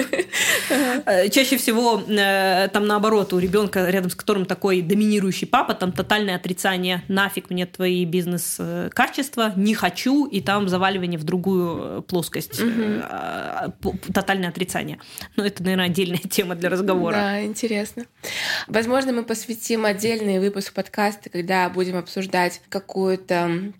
Э, 1.06 1.28
чаще 1.28 1.56
всего 1.56 2.02
э, 2.06 2.68
там 2.72 2.86
наоборот, 2.86 3.32
у 3.32 3.38
ребенка, 3.38 3.90
рядом 3.90 4.10
с 4.10 4.14
которым 4.14 4.46
такой 4.46 4.80
доминирующий 4.80 5.46
папа, 5.46 5.74
там 5.74 5.90
тотальное 5.90 6.36
отрицание, 6.36 7.02
нафиг 7.08 7.50
мне 7.50 7.66
твои 7.66 8.04
бизнес-качества, 8.04 9.52
не 9.56 9.74
хочу, 9.74 10.26
и 10.26 10.40
там 10.40 10.68
заваливание 10.68 11.18
в 11.18 11.24
другую 11.24 12.02
плоскость, 12.02 12.60
тотальное 14.12 14.48
отрицание 14.48 14.83
питания. 14.84 14.98
Но 15.36 15.44
это, 15.44 15.62
наверное, 15.62 15.86
отдельная 15.86 16.18
тема 16.18 16.54
для 16.54 16.68
разговора. 16.68 17.14
Да, 17.14 17.44
интересно. 17.44 18.06
Возможно, 18.68 19.12
мы 19.12 19.24
посвятим 19.24 19.84
отдельный 19.84 20.38
выпуск 20.38 20.72
подкаста, 20.72 21.30
когда 21.30 21.68
будем 21.68 21.96
обсуждать 21.96 22.60
какую-то 22.68 23.72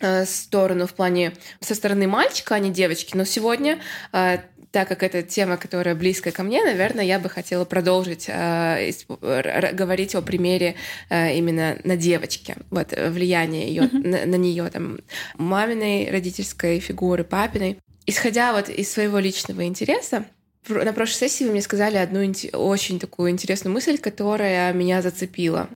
э, 0.00 0.24
сторону 0.24 0.86
в 0.86 0.94
плане 0.94 1.32
со 1.60 1.74
стороны 1.74 2.06
мальчика, 2.06 2.54
а 2.54 2.58
не 2.58 2.70
девочки. 2.70 3.16
Но 3.16 3.24
сегодня 3.24 3.78
э, 4.12 4.38
так 4.70 4.88
как 4.88 5.02
это 5.02 5.22
тема, 5.22 5.58
которая 5.58 5.94
близкая 5.94 6.32
ко 6.32 6.42
мне, 6.42 6.64
наверное, 6.64 7.04
я 7.04 7.18
бы 7.18 7.28
хотела 7.28 7.66
продолжить 7.66 8.24
э, 8.28 8.90
говорить 9.10 10.14
о 10.14 10.22
примере 10.22 10.76
именно 11.10 11.76
на 11.84 11.98
девочке, 11.98 12.56
вот 12.70 12.94
влияние 12.96 13.68
ее 13.68 13.82
mm-hmm. 13.82 14.08
на, 14.08 14.24
на 14.24 14.34
нее 14.36 14.70
там 14.70 15.00
маминой 15.36 16.10
родительской 16.10 16.80
фигуры, 16.80 17.22
папиной. 17.22 17.80
Исходя 18.06 18.52
вот 18.52 18.70
из 18.70 18.90
своего 18.90 19.18
личного 19.18 19.64
интереса, 19.64 20.24
на 20.68 20.92
прошлой 20.92 21.28
сессии 21.28 21.44
вы 21.44 21.50
мне 21.50 21.62
сказали 21.62 21.96
одну 21.96 22.20
очень 22.52 22.98
такую 22.98 23.30
интересную 23.30 23.74
мысль, 23.74 23.98
которая 23.98 24.72
меня 24.72 25.02
зацепила. 25.02 25.68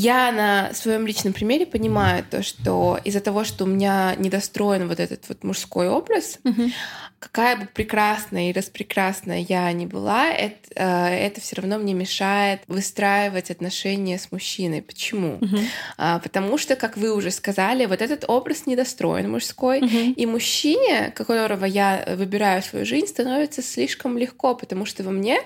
Я 0.00 0.30
на 0.30 0.72
своем 0.74 1.08
личном 1.08 1.32
примере 1.32 1.66
понимаю 1.66 2.24
то, 2.30 2.40
что 2.44 3.00
из-за 3.02 3.20
того, 3.20 3.42
что 3.42 3.64
у 3.64 3.66
меня 3.66 4.14
недостроен 4.16 4.86
вот 4.86 5.00
этот 5.00 5.28
вот 5.28 5.42
мужской 5.42 5.88
образ, 5.88 6.38
угу. 6.44 6.70
какая 7.18 7.56
бы 7.56 7.66
прекрасная 7.66 8.50
и 8.50 8.52
распрекрасная 8.52 9.40
я 9.40 9.72
ни 9.72 9.86
была, 9.86 10.30
это, 10.30 10.54
э, 10.76 11.26
это 11.26 11.40
все 11.40 11.56
равно 11.56 11.78
мне 11.78 11.94
мешает 11.94 12.60
выстраивать 12.68 13.50
отношения 13.50 14.20
с 14.20 14.30
мужчиной. 14.30 14.82
Почему? 14.82 15.38
Угу. 15.40 15.58
А, 15.96 16.20
потому 16.20 16.58
что, 16.58 16.76
как 16.76 16.96
вы 16.96 17.12
уже 17.12 17.32
сказали, 17.32 17.86
вот 17.86 18.00
этот 18.00 18.24
образ 18.28 18.66
недостроен 18.66 19.28
мужской, 19.28 19.78
угу. 19.78 20.14
и 20.14 20.26
мужчине, 20.26 21.12
которого 21.16 21.64
я 21.64 22.04
выбираю 22.16 22.62
в 22.62 22.66
свою 22.66 22.86
жизнь, 22.86 23.08
становится 23.08 23.62
слишком 23.62 24.16
легко, 24.16 24.54
потому 24.54 24.86
что 24.86 25.02
во 25.02 25.10
мне, 25.10 25.40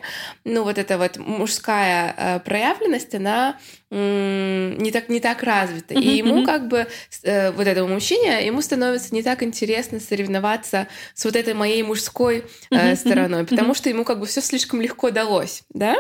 ну 0.45 0.63
вот 0.63 0.77
эта 0.77 0.99
вот 0.99 1.17
мужская 1.17 2.15
э, 2.15 2.41
проявленность, 2.41 3.15
она 3.15 3.57
не 4.79 4.91
так, 4.91 5.09
не 5.09 5.21
так 5.21 5.43
развито. 5.43 5.95
И 5.95 6.17
ему 6.17 6.45
как 6.45 6.69
бы, 6.69 6.87
э, 7.23 7.51
вот 7.53 7.67
этому 7.67 7.95
мужчине, 7.95 8.45
ему 8.47 8.63
становится 8.63 9.15
не 9.15 9.23
так 9.23 9.43
интересно 9.43 10.01
соревноваться 10.01 10.89
с 11.15 11.25
вот 11.25 11.37
этой 11.37 11.55
моей 11.55 11.83
мужской 11.83 12.45
э, 12.71 12.97
стороной, 12.97 13.45
потому 13.47 13.75
что 13.75 13.89
ему 13.89 14.05
как 14.05 14.21
бы 14.21 14.27
все 14.27 14.41
слишком 14.41 14.81
легко 14.81 15.11
далось, 15.11 15.63
да? 15.71 15.97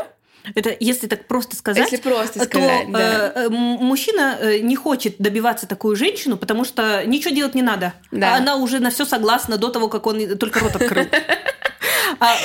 Это 0.55 0.76
если 0.80 1.07
так 1.07 1.26
просто 1.26 1.55
сказать, 1.57 1.90
если 1.90 2.03
просто 2.03 2.45
сказать, 2.45 2.86
то 2.86 2.93
да. 2.93 3.32
э, 3.45 3.49
мужчина 3.49 4.38
э, 4.40 4.59
не 4.59 4.74
хочет 4.74 5.16
добиваться 5.18 5.66
такую 5.66 5.95
женщину, 5.95 6.36
потому 6.36 6.64
что 6.64 7.05
ничего 7.07 7.34
делать 7.34 7.55
не 7.55 7.62
надо. 7.62 7.95
Да. 8.11 8.34
Она 8.34 8.57
уже 8.57 8.80
на 8.80 8.90
все 8.90 9.05
согласна 9.05 9.57
до 9.57 9.68
того, 9.68 9.88
как 9.88 10.07
он 10.07 10.36
только 10.38 10.61
рот 10.61 10.74
открыл. 10.74 11.07
А, 12.20 12.37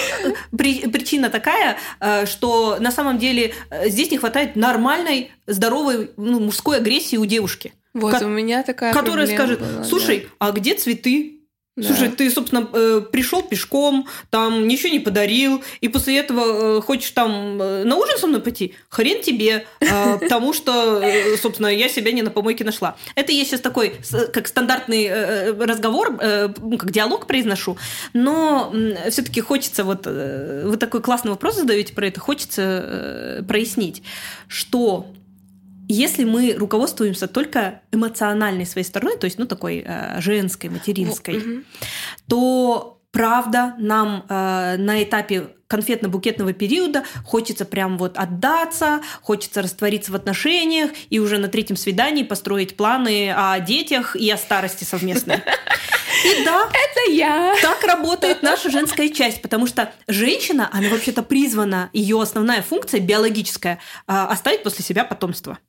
при, 0.57 0.88
причина 0.88 1.29
такая, 1.29 1.77
э, 1.99 2.25
что 2.25 2.77
на 2.79 2.91
самом 2.91 3.17
деле 3.17 3.53
э, 3.69 3.89
здесь 3.89 4.11
не 4.11 4.17
хватает 4.17 4.55
нормальной, 4.55 5.31
здоровой 5.45 6.11
ну, 6.17 6.39
мужской 6.39 6.77
агрессии 6.77 7.17
у 7.17 7.25
девушки. 7.25 7.73
Вот 7.93 8.21
у 8.21 8.27
меня 8.27 8.63
такая 8.63 8.93
Которая 8.93 9.27
скажет, 9.27 9.59
была, 9.59 9.83
слушай, 9.83 10.27
да. 10.39 10.47
а 10.47 10.51
где 10.51 10.75
цветы? 10.75 11.36
Да. 11.78 11.89
Слушай, 11.89 12.09
ты, 12.09 12.32
собственно, 12.32 12.67
э, 12.73 13.01
пришел 13.11 13.43
пешком, 13.43 14.07
там 14.32 14.67
ничего 14.67 14.89
не 14.89 14.99
подарил, 14.99 15.63
и 15.80 15.88
после 15.88 16.17
этого 16.17 16.80
э, 16.80 16.82
хочешь 16.82 17.11
там 17.11 17.61
э, 17.61 17.84
на 17.84 17.95
ужин 17.95 18.17
со 18.17 18.25
мной 18.25 18.41
пойти? 18.41 18.73
Хрен 18.89 19.21
тебе, 19.21 19.67
потому 20.19 20.53
что, 20.53 21.03
собственно, 21.39 21.67
я 21.67 21.88
себя 21.88 22.11
не 22.11 22.23
на 22.23 22.32
помойке 22.32 22.63
нашла. 22.63 22.95
Это 23.13 23.32
я 23.32 23.45
сейчас 23.45 23.61
такой, 23.61 23.93
как 24.34 24.47
стандартный 24.47 25.53
разговор, 25.53 26.17
как 26.17 26.91
диалог 26.91 27.28
произношу, 27.28 27.78
но 28.13 28.73
все-таки 29.11 29.41
хочется 29.41 29.84
вот, 29.84 30.07
вы 30.07 30.78
такой 30.78 31.03
классный 31.03 31.30
вопрос 31.30 31.57
задаете 31.57 31.93
про 31.93 32.07
это, 32.07 32.19
хочется 32.19 33.45
прояснить, 33.47 34.01
что 34.47 35.05
если 35.88 36.23
мы 36.25 36.53
руководствуемся 36.53 37.27
только 37.27 37.81
эмоциональной 37.91 38.65
своей 38.65 38.85
стороной, 38.85 39.17
то 39.17 39.25
есть, 39.25 39.38
ну, 39.38 39.45
такой 39.45 39.83
э, 39.85 40.19
женской, 40.21 40.69
материнской, 40.69 41.38
угу. 41.38 41.63
то 42.27 42.96
правда 43.11 43.75
нам 43.77 44.25
э, 44.27 44.77
на 44.77 45.03
этапе 45.03 45.49
конфетно-букетного 45.67 46.53
периода 46.53 47.03
хочется 47.25 47.65
прям 47.65 47.97
вот 47.97 48.17
отдаться, 48.17 49.01
хочется 49.21 49.61
раствориться 49.61 50.11
в 50.11 50.15
отношениях 50.15 50.91
и 51.09 51.19
уже 51.19 51.37
на 51.37 51.47
третьем 51.47 51.75
свидании 51.75 52.23
построить 52.23 52.77
планы 52.77 53.33
о 53.35 53.59
детях 53.59 54.15
и 54.15 54.29
о 54.31 54.37
старости 54.37 54.83
совместной. 54.83 55.41
И 56.23 56.43
да, 56.43 56.67
это 56.67 57.11
я. 57.11 57.55
Так 57.61 57.83
работает 57.83 58.41
наша 58.41 58.69
женская 58.69 59.09
часть, 59.09 59.41
потому 59.41 59.67
что 59.67 59.91
женщина, 60.07 60.69
она 60.71 60.89
вообще-то 60.89 61.21
призвана, 61.21 61.89
ее 61.93 62.19
основная 62.21 62.61
функция 62.61 62.99
биологическая, 62.99 63.79
а, 64.07 64.27
оставить 64.27 64.63
после 64.63 64.83
себя 64.83 65.03
потомство. 65.03 65.59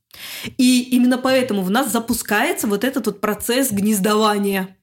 И 0.57 0.83
именно 0.91 1.19
поэтому 1.19 1.63
в 1.63 1.71
нас 1.71 1.91
запускается 1.93 2.67
вот 2.67 2.85
этот 2.85 3.07
вот 3.07 3.21
процесс 3.21 3.71
гнездования. 3.71 4.77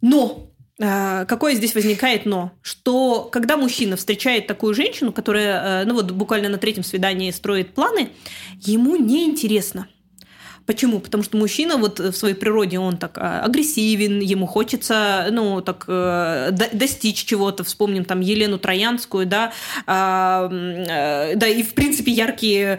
Но 0.00 0.49
Какое 0.80 1.54
здесь 1.54 1.74
возникает 1.74 2.24
но? 2.24 2.52
Что 2.62 3.28
когда 3.30 3.58
мужчина 3.58 3.96
встречает 3.96 4.46
такую 4.46 4.72
женщину, 4.72 5.12
которая, 5.12 5.82
э, 5.82 5.84
ну 5.84 5.92
вот 5.92 6.10
буквально 6.10 6.48
на 6.48 6.56
третьем 6.56 6.84
свидании 6.84 7.30
строит 7.32 7.74
планы, 7.74 8.08
ему 8.62 8.96
неинтересно– 8.96 9.88
Почему? 10.70 11.00
Потому 11.00 11.24
что 11.24 11.36
мужчина 11.36 11.78
вот 11.78 11.98
в 11.98 12.12
своей 12.12 12.36
природе, 12.36 12.78
он 12.78 12.96
так 12.96 13.18
а, 13.18 13.40
агрессивен, 13.40 14.20
ему 14.20 14.46
хочется, 14.46 15.26
ну, 15.32 15.60
так 15.62 15.84
э, 15.88 16.52
достичь 16.72 17.24
чего-то. 17.24 17.64
Вспомним 17.64 18.04
там 18.04 18.20
Елену 18.20 18.56
Троянскую, 18.56 19.26
да, 19.26 19.52
а, 19.88 20.48
э, 20.48 21.34
да, 21.34 21.48
и 21.48 21.64
в 21.64 21.74
принципе 21.74 22.12
яркие 22.12 22.78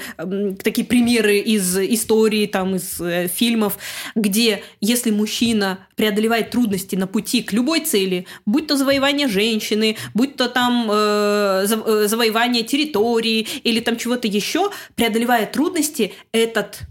такие 0.63 0.87
примеры 0.87 1.39
из 1.39 1.77
истории, 1.77 2.45
там, 2.45 2.77
из 2.77 3.01
э, 3.01 3.27
фильмов, 3.27 3.77
где 4.15 4.63
если 4.79 5.11
мужчина 5.11 5.79
преодолевает 5.97 6.51
трудности 6.51 6.95
на 6.95 7.07
пути 7.07 7.41
к 7.43 7.51
любой 7.51 7.81
цели, 7.81 8.25
будь 8.45 8.67
то 8.67 8.77
завоевание 8.77 9.27
женщины, 9.27 9.97
будь 10.13 10.37
то 10.37 10.47
там 10.47 10.87
завоевание 10.87 12.63
территории 12.63 13.45
или 13.65 13.81
там 13.81 13.97
чего-то 13.97 14.29
еще, 14.29 14.71
преодолевая 14.95 15.45
трудности, 15.45 16.13
этот 16.31 16.83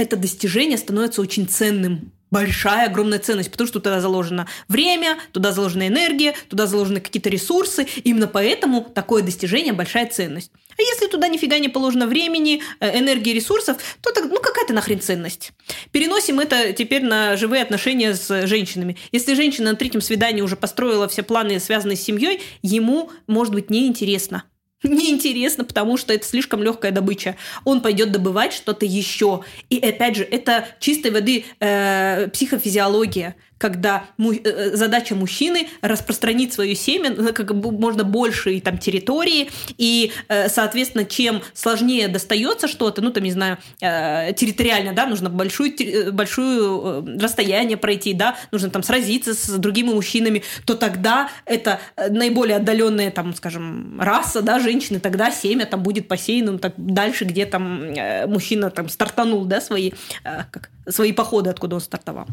это 0.00 0.16
достижение 0.16 0.78
становится 0.78 1.20
очень 1.20 1.46
ценным 1.46 2.12
большая, 2.30 2.86
огромная 2.86 3.18
ценность, 3.18 3.50
потому 3.50 3.66
что 3.66 3.80
туда 3.80 4.00
заложено 4.00 4.46
время, 4.68 5.18
туда 5.32 5.52
заложена 5.52 5.88
энергия, 5.88 6.34
туда 6.48 6.66
заложены 6.66 7.00
какие-то 7.00 7.28
ресурсы. 7.28 7.86
Именно 8.04 8.28
поэтому 8.28 8.82
такое 8.82 9.22
достижение 9.22 9.72
большая 9.72 10.08
ценность. 10.08 10.52
А 10.78 10.82
если 10.82 11.08
туда 11.08 11.28
нифига 11.28 11.58
не 11.58 11.68
положено 11.68 12.06
времени, 12.06 12.62
э, 12.78 12.98
энергии, 12.98 13.32
ресурсов, 13.32 13.76
то 14.00 14.12
так, 14.12 14.24
ну 14.30 14.40
какая-то 14.40 14.72
нахрен 14.72 15.00
ценность. 15.00 15.52
Переносим 15.90 16.40
это 16.40 16.72
теперь 16.72 17.02
на 17.02 17.36
живые 17.36 17.62
отношения 17.62 18.14
с 18.14 18.46
женщинами. 18.46 18.96
Если 19.12 19.34
женщина 19.34 19.72
на 19.72 19.76
третьем 19.76 20.00
свидании 20.00 20.40
уже 20.40 20.56
построила 20.56 21.08
все 21.08 21.22
планы, 21.22 21.58
связанные 21.60 21.96
с 21.96 22.02
семьей, 22.02 22.40
ему 22.62 23.10
может 23.26 23.52
быть 23.52 23.70
неинтересно 23.70 24.44
неинтересно, 24.88 25.64
потому 25.64 25.96
что 25.96 26.12
это 26.12 26.26
слишком 26.26 26.62
легкая 26.62 26.92
добыча. 26.92 27.36
Он 27.64 27.80
пойдет 27.80 28.12
добывать 28.12 28.52
что-то 28.52 28.86
еще. 28.86 29.44
И 29.68 29.78
опять 29.78 30.16
же, 30.16 30.24
это 30.24 30.66
чистой 30.78 31.10
воды 31.10 31.44
э, 31.60 32.28
психофизиология 32.32 33.36
когда 33.60 34.04
му- 34.16 34.32
э, 34.32 34.40
э, 34.42 34.76
задача 34.76 35.14
мужчины 35.14 35.68
распространить 35.82 36.54
свое 36.54 36.74
семя 36.74 37.10
на 37.10 37.32
как 37.32 37.52
можно 37.52 38.04
большие 38.04 38.60
там 38.62 38.78
территории, 38.78 39.50
и, 39.76 40.12
э, 40.28 40.48
соответственно, 40.48 41.04
чем 41.04 41.42
сложнее 41.52 42.08
достается 42.08 42.68
что-то, 42.68 43.02
ну, 43.02 43.10
там, 43.12 43.22
не 43.22 43.32
знаю, 43.32 43.58
территориально, 43.80 44.94
да, 44.94 45.06
нужно 45.06 45.28
большую, 45.28 45.74
большую 46.12 47.20
расстояние 47.20 47.76
пройти, 47.76 48.14
да, 48.14 48.36
нужно 48.50 48.70
там 48.70 48.82
сразиться 48.82 49.34
с 49.34 49.46
другими 49.58 49.92
мужчинами, 49.92 50.42
то 50.64 50.74
тогда 50.74 51.28
это 51.44 51.80
наиболее 52.08 52.56
отдаленная, 52.56 53.10
там, 53.10 53.34
скажем, 53.34 54.00
раса, 54.00 54.40
да, 54.40 54.58
женщины, 54.58 55.00
тогда 55.00 55.30
семя 55.30 55.66
там 55.66 55.82
будет 55.82 56.08
посеяно 56.08 56.58
так 56.58 56.72
дальше, 56.78 57.24
где 57.24 57.44
там 57.44 57.92
мужчина 58.26 58.70
там 58.70 58.88
стартанул, 58.88 59.44
да, 59.44 59.60
свои, 59.60 59.92
как, 60.22 60.70
свои 60.88 61.12
походы, 61.12 61.50
откуда 61.50 61.76
он 61.76 61.82
стартовал. 61.82 62.26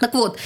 Так 0.00 0.14
вот, 0.14 0.38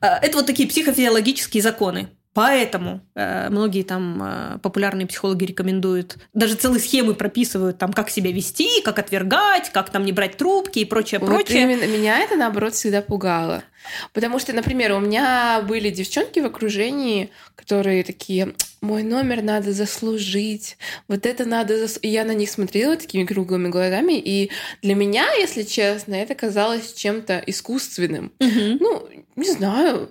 э, 0.00 0.06
это 0.06 0.36
вот 0.36 0.46
такие 0.46 0.68
психофизиологические 0.68 1.62
законы. 1.62 2.08
Поэтому 2.34 3.00
э, 3.14 3.48
многие 3.48 3.84
там 3.84 4.20
э, 4.22 4.58
популярные 4.58 5.06
психологи 5.06 5.44
рекомендуют, 5.44 6.16
даже 6.34 6.56
целые 6.56 6.80
схемы 6.80 7.14
прописывают, 7.14 7.78
там, 7.78 7.92
как 7.92 8.10
себя 8.10 8.32
вести, 8.32 8.82
как 8.82 8.98
отвергать, 8.98 9.70
как 9.70 9.90
там 9.90 10.04
не 10.04 10.12
брать 10.12 10.36
трубки 10.36 10.80
и 10.80 10.84
прочее, 10.84 11.20
вот 11.20 11.28
прочее. 11.28 11.62
Именно 11.62 11.86
меня 11.86 12.18
это, 12.18 12.34
наоборот, 12.34 12.74
всегда 12.74 13.02
пугало. 13.02 13.62
Потому 14.12 14.38
что, 14.38 14.52
например, 14.52 14.92
у 14.92 15.00
меня 15.00 15.62
были 15.66 15.90
девчонки 15.90 16.40
в 16.40 16.46
окружении, 16.46 17.30
которые 17.54 18.02
такие, 18.02 18.54
мой 18.80 19.02
номер 19.02 19.42
надо 19.42 19.72
заслужить, 19.72 20.76
вот 21.08 21.26
это 21.26 21.44
надо 21.44 21.78
зас... 21.78 21.98
И 22.02 22.08
я 22.08 22.24
на 22.24 22.32
них 22.32 22.50
смотрела 22.50 22.96
такими 22.96 23.24
круглыми 23.24 23.68
глазами, 23.68 24.14
и 24.18 24.50
для 24.82 24.94
меня, 24.94 25.32
если 25.34 25.62
честно, 25.62 26.14
это 26.14 26.34
казалось 26.34 26.94
чем-то 26.94 27.42
искусственным. 27.46 28.32
Угу. 28.40 28.78
Ну, 28.80 29.08
не 29.36 29.50
знаю, 29.50 30.10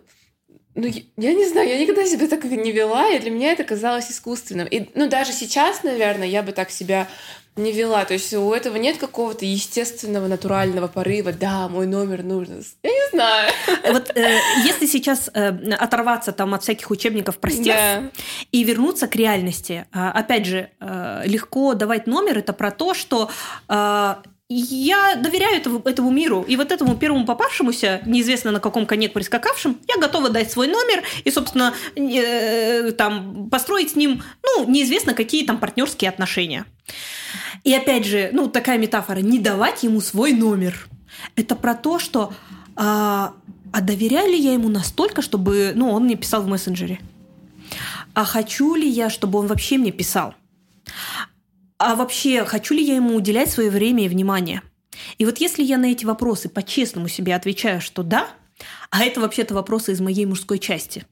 ну, 0.75 0.87
я 1.17 1.33
не 1.33 1.47
знаю, 1.47 1.69
я 1.69 1.79
никогда 1.79 2.05
себя 2.05 2.27
так 2.27 2.43
не 2.45 2.71
вела, 2.71 3.09
и 3.09 3.19
для 3.19 3.31
меня 3.31 3.51
это 3.51 3.63
казалось 3.63 4.09
искусственным. 4.09 4.67
И, 4.67 4.89
ну, 4.95 5.07
даже 5.07 5.31
сейчас, 5.31 5.83
наверное, 5.83 6.27
я 6.27 6.41
бы 6.41 6.51
так 6.51 6.71
себя 6.71 7.07
не 7.55 7.71
вела. 7.71 8.03
То 8.05 8.13
есть 8.13 8.33
у 8.33 8.51
этого 8.51 8.77
нет 8.77 8.97
какого-то 8.97 9.45
естественного, 9.45 10.27
натурального 10.27 10.87
порыва. 10.87 11.31
Да, 11.31 11.67
мой 11.67 11.85
номер 11.85 12.23
нужен. 12.23 12.63
Я 12.81 12.89
не 12.89 13.09
знаю. 13.11 13.51
Вот 13.91 14.11
э, 14.15 14.39
если 14.65 14.87
сейчас 14.87 15.29
э, 15.33 15.49
оторваться 15.73 16.31
там 16.31 16.53
от 16.55 16.63
всяких 16.63 16.89
учебников 16.89 17.37
про 17.37 17.51
да. 17.63 18.09
и 18.51 18.63
вернуться 18.63 19.07
к 19.07 19.15
реальности, 19.15 19.85
э, 19.93 19.99
опять 19.99 20.45
же, 20.45 20.71
э, 20.79 21.21
легко 21.25 21.75
давать 21.75 22.07
номер. 22.07 22.39
Это 22.39 22.53
про 22.53 22.71
то, 22.71 22.95
что 22.95 23.29
э, 23.69 24.15
я 24.53 25.15
доверяю 25.15 25.57
этому, 25.57 25.79
этому 25.79 26.11
миру, 26.11 26.45
и 26.47 26.55
вот 26.55 26.71
этому 26.71 26.95
первому 26.95 27.25
попавшемуся, 27.25 28.01
неизвестно 28.05 28.51
на 28.51 28.59
каком 28.59 28.85
коне 28.85 29.09
прискакавшим, 29.09 29.77
я 29.87 30.01
готова 30.01 30.29
дать 30.29 30.51
свой 30.51 30.67
номер 30.67 31.03
и, 31.23 31.31
собственно, 31.31 31.73
э, 31.95 32.91
там 32.91 33.49
построить 33.49 33.91
с 33.91 33.95
ним, 33.95 34.23
ну, 34.43 34.69
неизвестно 34.69 35.13
какие 35.13 35.45
там 35.45 35.57
партнерские 35.57 36.09
отношения. 36.09 36.65
И 37.63 37.73
опять 37.73 38.05
же, 38.05 38.29
ну, 38.33 38.49
такая 38.49 38.77
метафора, 38.77 39.19
не 39.19 39.39
давать 39.39 39.83
ему 39.83 40.01
свой 40.01 40.33
номер. 40.33 40.87
Это 41.35 41.55
про 41.55 41.75
то, 41.75 41.99
что 41.99 42.33
а, 42.75 43.33
а 43.71 43.81
доверяю 43.81 44.31
ли 44.31 44.39
я 44.39 44.53
ему 44.53 44.69
настолько, 44.69 45.21
чтобы, 45.21 45.73
ну, 45.75 45.91
он 45.91 46.05
мне 46.05 46.15
писал 46.15 46.43
в 46.43 46.47
мессенджере? 46.47 46.99
А 48.13 48.25
хочу 48.25 48.75
ли 48.75 48.87
я, 48.87 49.09
чтобы 49.09 49.39
он 49.39 49.47
вообще 49.47 49.77
мне 49.77 49.91
писал? 49.91 50.35
А 51.85 51.95
вообще, 51.95 52.45
хочу 52.45 52.73
ли 52.73 52.83
я 52.83 52.95
ему 52.95 53.15
уделять 53.15 53.51
свое 53.51 53.69
время 53.69 54.05
и 54.05 54.09
внимание? 54.09 54.61
И 55.17 55.25
вот 55.25 55.39
если 55.39 55.63
я 55.63 55.77
на 55.77 55.91
эти 55.91 56.05
вопросы 56.05 56.49
по-честному 56.49 57.07
себе 57.07 57.35
отвечаю, 57.35 57.81
что 57.81 58.03
да, 58.03 58.27
а 58.89 59.03
это 59.03 59.19
вообще-то 59.19 59.53
вопросы 59.53 59.91
из 59.91 59.99
моей 59.99 60.25
мужской 60.25 60.59
части, 60.59 61.05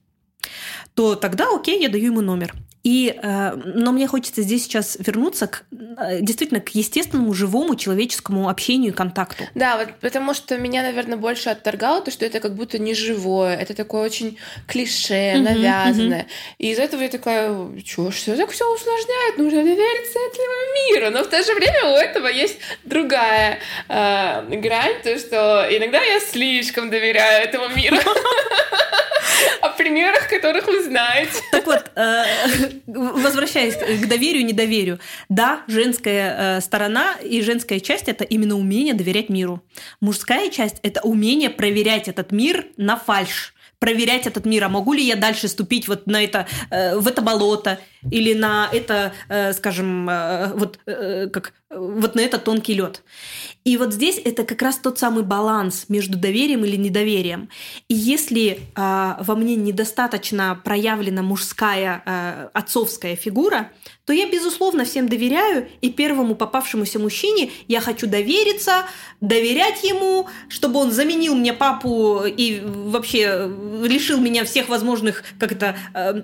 то 0.94 1.14
тогда 1.14 1.48
окей, 1.54 1.80
я 1.80 1.88
даю 1.88 2.06
ему 2.06 2.20
номер. 2.20 2.54
И, 2.82 3.16
э, 3.16 3.52
но 3.54 3.92
мне 3.92 4.08
хочется 4.08 4.42
здесь 4.42 4.64
сейчас 4.64 4.96
вернуться 4.98 5.46
к 5.46 5.62
э, 5.70 6.20
действительно 6.20 6.60
к 6.60 6.70
естественному, 6.70 7.32
живому 7.32 7.76
человеческому 7.76 8.48
общению 8.48 8.92
и 8.92 8.94
контакту. 8.94 9.44
Да, 9.54 9.78
вот 9.78 9.94
потому 10.00 10.34
что 10.34 10.58
меня, 10.58 10.82
наверное, 10.82 11.16
больше 11.16 11.50
отторгало 11.50 12.02
то, 12.02 12.10
что 12.10 12.26
это 12.26 12.40
как 12.40 12.56
будто 12.56 12.80
не 12.80 12.94
живое, 12.94 13.56
это 13.56 13.74
такое 13.74 14.02
очень 14.02 14.36
клише, 14.66 15.36
навязанное. 15.38 16.22
Uh-huh, 16.22 16.54
И 16.58 16.72
из 16.72 16.78
этого 16.80 17.02
я 17.02 17.08
такая, 17.08 17.50
что, 17.86 18.10
что 18.10 18.36
так 18.36 18.50
все 18.50 18.74
усложняет, 18.74 19.38
нужно 19.38 19.62
довериться 19.62 20.18
этому 20.18 20.90
миру. 20.90 21.10
Но 21.12 21.22
в 21.22 21.28
то 21.28 21.40
же 21.40 21.54
время 21.54 21.86
у 21.86 21.96
этого 21.96 22.26
есть 22.26 22.58
другая 22.84 23.60
э, 23.88 24.56
грань, 24.56 25.00
то, 25.04 25.16
что 25.20 25.68
иногда 25.70 26.02
я 26.02 26.18
слишком 26.18 26.90
доверяю 26.90 27.44
этому 27.44 27.68
миру. 27.76 27.96
Примерах, 29.82 30.28
которых 30.28 30.68
вы 30.68 30.84
знаете. 30.84 31.40
Так 31.50 31.66
вот, 31.66 31.90
э, 31.96 32.24
возвращаясь 32.86 33.74
к 33.74 34.06
доверию, 34.06 34.44
недоверию. 34.44 35.00
Да, 35.28 35.62
женская 35.66 36.36
э, 36.38 36.60
сторона 36.60 37.16
и 37.20 37.42
женская 37.42 37.80
часть– 37.80 38.04
это 38.08 38.22
именно 38.22 38.54
умение 38.54 38.94
доверять 38.94 39.28
миру. 39.28 39.60
Мужская 40.00 40.50
часть– 40.50 40.76
это 40.84 41.00
умение 41.00 41.50
проверять 41.50 42.06
этот 42.06 42.30
мир 42.30 42.66
на 42.76 42.96
фальш 42.96 43.54
проверять 43.80 44.28
этот 44.28 44.46
мир, 44.46 44.62
а 44.62 44.68
могу 44.68 44.92
ли 44.92 45.02
я 45.02 45.16
дальше 45.16 45.48
ступить 45.48 45.88
вот 45.88 46.06
на 46.06 46.22
это, 46.22 46.46
э, 46.70 46.96
в 46.96 47.08
это 47.08 47.20
болото 47.20 47.80
или 48.10 48.34
на 48.34 48.68
это, 48.72 49.12
э, 49.28 49.52
скажем, 49.52 50.08
э, 50.08 50.52
вот 50.54 50.78
э, 50.86 51.28
как 51.28 51.52
вот 51.74 52.14
на 52.14 52.20
этот 52.20 52.44
тонкий 52.44 52.74
лед. 52.74 53.02
И 53.64 53.76
вот 53.76 53.92
здесь 53.92 54.20
это 54.22 54.44
как 54.44 54.60
раз 54.60 54.78
тот 54.78 54.98
самый 54.98 55.22
баланс 55.22 55.86
между 55.88 56.18
доверием 56.18 56.64
или 56.64 56.76
недоверием. 56.76 57.48
И 57.88 57.94
если 57.94 58.58
э, 58.76 59.14
во 59.20 59.34
мне 59.36 59.56
недостаточно 59.56 60.60
проявлена 60.64 61.22
мужская 61.22 62.02
э, 62.04 62.48
отцовская 62.52 63.16
фигура, 63.16 63.70
то 64.04 64.12
я, 64.12 64.28
безусловно, 64.28 64.84
всем 64.84 65.08
доверяю, 65.08 65.68
и 65.80 65.90
первому 65.90 66.34
попавшемуся 66.34 66.98
мужчине 66.98 67.50
я 67.68 67.80
хочу 67.80 68.08
довериться, 68.08 68.84
доверять 69.20 69.84
ему, 69.84 70.28
чтобы 70.48 70.80
он 70.80 70.90
заменил 70.90 71.36
мне 71.36 71.52
папу 71.52 72.24
и 72.24 72.60
вообще 72.64 73.48
лишил 73.82 74.18
меня 74.18 74.44
всех 74.44 74.68
возможных 74.68 75.22
как 75.38 75.52
это, 75.52 75.76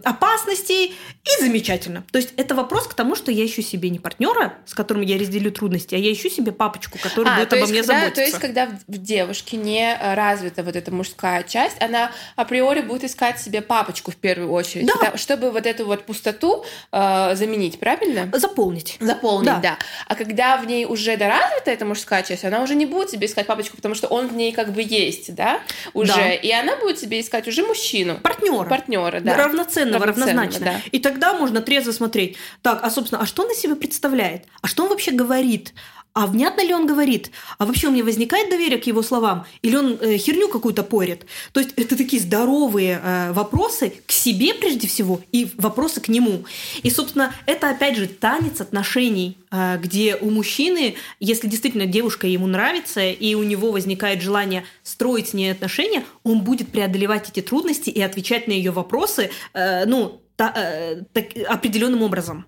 опасностей, 0.03 0.87
и 1.25 1.43
замечательно. 1.43 1.68
То 2.11 2.19
есть 2.19 2.35
это 2.37 2.55
вопрос 2.55 2.87
к 2.87 2.95
тому, 2.95 3.15
что 3.15 3.31
я 3.31 3.45
ищу 3.45 3.63
себе 3.63 3.91
не 3.91 3.99
партнера, 3.99 4.55
с 4.67 4.75
которым 4.75 5.03
я 5.03 5.19
разделю 5.19 5.51
трудности, 5.51 5.95
а 5.95 5.99
я 5.99 6.13
ищу 6.13 6.29
себе 6.31 6.53
папочку, 6.53 6.99
который 6.99 7.29
а, 7.29 7.37
будет 7.37 7.53
обо 7.53 7.67
мне 7.67 7.81
когда, 7.81 8.01
заботиться. 8.01 8.15
То 8.15 8.23
есть 8.23 8.39
когда 8.39 8.67
в 8.67 8.99
девушке 8.99 9.57
не 9.57 9.99
развита 10.15 10.63
вот 10.63 10.77
эта 10.77 10.93
мужская 10.93 11.43
часть, 11.43 11.81
она 11.81 12.13
априори 12.37 12.81
будет 12.81 13.05
искать 13.05 13.41
себе 13.41 13.61
папочку 13.61 14.11
в 14.11 14.17
первую 14.17 14.53
очередь, 14.53 14.87
да. 14.87 15.17
чтобы 15.17 15.51
вот 15.51 15.67
эту 15.67 15.87
вот 15.87 16.05
пустоту 16.05 16.65
э, 16.93 17.35
заменить 17.35 17.79
правильно? 17.79 18.29
Заполнить. 18.39 18.97
Заполнить, 19.01 19.47
да. 19.47 19.61
да. 19.61 19.79
А 20.07 20.15
когда 20.15 20.57
в 20.57 20.67
ней 20.67 20.85
уже 20.85 21.17
доразвита 21.17 21.71
эта 21.71 21.85
мужская 21.85 22.23
часть, 22.23 22.45
она 22.45 22.63
уже 22.63 22.75
не 22.75 22.87
будет 22.87 23.11
себе 23.11 23.27
искать 23.27 23.47
папочку, 23.47 23.77
потому 23.77 23.95
что 23.95 24.09
он 24.09 24.29
в 24.29 24.35
ней 24.35 24.53
как 24.53 24.73
бы 24.73 24.83
есть, 24.83 25.35
да, 25.35 25.61
уже. 25.95 26.15
Да. 26.15 26.33
И 26.33 26.51
она 26.51 26.77
будет 26.77 26.99
себе 26.99 27.21
искать 27.21 27.49
уже 27.49 27.65
мужчину. 27.65 28.17
Партнера. 28.17 28.65
Партнера, 28.65 29.21
да. 29.21 29.37
Равноценного, 29.37 30.07
равнозначно. 30.07 30.65
Да. 30.65 30.81
И 30.93 30.99
тогда 30.99 31.35
можно 31.35 31.58
трезво 31.61 31.93
смотреть. 31.93 32.37
Так, 32.63 32.81
а 32.83 32.91
собственно, 32.91 33.23
а 33.23 33.27
что 33.27 33.43
он 33.43 33.53
из 33.53 33.59
себя 33.59 33.77
представляет? 33.77 34.45
А 34.63 34.67
что 34.67 34.85
он 34.85 34.91
вообще 34.91 35.13
говорит? 35.13 35.73
а 36.19 36.27
внятно 36.27 36.63
ли 36.63 36.75
он 36.75 36.85
говорит, 36.85 37.31
а 37.59 37.65
вообще 37.65 37.87
у 37.87 37.91
меня 37.93 38.03
возникает 38.03 38.51
доверие 38.51 38.79
к 38.79 38.89
его 38.89 39.03
словам, 39.03 39.47
или 39.63 39.77
он 39.77 39.99
э, 40.01 40.17
херню 40.17 40.49
какую-то 40.49 40.83
порит. 40.83 41.27
То 41.53 41.61
есть 41.61 41.75
это 41.77 41.97
такие 41.97 42.21
здоровые 42.21 43.01
э, 43.01 43.33
вопросы 43.33 43.93
к 44.05 44.11
себе 44.11 44.53
прежде 44.53 44.89
всего 44.89 45.21
и 45.31 45.49
вопросы 45.57 46.01
к 46.01 46.09
нему. 46.09 46.45
И, 46.83 46.91
собственно, 46.91 47.33
это 47.47 47.71
опять 47.71 47.97
же 47.97 48.09
танец 48.09 48.61
отношений, 48.61 49.39
э, 49.53 49.79
где 49.81 50.17
у 50.17 50.31
мужчины, 50.31 50.97
если 51.21 51.47
действительно 51.47 51.87
девушка 51.87 52.27
ему 52.27 52.49
нравится, 52.49 53.01
и 53.09 53.35
у 53.37 53.45
него 53.45 53.71
возникает 53.71 54.21
желание 54.21 54.65
строить 54.83 55.29
с 55.29 55.35
ней 55.35 55.53
отношения, 55.53 56.05
он 56.25 56.41
будет 56.41 56.73
преодолевать 56.73 57.29
эти 57.31 57.43
трудности 57.43 57.91
и 57.91 58.01
отвечать 58.01 58.49
на 58.49 58.53
ее 58.53 58.73
вопросы, 58.73 59.31
э, 59.55 59.85
ну, 59.87 60.21
та, 60.39 60.53
э, 60.55 61.03
так, 61.13 61.25
определенным 61.49 62.03
образом. 62.03 62.47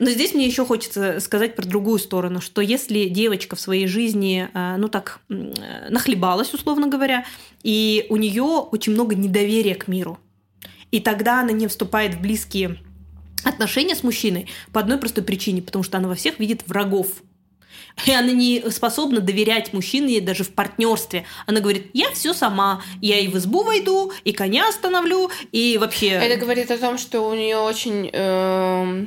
Но 0.00 0.10
здесь 0.10 0.34
мне 0.34 0.46
еще 0.46 0.66
хочется 0.66 1.20
сказать 1.20 1.54
про 1.54 1.64
другую 1.64 2.00
сторону, 2.00 2.40
что 2.40 2.60
если 2.60 3.08
девочка 3.08 3.54
в 3.54 3.60
своей 3.60 3.86
жизни, 3.86 4.48
э, 4.52 4.76
ну 4.76 4.88
так, 4.88 5.20
э, 5.28 5.90
нахлебалась, 5.90 6.52
условно 6.52 6.88
говоря, 6.88 7.24
и 7.62 8.04
у 8.08 8.16
нее 8.16 8.42
очень 8.42 8.94
много 8.94 9.14
недоверия 9.14 9.76
к 9.76 9.86
миру, 9.86 10.18
и 10.90 10.98
тогда 10.98 11.40
она 11.40 11.52
не 11.52 11.68
вступает 11.68 12.16
в 12.16 12.20
близкие 12.20 12.78
отношения 13.44 13.94
с 13.94 14.02
мужчиной 14.02 14.48
по 14.72 14.80
одной 14.80 14.98
простой 14.98 15.22
причине, 15.22 15.62
потому 15.62 15.84
что 15.84 15.98
она 15.98 16.08
во 16.08 16.16
всех 16.16 16.40
видит 16.40 16.64
врагов. 16.66 17.06
И 18.06 18.12
она 18.12 18.32
не 18.32 18.64
способна 18.70 19.20
доверять 19.20 19.72
мужчине 19.72 20.20
даже 20.20 20.44
в 20.44 20.50
партнерстве. 20.50 21.24
Она 21.46 21.60
говорит, 21.60 21.90
я 21.92 22.10
все 22.12 22.32
сама, 22.32 22.82
я 23.00 23.18
и 23.18 23.28
в 23.28 23.36
избу 23.36 23.62
войду, 23.62 24.12
и 24.24 24.32
коня 24.32 24.68
остановлю, 24.68 25.30
и 25.52 25.78
вообще... 25.78 26.08
Это 26.08 26.40
говорит 26.40 26.70
о 26.70 26.78
том, 26.78 26.98
что 26.98 27.28
у 27.28 27.34
нее 27.34 27.58
очень... 27.58 28.10
Э 28.12 29.06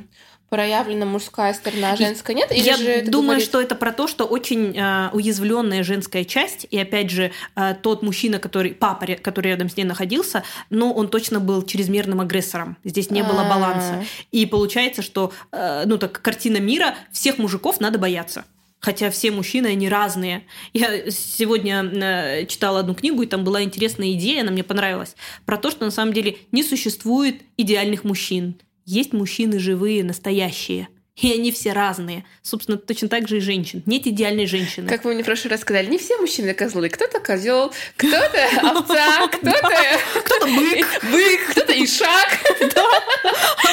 проявлена 0.54 1.08
мужская 1.08 1.52
сторона, 1.56 1.94
а 1.94 1.96
женская 1.96 2.36
нет? 2.36 2.52
Или 2.52 2.62
Я 2.62 2.78
же 2.78 3.02
думаю, 3.08 3.30
говорит... 3.30 3.46
что 3.48 3.60
это 3.60 3.74
про 3.74 3.92
то, 3.92 4.08
что 4.08 4.26
очень 4.26 4.78
э, 4.78 5.10
уязвленная 5.12 5.82
женская 5.82 6.24
часть, 6.26 6.68
и 6.70 6.78
опять 6.78 7.10
же 7.10 7.32
э, 7.56 7.74
тот 7.82 8.04
мужчина, 8.04 8.38
который 8.38 8.76
папа, 8.76 9.08
который 9.20 9.48
рядом 9.48 9.68
с 9.68 9.76
ней 9.78 9.84
находился, 9.84 10.44
ну 10.70 10.92
он 10.94 11.08
точно 11.08 11.40
был 11.40 11.64
чрезмерным 11.64 12.22
агрессором. 12.22 12.78
Здесь 12.84 13.10
не 13.10 13.24
было 13.24 13.50
баланса, 13.50 14.06
и 14.32 14.46
получается, 14.46 15.02
что 15.02 15.34
э, 15.52 15.86
ну 15.88 15.98
так 15.98 16.22
картина 16.22 16.58
мира 16.58 16.94
всех 17.12 17.40
мужиков 17.40 17.80
надо 17.80 17.98
бояться 17.98 18.46
хотя 18.84 19.10
все 19.10 19.32
мужчины, 19.32 19.68
они 19.68 19.88
разные. 19.88 20.44
Я 20.74 21.10
сегодня 21.10 21.84
э, 21.84 22.46
читала 22.48 22.82
одну 22.82 22.94
книгу, 22.94 23.22
и 23.24 23.28
там 23.28 23.46
была 23.46 23.64
интересная 23.64 24.12
идея, 24.12 24.42
она 24.42 24.52
мне 24.52 24.64
понравилась, 24.64 25.16
про 25.46 25.58
то, 25.58 25.72
что 25.72 25.86
на 25.86 25.92
самом 25.92 26.14
деле 26.14 26.38
не 26.52 26.64
существует 26.64 27.42
идеальных 27.56 28.04
мужчин. 28.04 28.56
Есть 28.86 29.14
мужчины 29.14 29.58
живые, 29.58 30.04
настоящие. 30.04 30.90
И 31.16 31.32
они 31.32 31.52
все 31.52 31.74
разные. 31.74 32.26
Собственно, 32.42 32.78
точно 32.78 33.08
так 33.08 33.28
же 33.28 33.38
и 33.38 33.40
женщин. 33.40 33.84
Нет 33.86 34.08
идеальной 34.08 34.48
женщины. 34.48 34.90
Как 34.90 35.04
вы 35.04 35.14
мне 35.14 35.22
в 35.22 35.26
прошлый 35.26 35.52
раз 35.52 35.62
сказали, 35.62 35.86
не 35.86 36.00
все 36.00 36.18
мужчины 36.18 36.54
козлы. 36.56 36.90
Кто-то 36.90 37.20
козел, 37.20 37.72
кто-то 37.98 38.50
овца, 38.62 39.28
кто-то... 39.28 39.70
Кто-то 40.26 40.46
бык. 40.48 41.04
Бык, 41.12 41.52
кто-то 41.52 41.84
ишак. 41.84 42.40
Да, 42.74 42.86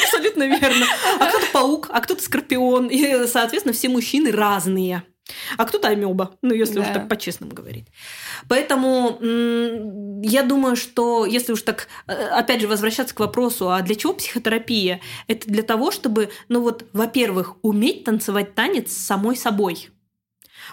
абсолютно 0.03 0.45
верно. 0.45 0.87
А 1.19 1.27
кто-то 1.27 1.47
паук, 1.53 1.89
а 1.91 2.01
кто-то 2.01 2.23
скорпион. 2.23 2.89
И, 2.89 3.27
соответственно, 3.27 3.73
все 3.73 3.89
мужчины 3.89 4.31
разные. 4.31 5.05
А 5.57 5.65
кто-то 5.65 5.89
амеба, 5.89 6.37
ну, 6.43 6.55
если 6.55 6.77
да. 6.77 6.81
уж 6.81 6.87
так 6.89 7.09
по-честному 7.09 7.53
говорить. 7.53 7.87
Поэтому 8.49 9.19
я 10.23 10.43
думаю, 10.43 10.77
что 10.77 11.27
если 11.27 11.53
уж 11.53 11.63
так, 11.63 11.89
э, 12.07 12.13
опять 12.13 12.61
же, 12.61 12.69
возвращаться 12.69 13.15
к 13.15 13.21
вопросу, 13.21 13.71
а 13.71 13.83
для 13.83 13.95
чего 13.95 14.15
психотерапия? 14.15 15.01
Это 15.27 15.49
для 15.49 15.63
того, 15.63 15.91
чтобы, 15.91 16.31
ну 16.49 16.61
вот, 16.63 16.87
во-первых, 16.93 17.57
уметь 17.63 18.05
танцевать 18.05 18.55
танец 18.55 18.93
с 18.93 19.07
самой 19.07 19.37
собой. 19.37 19.89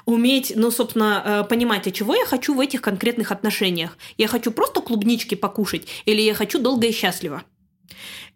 уметь, 0.05 0.53
ну, 0.55 0.71
собственно, 0.71 1.23
э, 1.25 1.43
понимать, 1.49 1.87
а 1.87 1.91
чего 1.91 2.15
я 2.15 2.25
хочу 2.25 2.53
в 2.53 2.59
этих 2.59 2.81
конкретных 2.81 3.31
отношениях. 3.31 3.97
Я 4.17 4.27
хочу 4.27 4.51
просто 4.51 4.81
клубнички 4.81 5.35
покушать 5.35 5.87
или 6.05 6.21
я 6.21 6.33
хочу 6.33 6.59
долго 6.59 6.87
и 6.87 6.91
счастливо. 6.91 7.43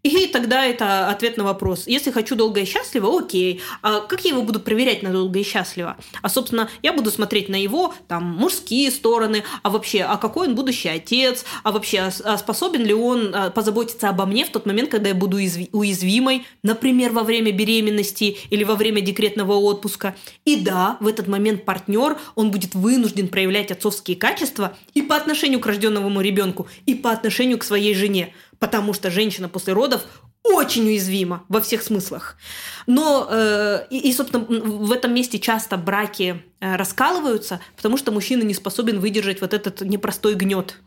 И 0.03 0.27
тогда 0.27 0.65
это 0.65 1.09
ответ 1.09 1.37
на 1.37 1.43
вопрос. 1.43 1.83
Если 1.85 2.09
хочу 2.09 2.35
долго 2.35 2.61
и 2.61 2.65
счастливо, 2.65 3.19
окей. 3.19 3.61
А 3.83 3.99
как 3.99 4.25
я 4.25 4.31
его 4.31 4.41
буду 4.41 4.59
проверять 4.59 5.03
на 5.03 5.11
долго 5.11 5.39
и 5.39 5.43
счастливо? 5.43 5.95
А, 6.23 6.29
собственно, 6.29 6.69
я 6.81 6.93
буду 6.93 7.11
смотреть 7.11 7.49
на 7.49 7.55
его 7.55 7.93
там 8.07 8.23
мужские 8.23 8.89
стороны, 8.89 9.43
а 9.61 9.69
вообще, 9.69 10.01
а 10.01 10.17
какой 10.17 10.47
он 10.47 10.55
будущий 10.55 10.89
отец, 10.89 11.45
а 11.63 11.71
вообще, 11.71 11.99
а, 11.99 12.11
а 12.23 12.37
способен 12.37 12.83
ли 12.83 12.93
он 12.93 13.33
а, 13.33 13.51
позаботиться 13.51 14.09
обо 14.09 14.25
мне 14.25 14.43
в 14.45 14.49
тот 14.49 14.65
момент, 14.65 14.89
когда 14.89 15.09
я 15.09 15.15
буду 15.15 15.37
уязвимой, 15.37 16.47
например, 16.63 17.11
во 17.11 17.23
время 17.23 17.51
беременности 17.51 18.37
или 18.49 18.63
во 18.63 18.75
время 18.75 19.01
декретного 19.01 19.53
отпуска. 19.53 20.15
И 20.45 20.55
да, 20.55 20.97
в 20.99 21.07
этот 21.07 21.27
момент 21.27 21.63
партнер, 21.63 22.17
он 22.33 22.49
будет 22.49 22.73
вынужден 22.73 23.27
проявлять 23.27 23.71
отцовские 23.71 24.17
качества 24.17 24.75
и 24.95 25.03
по 25.03 25.15
отношению 25.15 25.59
к 25.59 25.65
рожденному 25.67 26.21
ребенку, 26.21 26.67
и 26.87 26.95
по 26.95 27.11
отношению 27.11 27.59
к 27.59 27.63
своей 27.63 27.93
жене 27.93 28.33
потому 28.61 28.93
что 28.93 29.09
женщина 29.09 29.49
после 29.49 29.73
родов 29.73 30.03
очень 30.43 30.85
уязвима 30.87 31.43
во 31.49 31.61
всех 31.61 31.81
смыслах. 31.81 32.37
Но, 32.85 33.27
э, 33.29 33.87
и, 33.89 33.97
и, 34.09 34.13
собственно, 34.13 34.45
в 34.45 34.91
этом 34.91 35.13
месте 35.15 35.39
часто 35.39 35.77
браки 35.77 36.43
э, 36.59 36.75
раскалываются, 36.75 37.59
потому 37.75 37.97
что 37.97 38.11
мужчина 38.11 38.43
не 38.43 38.53
способен 38.53 38.99
выдержать 38.99 39.41
вот 39.41 39.55
этот 39.55 39.81
непростой 39.81 40.35
гнет. 40.35 40.77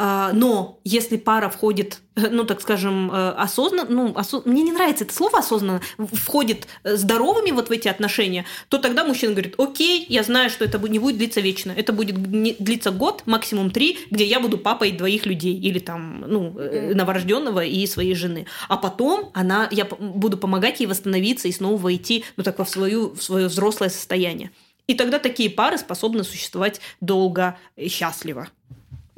А, 0.00 0.30
но 0.32 0.78
если 0.84 1.16
пара 1.16 1.48
входит, 1.48 1.98
ну, 2.14 2.44
так 2.44 2.60
скажем, 2.60 3.10
э, 3.10 3.30
осознанно, 3.30 3.90
ну, 3.90 4.12
осо... 4.14 4.42
мне 4.44 4.62
не 4.62 4.70
нравится 4.70 5.02
это 5.02 5.12
слово 5.12 5.40
осознанно, 5.40 5.82
входит 5.98 6.68
э, 6.84 6.94
здоровыми 6.94 7.50
вот 7.50 7.68
в 7.68 7.72
эти 7.72 7.88
отношения, 7.88 8.44
то 8.68 8.78
тогда 8.78 9.04
мужчина 9.04 9.32
говорит, 9.32 9.56
окей, 9.58 10.06
я 10.08 10.22
знаю, 10.22 10.50
что 10.50 10.64
это 10.64 10.78
не 10.78 11.00
будет 11.00 11.18
длиться 11.18 11.40
вечно, 11.40 11.72
это 11.76 11.92
будет 11.92 12.14
длиться 12.22 12.92
год, 12.92 13.24
максимум 13.26 13.72
три, 13.72 13.98
где 14.12 14.24
я 14.24 14.38
буду 14.38 14.56
папой 14.56 14.92
двоих 14.92 15.26
людей 15.26 15.58
или 15.58 15.80
там, 15.80 16.24
ну, 16.28 16.56
э, 16.56 16.94
новорожденного 16.94 17.64
и 17.64 17.84
своей 17.88 18.14
жены. 18.14 18.46
А 18.68 18.76
потом 18.76 19.30
она, 19.34 19.66
я 19.72 19.84
буду 19.84 20.38
помогать 20.38 20.78
ей 20.78 20.86
восстановиться 20.86 21.48
и 21.48 21.52
снова 21.52 21.76
войти, 21.76 22.24
ну, 22.36 22.44
так, 22.44 22.60
в, 22.60 22.66
свою, 22.66 23.16
в 23.16 23.22
свое 23.22 23.48
взрослое 23.48 23.88
состояние. 23.88 24.52
И 24.86 24.94
тогда 24.94 25.18
такие 25.18 25.50
пары 25.50 25.76
способны 25.76 26.22
существовать 26.22 26.80
долго 27.00 27.58
и 27.74 27.88
счастливо. 27.88 28.46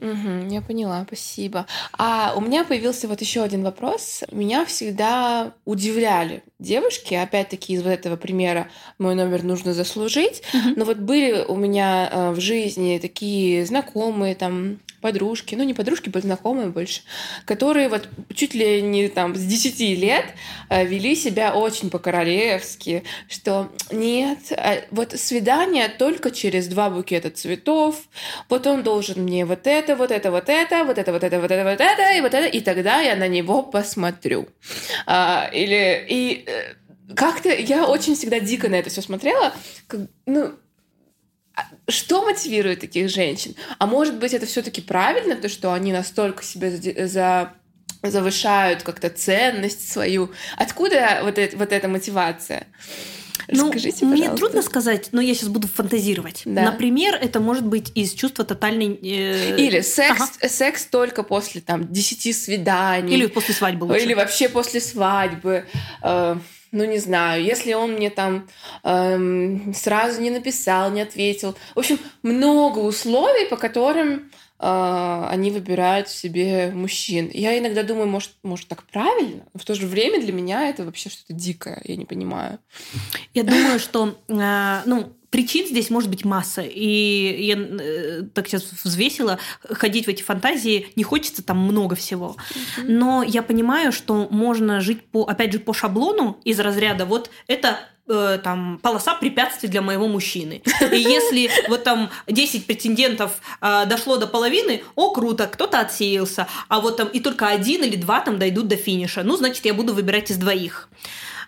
Угу, 0.00 0.48
я 0.48 0.62
поняла, 0.62 1.04
спасибо. 1.06 1.66
А 1.92 2.32
у 2.34 2.40
меня 2.40 2.64
появился 2.64 3.06
вот 3.06 3.20
еще 3.20 3.42
один 3.42 3.62
вопрос. 3.62 4.24
Меня 4.32 4.64
всегда 4.64 5.52
удивляли 5.66 6.42
девушки, 6.60 7.14
опять-таки 7.14 7.72
из 7.72 7.82
вот 7.82 7.90
этого 7.90 8.16
примера 8.16 8.68
мой 8.98 9.14
номер 9.14 9.42
нужно 9.42 9.74
заслужить. 9.74 10.42
Угу. 10.54 10.74
Но 10.76 10.84
вот 10.84 10.98
были 10.98 11.42
у 11.42 11.56
меня 11.56 12.08
э, 12.12 12.30
в 12.32 12.40
жизни 12.40 12.98
такие 13.00 13.66
знакомые, 13.66 14.34
там 14.34 14.78
подружки, 15.00 15.54
ну 15.54 15.64
не 15.64 15.74
подружки, 15.74 16.08
были 16.08 16.22
знакомые 16.22 16.68
больше, 16.68 17.00
которые 17.44 17.88
вот 17.88 18.08
чуть 18.34 18.54
ли 18.54 18.82
не 18.82 19.08
там 19.08 19.34
с 19.34 19.40
10 19.40 19.80
лет 19.98 20.26
э, 20.68 20.84
вели 20.84 21.14
себя 21.14 21.54
очень 21.54 21.90
по-королевски, 21.90 23.04
что 23.28 23.70
нет, 23.90 24.38
э, 24.50 24.82
вот 24.90 25.12
свидание 25.12 25.88
только 25.88 26.30
через 26.30 26.68
два 26.68 26.90
букета 26.90 27.30
цветов, 27.30 27.96
вот 28.48 28.66
он 28.66 28.82
должен 28.82 29.22
мне 29.22 29.44
вот 29.44 29.66
это, 29.66 29.96
вот 29.96 30.10
это, 30.10 30.30
вот 30.30 30.48
это, 30.48 30.84
вот 30.84 30.98
это, 30.98 31.12
вот 31.12 31.24
это, 31.24 31.40
вот 31.40 31.50
это, 31.50 31.64
вот 31.64 31.80
это, 31.80 32.12
и 32.12 32.20
вот 32.20 32.34
это, 32.34 32.46
и 32.46 32.60
тогда 32.60 33.00
я 33.00 33.16
на 33.16 33.28
него 33.28 33.62
посмотрю. 33.62 34.48
А, 35.06 35.48
или 35.52 36.04
и 36.08 36.44
как-то 37.16 37.48
я 37.48 37.86
очень 37.86 38.14
всегда 38.14 38.40
дико 38.40 38.68
на 38.68 38.76
это 38.76 38.90
все 38.90 39.02
смотрела, 39.02 39.52
как, 39.86 40.00
ну 40.26 40.54
а 41.56 41.62
что 41.90 42.24
мотивирует 42.24 42.80
таких 42.80 43.10
женщин? 43.10 43.54
А 43.78 43.86
может 43.86 44.18
быть, 44.18 44.32
это 44.34 44.46
все-таки 44.46 44.80
правильно, 44.80 45.36
то, 45.36 45.48
что 45.48 45.72
они 45.72 45.92
настолько 45.92 46.42
себе 46.44 46.70
за 47.06 47.54
завышают 48.02 48.82
как-то 48.82 49.10
ценность 49.10 49.90
свою. 49.92 50.30
Откуда 50.56 51.20
вот, 51.22 51.36
это, 51.36 51.56
вот 51.56 51.72
эта 51.72 51.86
мотивация? 51.86 52.66
Ну, 53.48 53.66
Расскажите, 53.66 54.04
ну, 54.04 54.12
мне 54.12 54.30
трудно 54.30 54.62
сказать, 54.62 55.08
но 55.12 55.20
я 55.20 55.34
сейчас 55.34 55.48
буду 55.48 55.68
фантазировать. 55.68 56.42
Да. 56.44 56.62
Например, 56.62 57.14
это 57.14 57.40
может 57.40 57.66
быть 57.66 57.92
из 57.94 58.12
чувства 58.12 58.44
тотальной... 58.44 58.98
Э... 59.02 59.56
Или 59.56 59.80
секс, 59.80 60.20
ага. 60.20 60.48
секс 60.48 60.86
только 60.86 61.22
после 61.22 61.60
там 61.60 61.92
10 61.92 62.36
свиданий. 62.36 63.14
Или 63.14 63.26
после 63.26 63.54
свадьбы 63.54 63.84
лучше. 63.84 64.02
Или 64.02 64.14
вообще 64.14 64.48
после 64.48 64.80
свадьбы. 64.80 65.64
Э 66.02 66.36
ну 66.72 66.84
не 66.84 66.98
знаю, 66.98 67.42
если 67.42 67.72
он 67.72 67.94
мне 67.94 68.10
там 68.10 68.48
эм, 68.84 69.74
сразу 69.74 70.20
не 70.20 70.30
написал, 70.30 70.92
не 70.92 71.00
ответил. 71.00 71.56
В 71.74 71.80
общем, 71.80 71.98
много 72.22 72.78
условий, 72.78 73.46
по 73.46 73.56
которым 73.56 74.30
они 74.62 75.50
выбирают 75.50 76.08
себе 76.08 76.70
мужчин. 76.74 77.30
Я 77.32 77.58
иногда 77.58 77.82
думаю, 77.82 78.06
может, 78.08 78.32
может 78.42 78.68
так 78.68 78.82
правильно, 78.84 79.44
но 79.54 79.60
в 79.60 79.64
то 79.64 79.74
же 79.74 79.86
время 79.86 80.20
для 80.20 80.32
меня 80.32 80.68
это 80.68 80.84
вообще 80.84 81.08
что-то 81.08 81.32
дикое, 81.32 81.80
я 81.84 81.96
не 81.96 82.04
понимаю. 82.04 82.58
Я 83.32 83.44
думаю, 83.44 83.78
что, 83.78 84.18
э, 84.28 84.82
ну, 84.84 85.14
причин 85.30 85.66
здесь 85.66 85.88
может 85.88 86.10
быть 86.10 86.24
масса. 86.24 86.62
И 86.62 87.44
я 87.44 87.56
э, 87.56 88.22
так 88.34 88.48
сейчас 88.48 88.66
взвесила, 88.84 89.38
ходить 89.62 90.06
в 90.06 90.08
эти 90.08 90.22
фантазии 90.22 90.88
не 90.96 91.04
хочется 91.04 91.42
там 91.42 91.58
много 91.58 91.96
всего. 91.96 92.36
Но 92.82 93.22
я 93.22 93.42
понимаю, 93.42 93.92
что 93.92 94.28
можно 94.30 94.80
жить 94.80 95.02
по, 95.06 95.24
опять 95.24 95.52
же, 95.52 95.58
по 95.58 95.72
шаблону 95.72 96.38
из 96.44 96.60
разряда 96.60 97.06
вот 97.06 97.30
это 97.46 97.78
э, 98.10 98.38
там 98.42 98.78
полоса 98.82 99.14
препятствий 99.14 99.68
для 99.68 99.82
моего 99.82 100.08
мужчины. 100.08 100.62
И 100.92 100.96
если 100.96 101.50
вот 101.68 101.84
там 101.84 102.10
10 102.26 102.66
претендентов 102.66 103.40
э, 103.60 103.86
дошло 103.86 104.16
до 104.16 104.26
половины, 104.26 104.82
о, 104.96 105.12
круто, 105.12 105.46
кто-то 105.46 105.80
отсеялся, 105.80 106.46
а 106.68 106.80
вот 106.80 106.96
там 106.96 107.08
и 107.08 107.20
только 107.20 107.48
один 107.48 107.82
или 107.84 107.96
два 107.96 108.20
там 108.20 108.38
дойдут 108.38 108.68
до 108.68 108.76
финиша. 108.76 109.22
Ну, 109.22 109.36
значит, 109.36 109.64
я 109.64 109.74
буду 109.74 109.94
выбирать 109.94 110.30
из 110.30 110.36
двоих. 110.36 110.88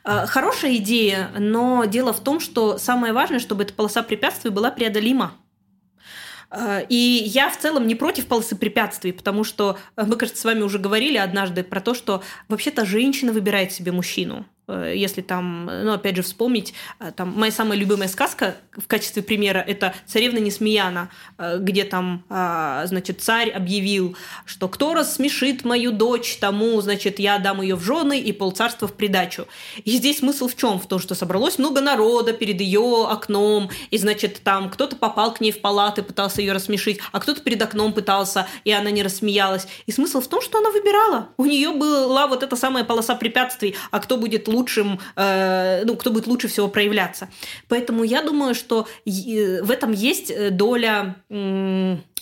Э, 0.05 0.27
хорошая 0.27 0.77
идея, 0.77 1.31
но 1.39 1.85
дело 1.85 2.13
в 2.13 2.21
том, 2.21 2.41
что 2.41 2.79
самое 2.79 3.13
важное, 3.13 3.39
чтобы 3.39 3.65
эта 3.65 3.73
полоса 3.73 4.03
препятствий 4.03 4.51
была 4.51 4.71
преодолима. 4.71 5.35
Э, 6.51 6.85
и 6.89 7.23
я 7.27 7.51
в 7.51 7.59
целом 7.59 7.87
не 7.87 7.95
против 7.95 8.27
полосы 8.27 8.57
препятствий, 8.57 9.13
потому 9.13 9.45
что 9.45 9.79
э, 9.97 10.05
мы, 10.05 10.17
кажется, 10.17 10.41
с 10.41 10.45
вами 10.45 10.63
уже 10.63 10.79
говорили 10.79 11.17
однажды 11.17 11.63
про 11.63 11.81
то, 11.81 11.95
что 11.95 12.23
вообще-то 12.49 12.85
женщина 12.85 13.33
выбирает 13.33 13.73
себе 13.73 13.93
мужчину. 13.93 14.47
Э, 14.69 14.93
если 14.95 15.23
там, 15.23 15.67
ну, 15.67 15.93
опять 15.93 16.17
же, 16.17 16.23
вспомнить, 16.23 16.75
э, 17.01 17.13
там, 17.17 17.33
моя 17.37 17.51
самая 17.51 17.79
любимая 17.79 18.09
сказка 18.09 18.57
в 18.73 18.87
качестве 18.87 19.23
примера– 19.23 19.59
это 19.67 19.95
«Царевна 20.07 20.39
Несмеяна», 20.39 21.11
э, 21.39 21.59
где 21.59 21.85
там, 21.85 22.25
значит, 22.29 23.21
царь 23.21 23.51
объявил, 23.51 24.17
что 24.47 24.69
кто 24.69 24.95
рассмешит 24.95 25.65
мою 25.65 25.93
дочь, 25.93 26.37
тому, 26.37 26.81
значит, 26.81 27.19
я 27.19 27.39
дам 27.39 27.61
ее 27.61 27.75
в 27.75 27.83
жены 27.83 28.21
и 28.21 28.33
полцарства 28.33 28.89
в 28.89 28.95
придачу. 28.95 29.47
И 29.85 29.93
здесь 29.93 30.19
смысл 30.19 30.49
в 30.49 30.57
чем? 30.57 30.79
В 30.79 30.87
том, 30.87 30.99
что 30.99 31.15
собралось 31.15 31.59
много 31.59 31.81
народа 31.81 32.33
перед 32.33 32.61
ее 32.61 33.07
окном, 33.09 33.71
и, 33.91 33.99
значит, 33.99 34.41
там 34.43 34.71
кто-то 34.71 34.97
попал 34.97 35.35
к 35.35 35.41
ней 35.41 35.53
в 35.53 35.61
палаты, 35.61 36.03
пытался 36.03 36.41
ее 36.41 36.53
рассмешить, 36.53 37.01
а 37.13 37.21
кто-то 37.21 37.41
перед 37.41 37.61
окном 37.61 37.93
пытался, 37.93 38.47
и 38.65 38.73
она 38.73 38.91
не 38.91 39.03
рассмеялась. 39.03 39.67
И 39.87 39.93
смысл 39.93 40.21
в 40.21 40.29
том, 40.29 40.41
что 40.41 40.59
она 40.59 40.71
выбирала. 40.71 41.29
У 41.37 41.45
нее 41.45 41.73
была 41.73 42.27
вот 42.27 42.43
эта 42.43 42.57
самая 42.57 42.85
полоса 42.85 43.15
препятствий, 43.15 43.75
а 43.91 44.01
кто 44.01 44.17
будет 44.17 44.49
лучшим, 44.63 44.99
э, 45.17 45.85
ну, 45.85 45.97
кто 45.97 46.11
будет 46.11 46.27
лучше 46.27 46.49
всего 46.49 46.69
проявляться. 46.69 47.29
Поэтому 47.69 48.05
я 48.05 48.23
думаю, 48.23 48.55
что 48.55 48.87
в 49.05 49.71
этом 49.71 49.93
есть 49.93 50.31
э, 50.31 50.51
доля 50.51 51.17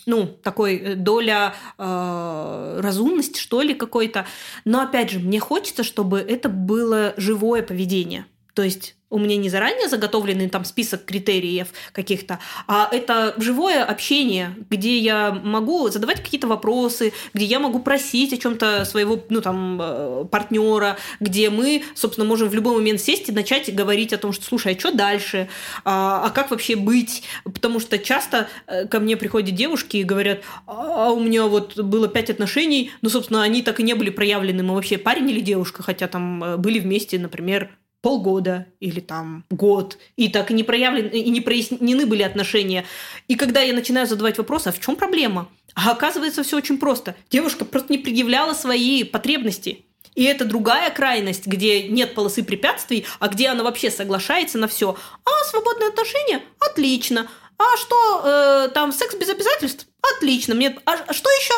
ну, 0.06 0.26
такой 0.42 0.76
э, 0.76 0.94
доля 0.94 1.54
э, 1.78 2.80
разумности, 2.82 3.38
что 3.38 3.60
ли, 3.62 3.74
какой-то. 3.74 4.26
Но 4.64 4.80
опять 4.80 5.10
же, 5.10 5.18
мне 5.18 5.38
хочется, 5.38 5.82
чтобы 5.82 6.18
это 6.18 6.48
было 6.48 7.12
живое 7.16 7.62
поведение. 7.62 8.24
То 8.54 8.62
есть 8.62 8.96
у 9.10 9.18
меня 9.18 9.36
не 9.36 9.48
заранее 9.48 9.88
заготовленный 9.88 10.48
там 10.48 10.64
список 10.64 11.04
критериев 11.04 11.68
каких-то, 11.92 12.38
а 12.66 12.88
это 12.90 13.34
живое 13.36 13.84
общение, 13.84 14.54
где 14.70 14.98
я 14.98 15.32
могу 15.32 15.88
задавать 15.88 16.22
какие-то 16.22 16.46
вопросы, 16.46 17.12
где 17.34 17.44
я 17.44 17.58
могу 17.58 17.80
просить 17.80 18.32
о 18.32 18.36
чем-то 18.38 18.84
своего, 18.84 19.22
ну 19.28 19.40
там, 19.40 19.78
э, 19.82 20.24
партнера, 20.30 20.96
где 21.18 21.50
мы, 21.50 21.82
собственно, 21.94 22.26
можем 22.26 22.48
в 22.48 22.54
любой 22.54 22.74
момент 22.74 23.00
сесть 23.00 23.28
и 23.28 23.32
начать 23.32 23.74
говорить 23.74 24.12
о 24.12 24.18
том, 24.18 24.32
что, 24.32 24.44
слушай, 24.44 24.74
а 24.74 24.78
что 24.78 24.92
дальше, 24.92 25.48
а, 25.84 26.24
а 26.24 26.30
как 26.30 26.50
вообще 26.50 26.76
быть, 26.76 27.24
потому 27.44 27.80
что 27.80 27.98
часто 27.98 28.48
э, 28.66 28.86
ко 28.86 29.00
мне 29.00 29.16
приходят 29.16 29.54
девушки 29.54 29.96
и 29.96 30.04
говорят, 30.04 30.40
а 30.66 31.10
у 31.10 31.20
меня 31.20 31.46
вот 31.46 31.76
было 31.78 32.06
пять 32.08 32.30
отношений, 32.30 32.92
но, 33.02 33.08
собственно, 33.08 33.42
они 33.42 33.62
так 33.62 33.80
и 33.80 33.82
не 33.82 33.94
были 33.94 34.10
проявлены, 34.10 34.62
мы 34.62 34.74
вообще 34.74 34.98
парень 34.98 35.28
или 35.30 35.40
девушка, 35.40 35.82
хотя 35.82 36.06
там 36.06 36.44
э, 36.44 36.56
были 36.56 36.78
вместе, 36.78 37.18
например, 37.18 37.70
полгода 38.02 38.66
или 38.80 39.00
там 39.00 39.44
год, 39.50 39.98
и 40.16 40.28
так 40.28 40.50
и 40.50 40.54
не 40.54 40.62
проявлены, 40.62 41.08
и 41.08 41.30
не 41.30 41.40
прояснены 41.40 42.06
были 42.06 42.22
отношения. 42.22 42.84
И 43.28 43.34
когда 43.34 43.60
я 43.60 43.74
начинаю 43.74 44.06
задавать 44.06 44.38
вопрос, 44.38 44.66
а 44.66 44.72
в 44.72 44.80
чем 44.80 44.96
проблема? 44.96 45.48
А 45.74 45.92
оказывается, 45.92 46.42
все 46.42 46.56
очень 46.56 46.78
просто. 46.78 47.14
Девушка 47.30 47.64
просто 47.64 47.92
не 47.92 47.98
предъявляла 47.98 48.54
свои 48.54 49.04
потребности. 49.04 49.84
И 50.14 50.24
это 50.24 50.44
другая 50.44 50.90
крайность, 50.90 51.46
где 51.46 51.84
нет 51.84 52.14
полосы 52.14 52.42
препятствий, 52.42 53.06
а 53.20 53.28
где 53.28 53.48
она 53.48 53.62
вообще 53.62 53.90
соглашается 53.90 54.58
на 54.58 54.66
все. 54.66 54.96
А 55.24 55.44
свободные 55.44 55.88
отношения? 55.88 56.42
Отлично. 56.58 57.28
А 57.58 57.76
что, 57.76 58.22
э, 58.24 58.68
там 58.74 58.92
секс 58.92 59.14
без 59.14 59.28
обязательств? 59.28 59.86
Отлично. 60.16 60.54
Мне, 60.54 60.76
а, 60.84 60.94
а 61.06 61.12
что 61.12 61.30
еще? 61.30 61.54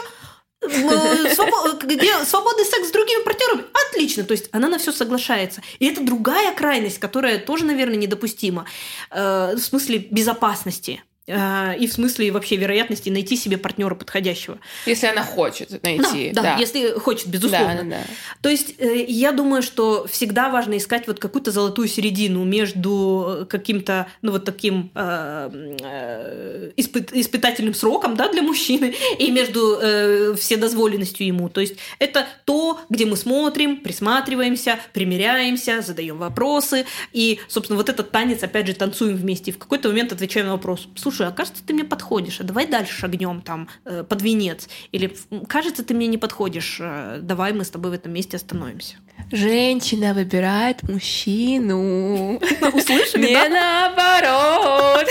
Где 0.62 2.24
свободный 2.24 2.64
секс 2.64 2.88
с 2.88 2.92
другими 2.92 3.22
партнерами, 3.22 3.64
отлично. 3.88 4.24
То 4.24 4.32
есть 4.32 4.48
она 4.52 4.68
на 4.68 4.78
все 4.78 4.92
соглашается. 4.92 5.62
И 5.78 5.86
это 5.86 6.02
другая 6.02 6.54
крайность, 6.54 6.98
которая 6.98 7.38
тоже, 7.38 7.64
наверное, 7.64 7.96
недопустима. 7.96 8.66
Э, 9.10 9.54
в 9.54 9.60
смысле 9.60 9.98
безопасности. 9.98 11.02
А, 11.28 11.74
и 11.78 11.86
в 11.86 11.92
смысле 11.92 12.32
вообще 12.32 12.56
вероятности 12.56 13.08
найти 13.08 13.36
себе 13.36 13.56
партнера 13.56 13.94
подходящего. 13.94 14.58
Если 14.86 15.06
она 15.06 15.22
хочет 15.22 15.80
найти. 15.84 16.32
Да, 16.32 16.42
да, 16.42 16.54
да. 16.54 16.56
если 16.58 16.98
хочет, 16.98 17.28
безусловно. 17.28 17.76
Да, 17.76 17.82
да, 17.82 17.90
да. 17.90 18.02
То 18.40 18.48
есть 18.48 18.74
э, 18.78 19.04
я 19.06 19.30
думаю, 19.30 19.62
что 19.62 20.04
всегда 20.08 20.50
важно 20.50 20.76
искать 20.78 21.06
вот 21.06 21.20
какую-то 21.20 21.52
золотую 21.52 21.86
середину 21.86 22.42
между 22.42 23.46
каким-то, 23.48 24.08
ну 24.20 24.32
вот 24.32 24.44
таким 24.44 24.90
э, 24.96 25.76
э, 25.80 26.70
испыт, 26.76 27.12
испытательным 27.12 27.74
сроком, 27.74 28.16
да, 28.16 28.28
для 28.28 28.42
мужчины, 28.42 28.92
и 29.20 29.30
между 29.30 29.78
э, 29.80 30.34
вседозволенностью 30.34 31.24
ему. 31.24 31.48
То 31.48 31.60
есть 31.60 31.76
это 32.00 32.26
то, 32.44 32.80
где 32.90 33.06
мы 33.06 33.16
смотрим, 33.16 33.76
присматриваемся, 33.76 34.80
примеряемся, 34.92 35.82
задаем 35.82 36.18
вопросы, 36.18 36.84
и, 37.12 37.38
собственно, 37.46 37.76
вот 37.76 37.88
этот 37.88 38.10
танец, 38.10 38.42
опять 38.42 38.66
же, 38.66 38.74
танцуем 38.74 39.14
вместе, 39.16 39.52
и 39.52 39.54
в 39.54 39.58
какой-то 39.58 39.88
момент 39.88 40.10
отвечаем 40.10 40.46
на 40.46 40.52
вопрос 40.52 40.88
слушай, 41.12 41.21
а 41.26 41.32
кажется, 41.32 41.62
ты 41.64 41.72
мне 41.74 41.84
подходишь, 41.84 42.40
а 42.40 42.44
давай 42.44 42.66
дальше 42.66 42.92
шагнем 42.92 43.42
там 43.42 43.68
э, 43.84 44.04
под 44.08 44.22
венец. 44.22 44.68
Или 44.92 45.16
кажется, 45.48 45.84
ты 45.84 45.94
мне 45.94 46.06
не 46.06 46.18
подходишь, 46.18 46.78
э, 46.80 47.20
давай 47.22 47.52
мы 47.52 47.64
с 47.64 47.70
тобой 47.70 47.90
в 47.90 47.94
этом 47.94 48.12
месте 48.12 48.36
остановимся. 48.36 48.96
Женщина 49.30 50.14
выбирает 50.14 50.82
мужчину. 50.82 52.36
Услышали, 52.72 53.26
Не 53.28 53.48
наоборот. 53.48 55.08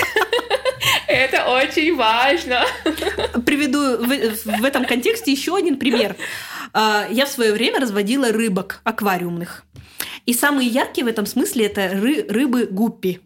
Это 1.08 1.46
очень 1.46 1.96
важно. 1.96 2.66
Приведу 3.46 3.98
в 3.98 4.64
этом 4.64 4.86
контексте 4.86 5.32
еще 5.32 5.56
один 5.56 5.78
пример. 5.78 6.16
А, 6.74 7.08
я 7.10 7.26
в 7.26 7.30
свое 7.30 7.54
время 7.54 7.80
разводила 7.80 8.32
рыбок 8.32 8.82
аквариумных. 8.84 9.66
И 10.26 10.34
самые 10.34 10.70
яркие 10.70 11.06
в 11.06 11.08
этом 11.08 11.26
смысле 11.26 11.66
это 11.66 11.90
рыбы 11.90 12.66
гуппи 12.66 13.22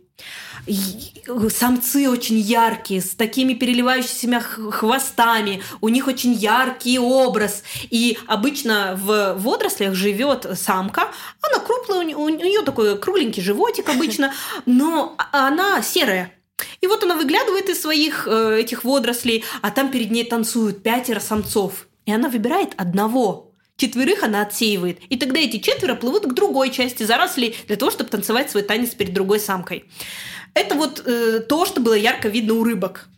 самцы 1.50 2.10
очень 2.10 2.38
яркие, 2.38 3.02
с 3.02 3.16
такими 3.16 3.54
переливающимися 3.54 4.40
хвостами, 4.72 5.62
у 5.82 5.90
них 5.90 6.08
очень 6.08 6.34
яркий 6.34 7.00
образ. 7.00 7.64
И 7.90 8.18
обычно 8.28 8.98
в 9.02 9.36
водорослях 9.38 9.94
живет 9.94 10.48
самка, 10.56 11.12
она 11.42 11.60
круглая, 11.60 12.16
у 12.16 12.30
нее 12.30 12.62
такой 12.62 12.98
кругленький 12.98 13.44
животик 13.44 13.90
обычно, 13.90 14.34
но 14.66 15.16
она 15.32 15.82
серая. 15.82 16.32
И 16.82 16.88
вот 16.88 17.04
она 17.04 17.16
выглядывает 17.16 17.70
из 17.70 17.82
своих 17.82 18.28
э, 18.28 18.60
этих 18.62 18.84
водорослей, 18.84 19.44
а 19.62 19.72
там 19.72 19.92
перед 19.92 20.12
ней 20.12 20.24
танцуют 20.24 20.84
пятеро 20.84 21.20
самцов. 21.20 21.88
И 22.06 22.14
она 22.14 22.30
выбирает 22.30 22.74
одного. 22.78 23.52
Четверых 23.78 24.24
она 24.24 24.42
отсеивает. 24.42 25.00
И 25.10 25.18
тогда 25.18 25.40
эти 25.40 25.58
четверо 25.58 25.96
плывут 25.96 26.26
к 26.26 26.34
другой 26.34 26.72
части 26.72 27.04
зарослей 27.04 27.56
для 27.68 27.76
того, 27.76 27.92
чтобы 27.92 28.10
танцевать 28.10 28.50
свой 28.50 28.64
танец 28.64 28.96
перед 28.96 29.14
другой 29.14 29.40
самкой. 29.40 29.86
Это 30.54 30.76
вот 30.76 31.04
э, 31.06 31.42
то, 31.42 31.66
что 31.66 31.82
было 31.82 31.94
ярко 31.94 32.30
видно 32.30 32.54
у 32.54 32.64
рыбок. 32.64 33.10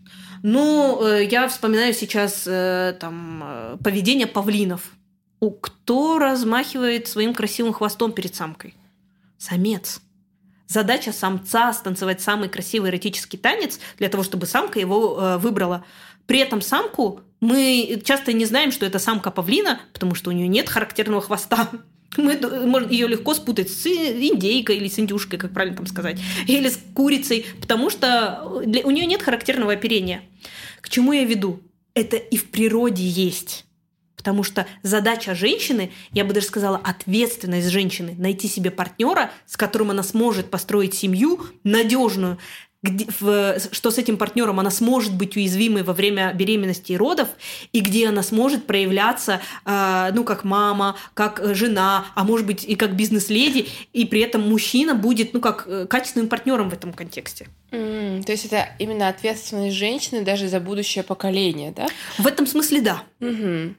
Ну, 0.41 1.05
э, 1.05 1.25
я 1.25 1.47
вспоминаю 1.47 1.93
сейчас 1.93 2.45
э, 2.47 2.97
там 2.99 3.43
э, 3.43 3.77
поведение 3.83 4.25
павлинов. 4.25 4.93
У 5.39 5.51
кто 5.51 6.17
размахивает 6.17 7.07
своим 7.07 7.35
красивым 7.35 7.73
хвостом 7.73 8.11
перед 8.11 8.33
самкой? 8.33 8.73
Самец. 9.37 10.01
Задача 10.67 11.13
самца 11.13 11.71
станцевать 11.73 12.21
самый 12.21 12.49
красивый 12.49 12.89
эротический 12.89 13.37
танец 13.37 13.79
для 13.99 14.09
того, 14.09 14.23
чтобы 14.23 14.47
самка 14.47 14.79
его 14.79 15.17
э, 15.19 15.37
выбрала. 15.37 15.85
При 16.25 16.39
этом 16.39 16.61
самку 16.61 17.21
мы 17.39 18.01
часто 18.03 18.33
не 18.33 18.45
знаем, 18.45 18.71
что 18.71 18.85
это 18.85 18.99
самка 18.99 19.31
павлина, 19.31 19.79
потому 19.93 20.15
что 20.15 20.29
у 20.29 20.33
нее 20.33 20.47
нет 20.47 20.69
характерного 20.69 21.21
хвоста. 21.21 21.69
Мы 22.17 22.39
можем 22.65 22.89
ее 22.89 23.07
легко 23.07 23.33
спутать 23.33 23.69
с 23.69 23.85
индейкой 23.85 24.77
или 24.77 24.87
с 24.87 24.97
индюшкой, 24.97 25.37
как 25.37 25.51
правильно 25.51 25.77
там 25.77 25.85
сказать, 25.85 26.19
или 26.47 26.69
с 26.69 26.79
курицей, 26.95 27.45
потому 27.59 27.89
что 27.89 28.61
для, 28.65 28.81
у 28.83 28.91
нее 28.91 29.05
нет 29.05 29.21
характерного 29.21 29.73
оперения. 29.73 30.23
К 30.81 30.89
чему 30.89 31.11
я 31.11 31.25
веду? 31.25 31.61
Это 31.93 32.15
и 32.15 32.37
в 32.37 32.49
природе 32.49 33.03
есть. 33.03 33.65
Потому 34.15 34.43
что 34.43 34.65
задача 34.83 35.35
женщины, 35.35 35.91
я 36.11 36.25
бы 36.25 36.33
даже 36.33 36.47
сказала, 36.47 36.77
ответственность 36.77 37.69
женщины 37.69 38.15
найти 38.17 38.47
себе 38.47 38.71
партнера, 38.71 39.31
с 39.45 39.55
которым 39.55 39.91
она 39.91 40.01
сможет 40.01 40.49
построить 40.49 40.95
семью 40.95 41.45
надежную, 41.63 42.39
где, 42.83 43.07
в, 43.19 43.59
что 43.71 43.91
с 43.91 43.97
этим 43.97 44.17
партнером 44.17 44.59
она 44.59 44.69
сможет 44.69 45.13
быть 45.13 45.35
уязвимой 45.35 45.83
во 45.83 45.93
время 45.93 46.31
беременности 46.33 46.91
и 46.91 46.97
родов, 46.97 47.29
и 47.73 47.79
где 47.79 48.07
она 48.07 48.21
сможет 48.21 48.67
проявляться, 48.67 49.41
э, 49.65 50.11
ну, 50.13 50.23
как 50.23 50.43
мама, 50.43 50.95
как 51.13 51.41
жена, 51.55 52.05
а 52.15 52.23
может 52.23 52.45
быть 52.45 52.63
и 52.63 52.75
как 52.75 52.95
бизнес-леди, 52.95 53.67
и 53.93 54.05
при 54.05 54.21
этом 54.21 54.47
мужчина 54.47 54.93
будет, 54.93 55.33
ну, 55.33 55.41
как 55.41 55.65
э, 55.67 55.87
качественным 55.87 56.29
партнером 56.29 56.69
в 56.69 56.73
этом 56.73 56.93
контексте. 56.93 57.47
Mm, 57.71 58.23
то 58.23 58.31
есть 58.31 58.45
это 58.45 58.69
именно 58.79 59.09
ответственность 59.09 59.75
женщины 59.75 60.23
даже 60.23 60.47
за 60.47 60.59
будущее 60.59 61.03
поколение, 61.03 61.71
да? 61.71 61.87
В 62.17 62.27
этом 62.27 62.45
смысле 62.45 62.81
да. 62.81 63.03
Mm-hmm. 63.19 63.75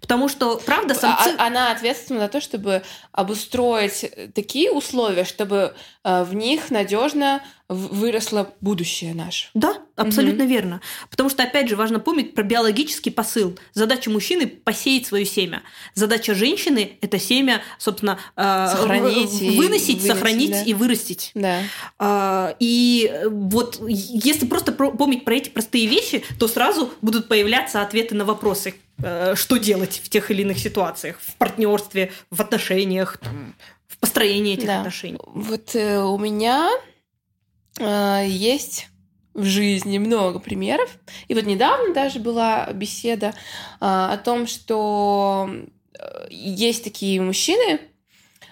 Потому 0.00 0.28
что, 0.28 0.56
правда, 0.58 0.94
самцы... 0.94 1.30
А, 1.38 1.46
она 1.46 1.72
ответственна 1.72 2.20
за 2.20 2.28
то, 2.28 2.40
чтобы 2.40 2.82
обустроить 3.12 4.10
такие 4.34 4.70
условия, 4.70 5.24
чтобы 5.24 5.74
э, 6.04 6.24
в 6.24 6.34
них 6.34 6.70
надежно 6.70 7.42
выросло 7.70 8.52
будущее 8.60 9.14
наше. 9.14 9.48
Да, 9.54 9.78
абсолютно 9.94 10.42
угу. 10.42 10.52
верно. 10.52 10.80
Потому 11.08 11.30
что, 11.30 11.44
опять 11.44 11.68
же, 11.68 11.76
важно 11.76 12.00
помнить 12.00 12.34
про 12.34 12.42
биологический 12.42 13.10
посыл. 13.10 13.56
Задача 13.74 14.10
мужчины– 14.10 14.46
посеять 14.64 15.06
свое 15.06 15.24
семя. 15.24 15.62
Задача 15.94 16.34
женщины– 16.34 16.98
это 17.00 17.20
семя, 17.20 17.62
собственно, 17.78 18.18
э, 18.36 18.66
сохранить 18.72 19.30
выносить, 19.30 19.56
выносить 19.56 20.06
сохранить 20.06 20.50
да. 20.50 20.62
и 20.62 20.74
вырастить. 20.74 21.30
Да. 21.34 21.60
А, 22.00 22.56
и 22.58 23.20
вот 23.26 23.80
если 23.86 24.46
просто 24.46 24.72
помнить 24.72 25.24
про 25.24 25.36
эти 25.36 25.48
простые 25.48 25.86
вещи, 25.86 26.24
то 26.40 26.48
сразу 26.48 26.90
будут 27.02 27.28
появляться 27.28 27.82
ответы 27.82 28.16
на 28.16 28.24
вопросы 28.24 28.74
э, 29.00 29.34
что 29.36 29.58
делать 29.58 30.00
в 30.02 30.08
тех 30.08 30.28
или 30.32 30.42
иных 30.42 30.58
ситуациях, 30.58 31.20
в 31.20 31.36
партнерстве, 31.36 32.10
в 32.32 32.40
отношениях, 32.40 33.18
там, 33.18 33.54
в 33.86 33.98
построении 33.98 34.54
этих 34.54 34.66
да. 34.66 34.78
отношений. 34.78 35.18
Вот 35.24 35.76
э, 35.76 36.00
у 36.00 36.18
меня 36.18 36.68
э, 37.80 38.24
есть 38.28 38.90
в 39.34 39.44
жизни 39.44 39.98
много 39.98 40.38
примеров. 40.38 40.98
И 41.28 41.34
вот 41.34 41.44
недавно 41.44 41.94
даже 41.94 42.18
была 42.18 42.68
беседа 42.72 43.28
э, 43.28 43.32
о 43.80 44.16
том, 44.16 44.46
что 44.46 45.48
э, 45.98 46.26
есть 46.30 46.84
такие 46.84 47.20
мужчины, 47.20 47.80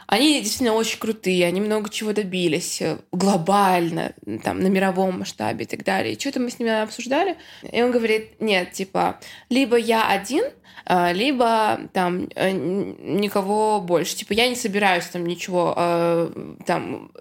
они 0.06 0.40
действительно 0.40 0.72
очень 0.72 0.98
крутые, 0.98 1.46
они 1.46 1.60
много 1.60 1.90
чего 1.90 2.12
добились 2.12 2.80
э, 2.80 2.98
глобально, 3.12 4.14
там, 4.42 4.60
на 4.60 4.68
мировом 4.68 5.18
масштабе 5.18 5.64
и 5.64 5.68
так 5.68 5.84
далее. 5.84 6.14
И 6.14 6.20
что-то 6.20 6.40
мы 6.40 6.50
с 6.50 6.58
ними 6.58 6.80
обсуждали, 6.80 7.36
и 7.70 7.82
он 7.82 7.90
говорит, 7.90 8.40
нет, 8.40 8.72
типа, 8.72 9.20
либо 9.50 9.76
я 9.76 10.08
один, 10.08 10.44
либо 11.12 11.80
там 11.92 12.30
никого 12.30 13.78
больше. 13.78 14.16
Типа, 14.16 14.32
я 14.32 14.48
не 14.48 14.54
собираюсь 14.54 15.04
там 15.04 15.26
ничего 15.26 15.74
там 16.64 17.12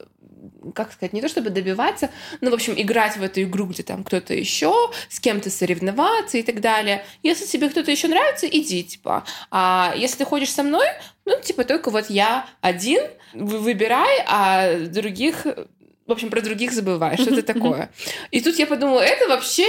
как 0.71 0.91
сказать, 0.91 1.13
не 1.13 1.21
то 1.21 1.27
чтобы 1.27 1.49
добиваться, 1.49 2.09
но, 2.41 2.51
в 2.51 2.53
общем, 2.53 2.73
играть 2.77 3.17
в 3.17 3.23
эту 3.23 3.43
игру, 3.43 3.65
где 3.65 3.83
там 3.83 4.03
кто-то 4.03 4.33
еще, 4.33 4.91
с 5.09 5.19
кем-то 5.19 5.49
соревноваться 5.49 6.37
и 6.37 6.43
так 6.43 6.61
далее. 6.61 7.05
Если 7.23 7.45
тебе 7.45 7.69
кто-то 7.69 7.91
еще 7.91 8.07
нравится, 8.07 8.47
иди, 8.47 8.83
типа. 8.83 9.23
А 9.51 9.93
если 9.95 10.17
ты 10.17 10.25
ходишь 10.25 10.51
со 10.51 10.63
мной, 10.63 10.87
ну, 11.25 11.39
типа, 11.41 11.63
только 11.63 11.89
вот 11.89 12.09
я 12.09 12.47
один, 12.61 13.01
выбирай, 13.33 14.23
а 14.27 14.77
других 14.87 15.45
в 16.07 16.11
общем, 16.13 16.29
про 16.29 16.41
других 16.41 16.71
забываешь, 16.71 17.19
что 17.19 17.33
это 17.33 17.43
такое. 17.53 17.89
И 18.31 18.39
тут 18.39 18.57
я 18.57 18.65
подумала, 18.65 19.01
это 19.01 19.27
вообще 19.27 19.67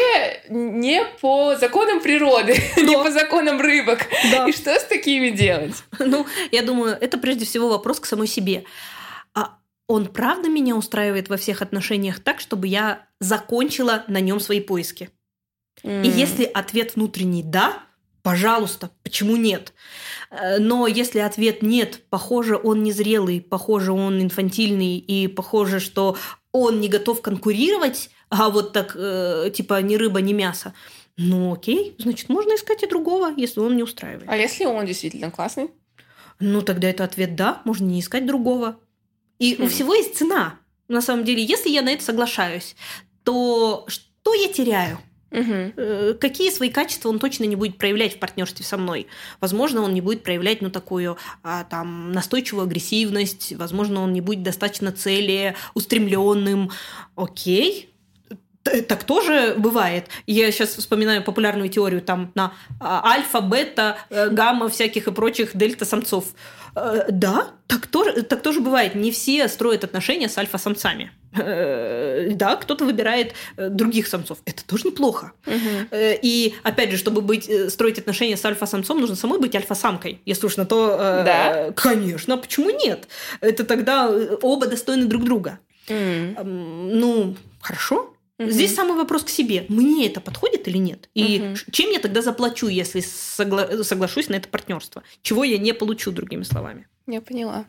не 0.49 1.05
по 1.21 1.57
законам 1.57 2.01
природы, 2.01 2.57
не 2.77 2.97
по 2.97 3.11
законам 3.11 3.61
рыбок. 3.61 4.07
И 4.47 4.53
что 4.53 4.79
с 4.79 4.85
такими 4.85 5.31
делать? 5.31 5.75
Ну, 5.99 6.27
я 6.53 6.63
думаю, 6.63 6.97
это 7.01 7.19
прежде 7.19 7.45
всего 7.45 7.69
вопрос 7.69 7.99
к 7.99 8.07
самой 8.07 8.29
себе 8.29 8.65
он 9.89 10.07
правда 10.07 10.49
меня 10.49 10.77
устраивает 10.77 11.29
во 11.29 11.37
всех 11.37 11.63
отношениях 11.63 12.21
так, 12.21 12.41
чтобы 12.41 12.69
я 12.69 13.07
закончила 13.21 14.05
на 14.07 14.21
нем 14.21 14.39
свои 14.39 14.61
поиски. 14.61 15.11
Mm. 15.83 16.07
И 16.07 16.09
если 16.11 16.45
ответ 16.45 16.95
внутренний 16.95 17.43
да, 17.43 17.83
пожалуйста, 18.23 18.91
почему 19.03 19.37
нет? 19.37 19.73
Э, 20.31 20.59
но 20.59 20.87
если 20.87 21.21
ответ 21.21 21.63
нет, 21.63 22.03
похоже, 22.11 22.61
он 22.63 22.83
незрелый, 22.83 23.41
похоже, 23.41 23.93
он 23.93 24.21
инфантильный, 24.21 24.99
и 24.99 25.27
похоже, 25.27 25.81
что 25.81 26.17
он 26.53 26.81
не 26.81 26.89
готов 26.89 27.23
конкурировать, 27.23 28.11
а 28.29 28.51
вот 28.51 28.75
так, 28.75 28.95
э, 28.95 29.51
типа, 29.55 29.81
ни 29.81 29.97
рыба, 29.97 30.21
ни 30.21 30.35
мясо, 30.35 30.75
ну 31.17 31.55
окей, 31.55 31.97
значит, 31.99 32.29
можно 32.29 32.55
искать 32.55 32.83
и 32.83 32.87
другого, 32.87 33.33
если 33.37 33.61
он 33.61 33.75
не 33.75 33.83
устраивает. 33.83 34.29
А 34.29 34.37
если 34.37 34.67
он 34.67 34.85
действительно 34.85 35.31
классный? 35.31 35.71
Ну, 36.41 36.63
тогда 36.63 36.89
это 36.89 37.05
ответ 37.05 37.35
«да», 37.35 37.63
можно 37.65 37.87
не 37.87 38.01
искать 38.01 38.27
другого. 38.27 38.79
И 39.39 39.57
у 39.59 39.65
Хм. 39.65 39.69
всего 39.69 39.95
есть 39.95 40.17
цена. 40.17 40.59
На 40.89 41.01
самом 41.01 41.25
деле, 41.25 41.43
если 41.45 41.71
я 41.71 41.83
на 41.83 41.91
это 41.91 42.03
соглашаюсь, 42.03 42.75
то 43.23 43.85
что 43.89 44.35
я 44.35 44.53
теряю? 44.53 44.99
Э, 45.31 46.15
Какие 46.19 46.51
свои 46.51 46.71
качества 46.71 47.11
он 47.11 47.19
точно 47.19 47.45
не 47.45 47.57
будет 47.57 47.77
проявлять 47.77 48.17
в 48.17 48.19
партнерстве 48.19 48.65
со 48.65 48.77
мной? 48.77 49.07
Возможно, 49.41 49.83
он 49.83 49.93
не 49.93 50.01
будет 50.01 50.23
проявлять, 50.23 50.63
ну, 50.63 50.71
такую 50.71 51.19
а, 51.43 51.65
там 51.65 52.13
настойчивую 52.13 52.65
агрессивность. 52.65 53.53
Возможно, 53.57 54.01
он 54.01 54.13
не 54.13 54.21
будет 54.21 54.43
достаточно 54.43 54.93
цели 54.93 55.55
устремленным. 55.75 56.71
Окей. 57.17 57.91
Так 58.63 59.05
тоже 59.05 59.55
бывает. 59.57 60.09
Я 60.27 60.51
сейчас 60.53 60.71
вспоминаю 60.71 61.23
популярную 61.23 61.69
теорию 61.69 62.03
там 62.03 62.33
на 62.35 62.53
а, 62.81 63.03
альфа, 63.13 63.41
бета, 63.41 63.99
э, 64.11 64.29
гамма 64.31 64.69
всяких 64.69 65.09
и 65.09 65.13
прочих 65.13 65.57
дельта 65.57 65.85
самцов. 65.85 66.35
Э, 66.83 67.07
Да, 67.11 67.49
так 67.67 67.87
тоже, 67.87 68.23
так 68.23 68.43
тоже 68.43 68.61
бывает. 68.61 68.95
Не 68.95 69.11
все 69.11 69.49
строят 69.49 69.85
отношения 69.85 70.29
с 70.29 70.39
альфа-самцами. 70.39 71.11
Э, 71.37 72.31
Да, 72.35 72.57
кто-то 72.57 72.85
выбирает 72.85 73.35
э, 73.57 73.69
других 73.69 74.07
самцов. 74.07 74.39
Это 74.47 74.65
тоже 74.67 74.87
неплохо. 74.87 75.33
И 75.93 76.55
опять 76.63 76.91
же, 76.91 76.97
чтобы 76.97 77.21
быть, 77.21 77.51
строить 77.71 77.99
отношения 77.99 78.37
с 78.37 78.45
альфа-самцом, 78.45 79.01
нужно 79.01 79.17
самой 79.17 79.39
быть 79.39 79.55
альфа-самкой. 79.55 80.21
Если 80.25 80.47
уж 80.47 80.57
на 80.57 80.67
то... 80.67 80.97
Да? 81.25 81.73
Конечно, 81.77 82.37
почему 82.39 82.71
нет? 82.71 83.09
Это 83.41 83.65
тогда 83.65 84.11
оба 84.43 84.67
достойны 84.67 85.07
друг 85.07 85.25
друга. 85.25 85.59
Эм, 85.89 86.99
Ну, 86.99 87.37
хорошо. 87.61 88.15
Мгм. 88.39 88.51
Здесь 88.53 88.75
самый 88.75 88.97
вопрос 88.97 89.25
к 89.25 89.29
себе. 89.29 89.67
Мне 89.69 90.07
это 90.07 90.21
подходит 90.21 90.69
или 90.69 90.79
нет? 90.79 91.09
И 91.15 91.55
ш- 91.57 91.67
чем 91.73 91.91
я 91.91 91.99
тогда 91.99 92.23
заплачу, 92.23 92.69
если 92.69 93.01
согла- 93.03 93.83
соглашусь 93.83 94.29
на 94.29 94.37
это 94.37 94.49
партнерство? 94.49 95.03
Чего 95.23 95.43
я 95.45 95.59
не 95.59 95.75
получу, 95.75 96.13
другими 96.13 96.45
словами? 96.45 96.87
Я 97.09 97.21
поняла. 97.21 97.67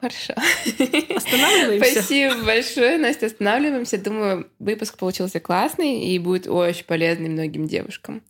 Хорошо. 0.00 0.34
Останавливаемся? 1.14 1.92
Спасибо 2.02 2.44
большое, 2.44 2.98
Настя. 2.98 3.26
Останавливаемся. 3.26 3.98
Думаю, 3.98 4.50
выпуск 4.58 4.98
получился 4.98 5.40
классный 5.40 6.04
и 6.04 6.18
будет 6.18 6.46
очень 6.48 6.84
полезный 6.84 7.28
многим 7.28 7.66
девушкам. 7.66 8.22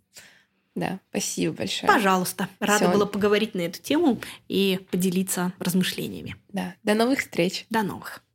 Да, 0.74 1.00
спасибо 1.08 1.54
большое. 1.54 1.90
Пожалуйста. 1.90 2.48
Рада 2.60 2.84
Всё. 2.84 2.92
была 2.92 3.06
поговорить 3.06 3.54
на 3.54 3.62
эту 3.62 3.80
тему 3.80 4.20
и 4.46 4.78
поделиться 4.90 5.54
размышлениями. 5.58 6.36
Да, 6.52 6.74
до 6.82 6.92
новых 6.94 7.20
встреч. 7.20 7.64
До 7.70 7.82
новых. 7.82 8.22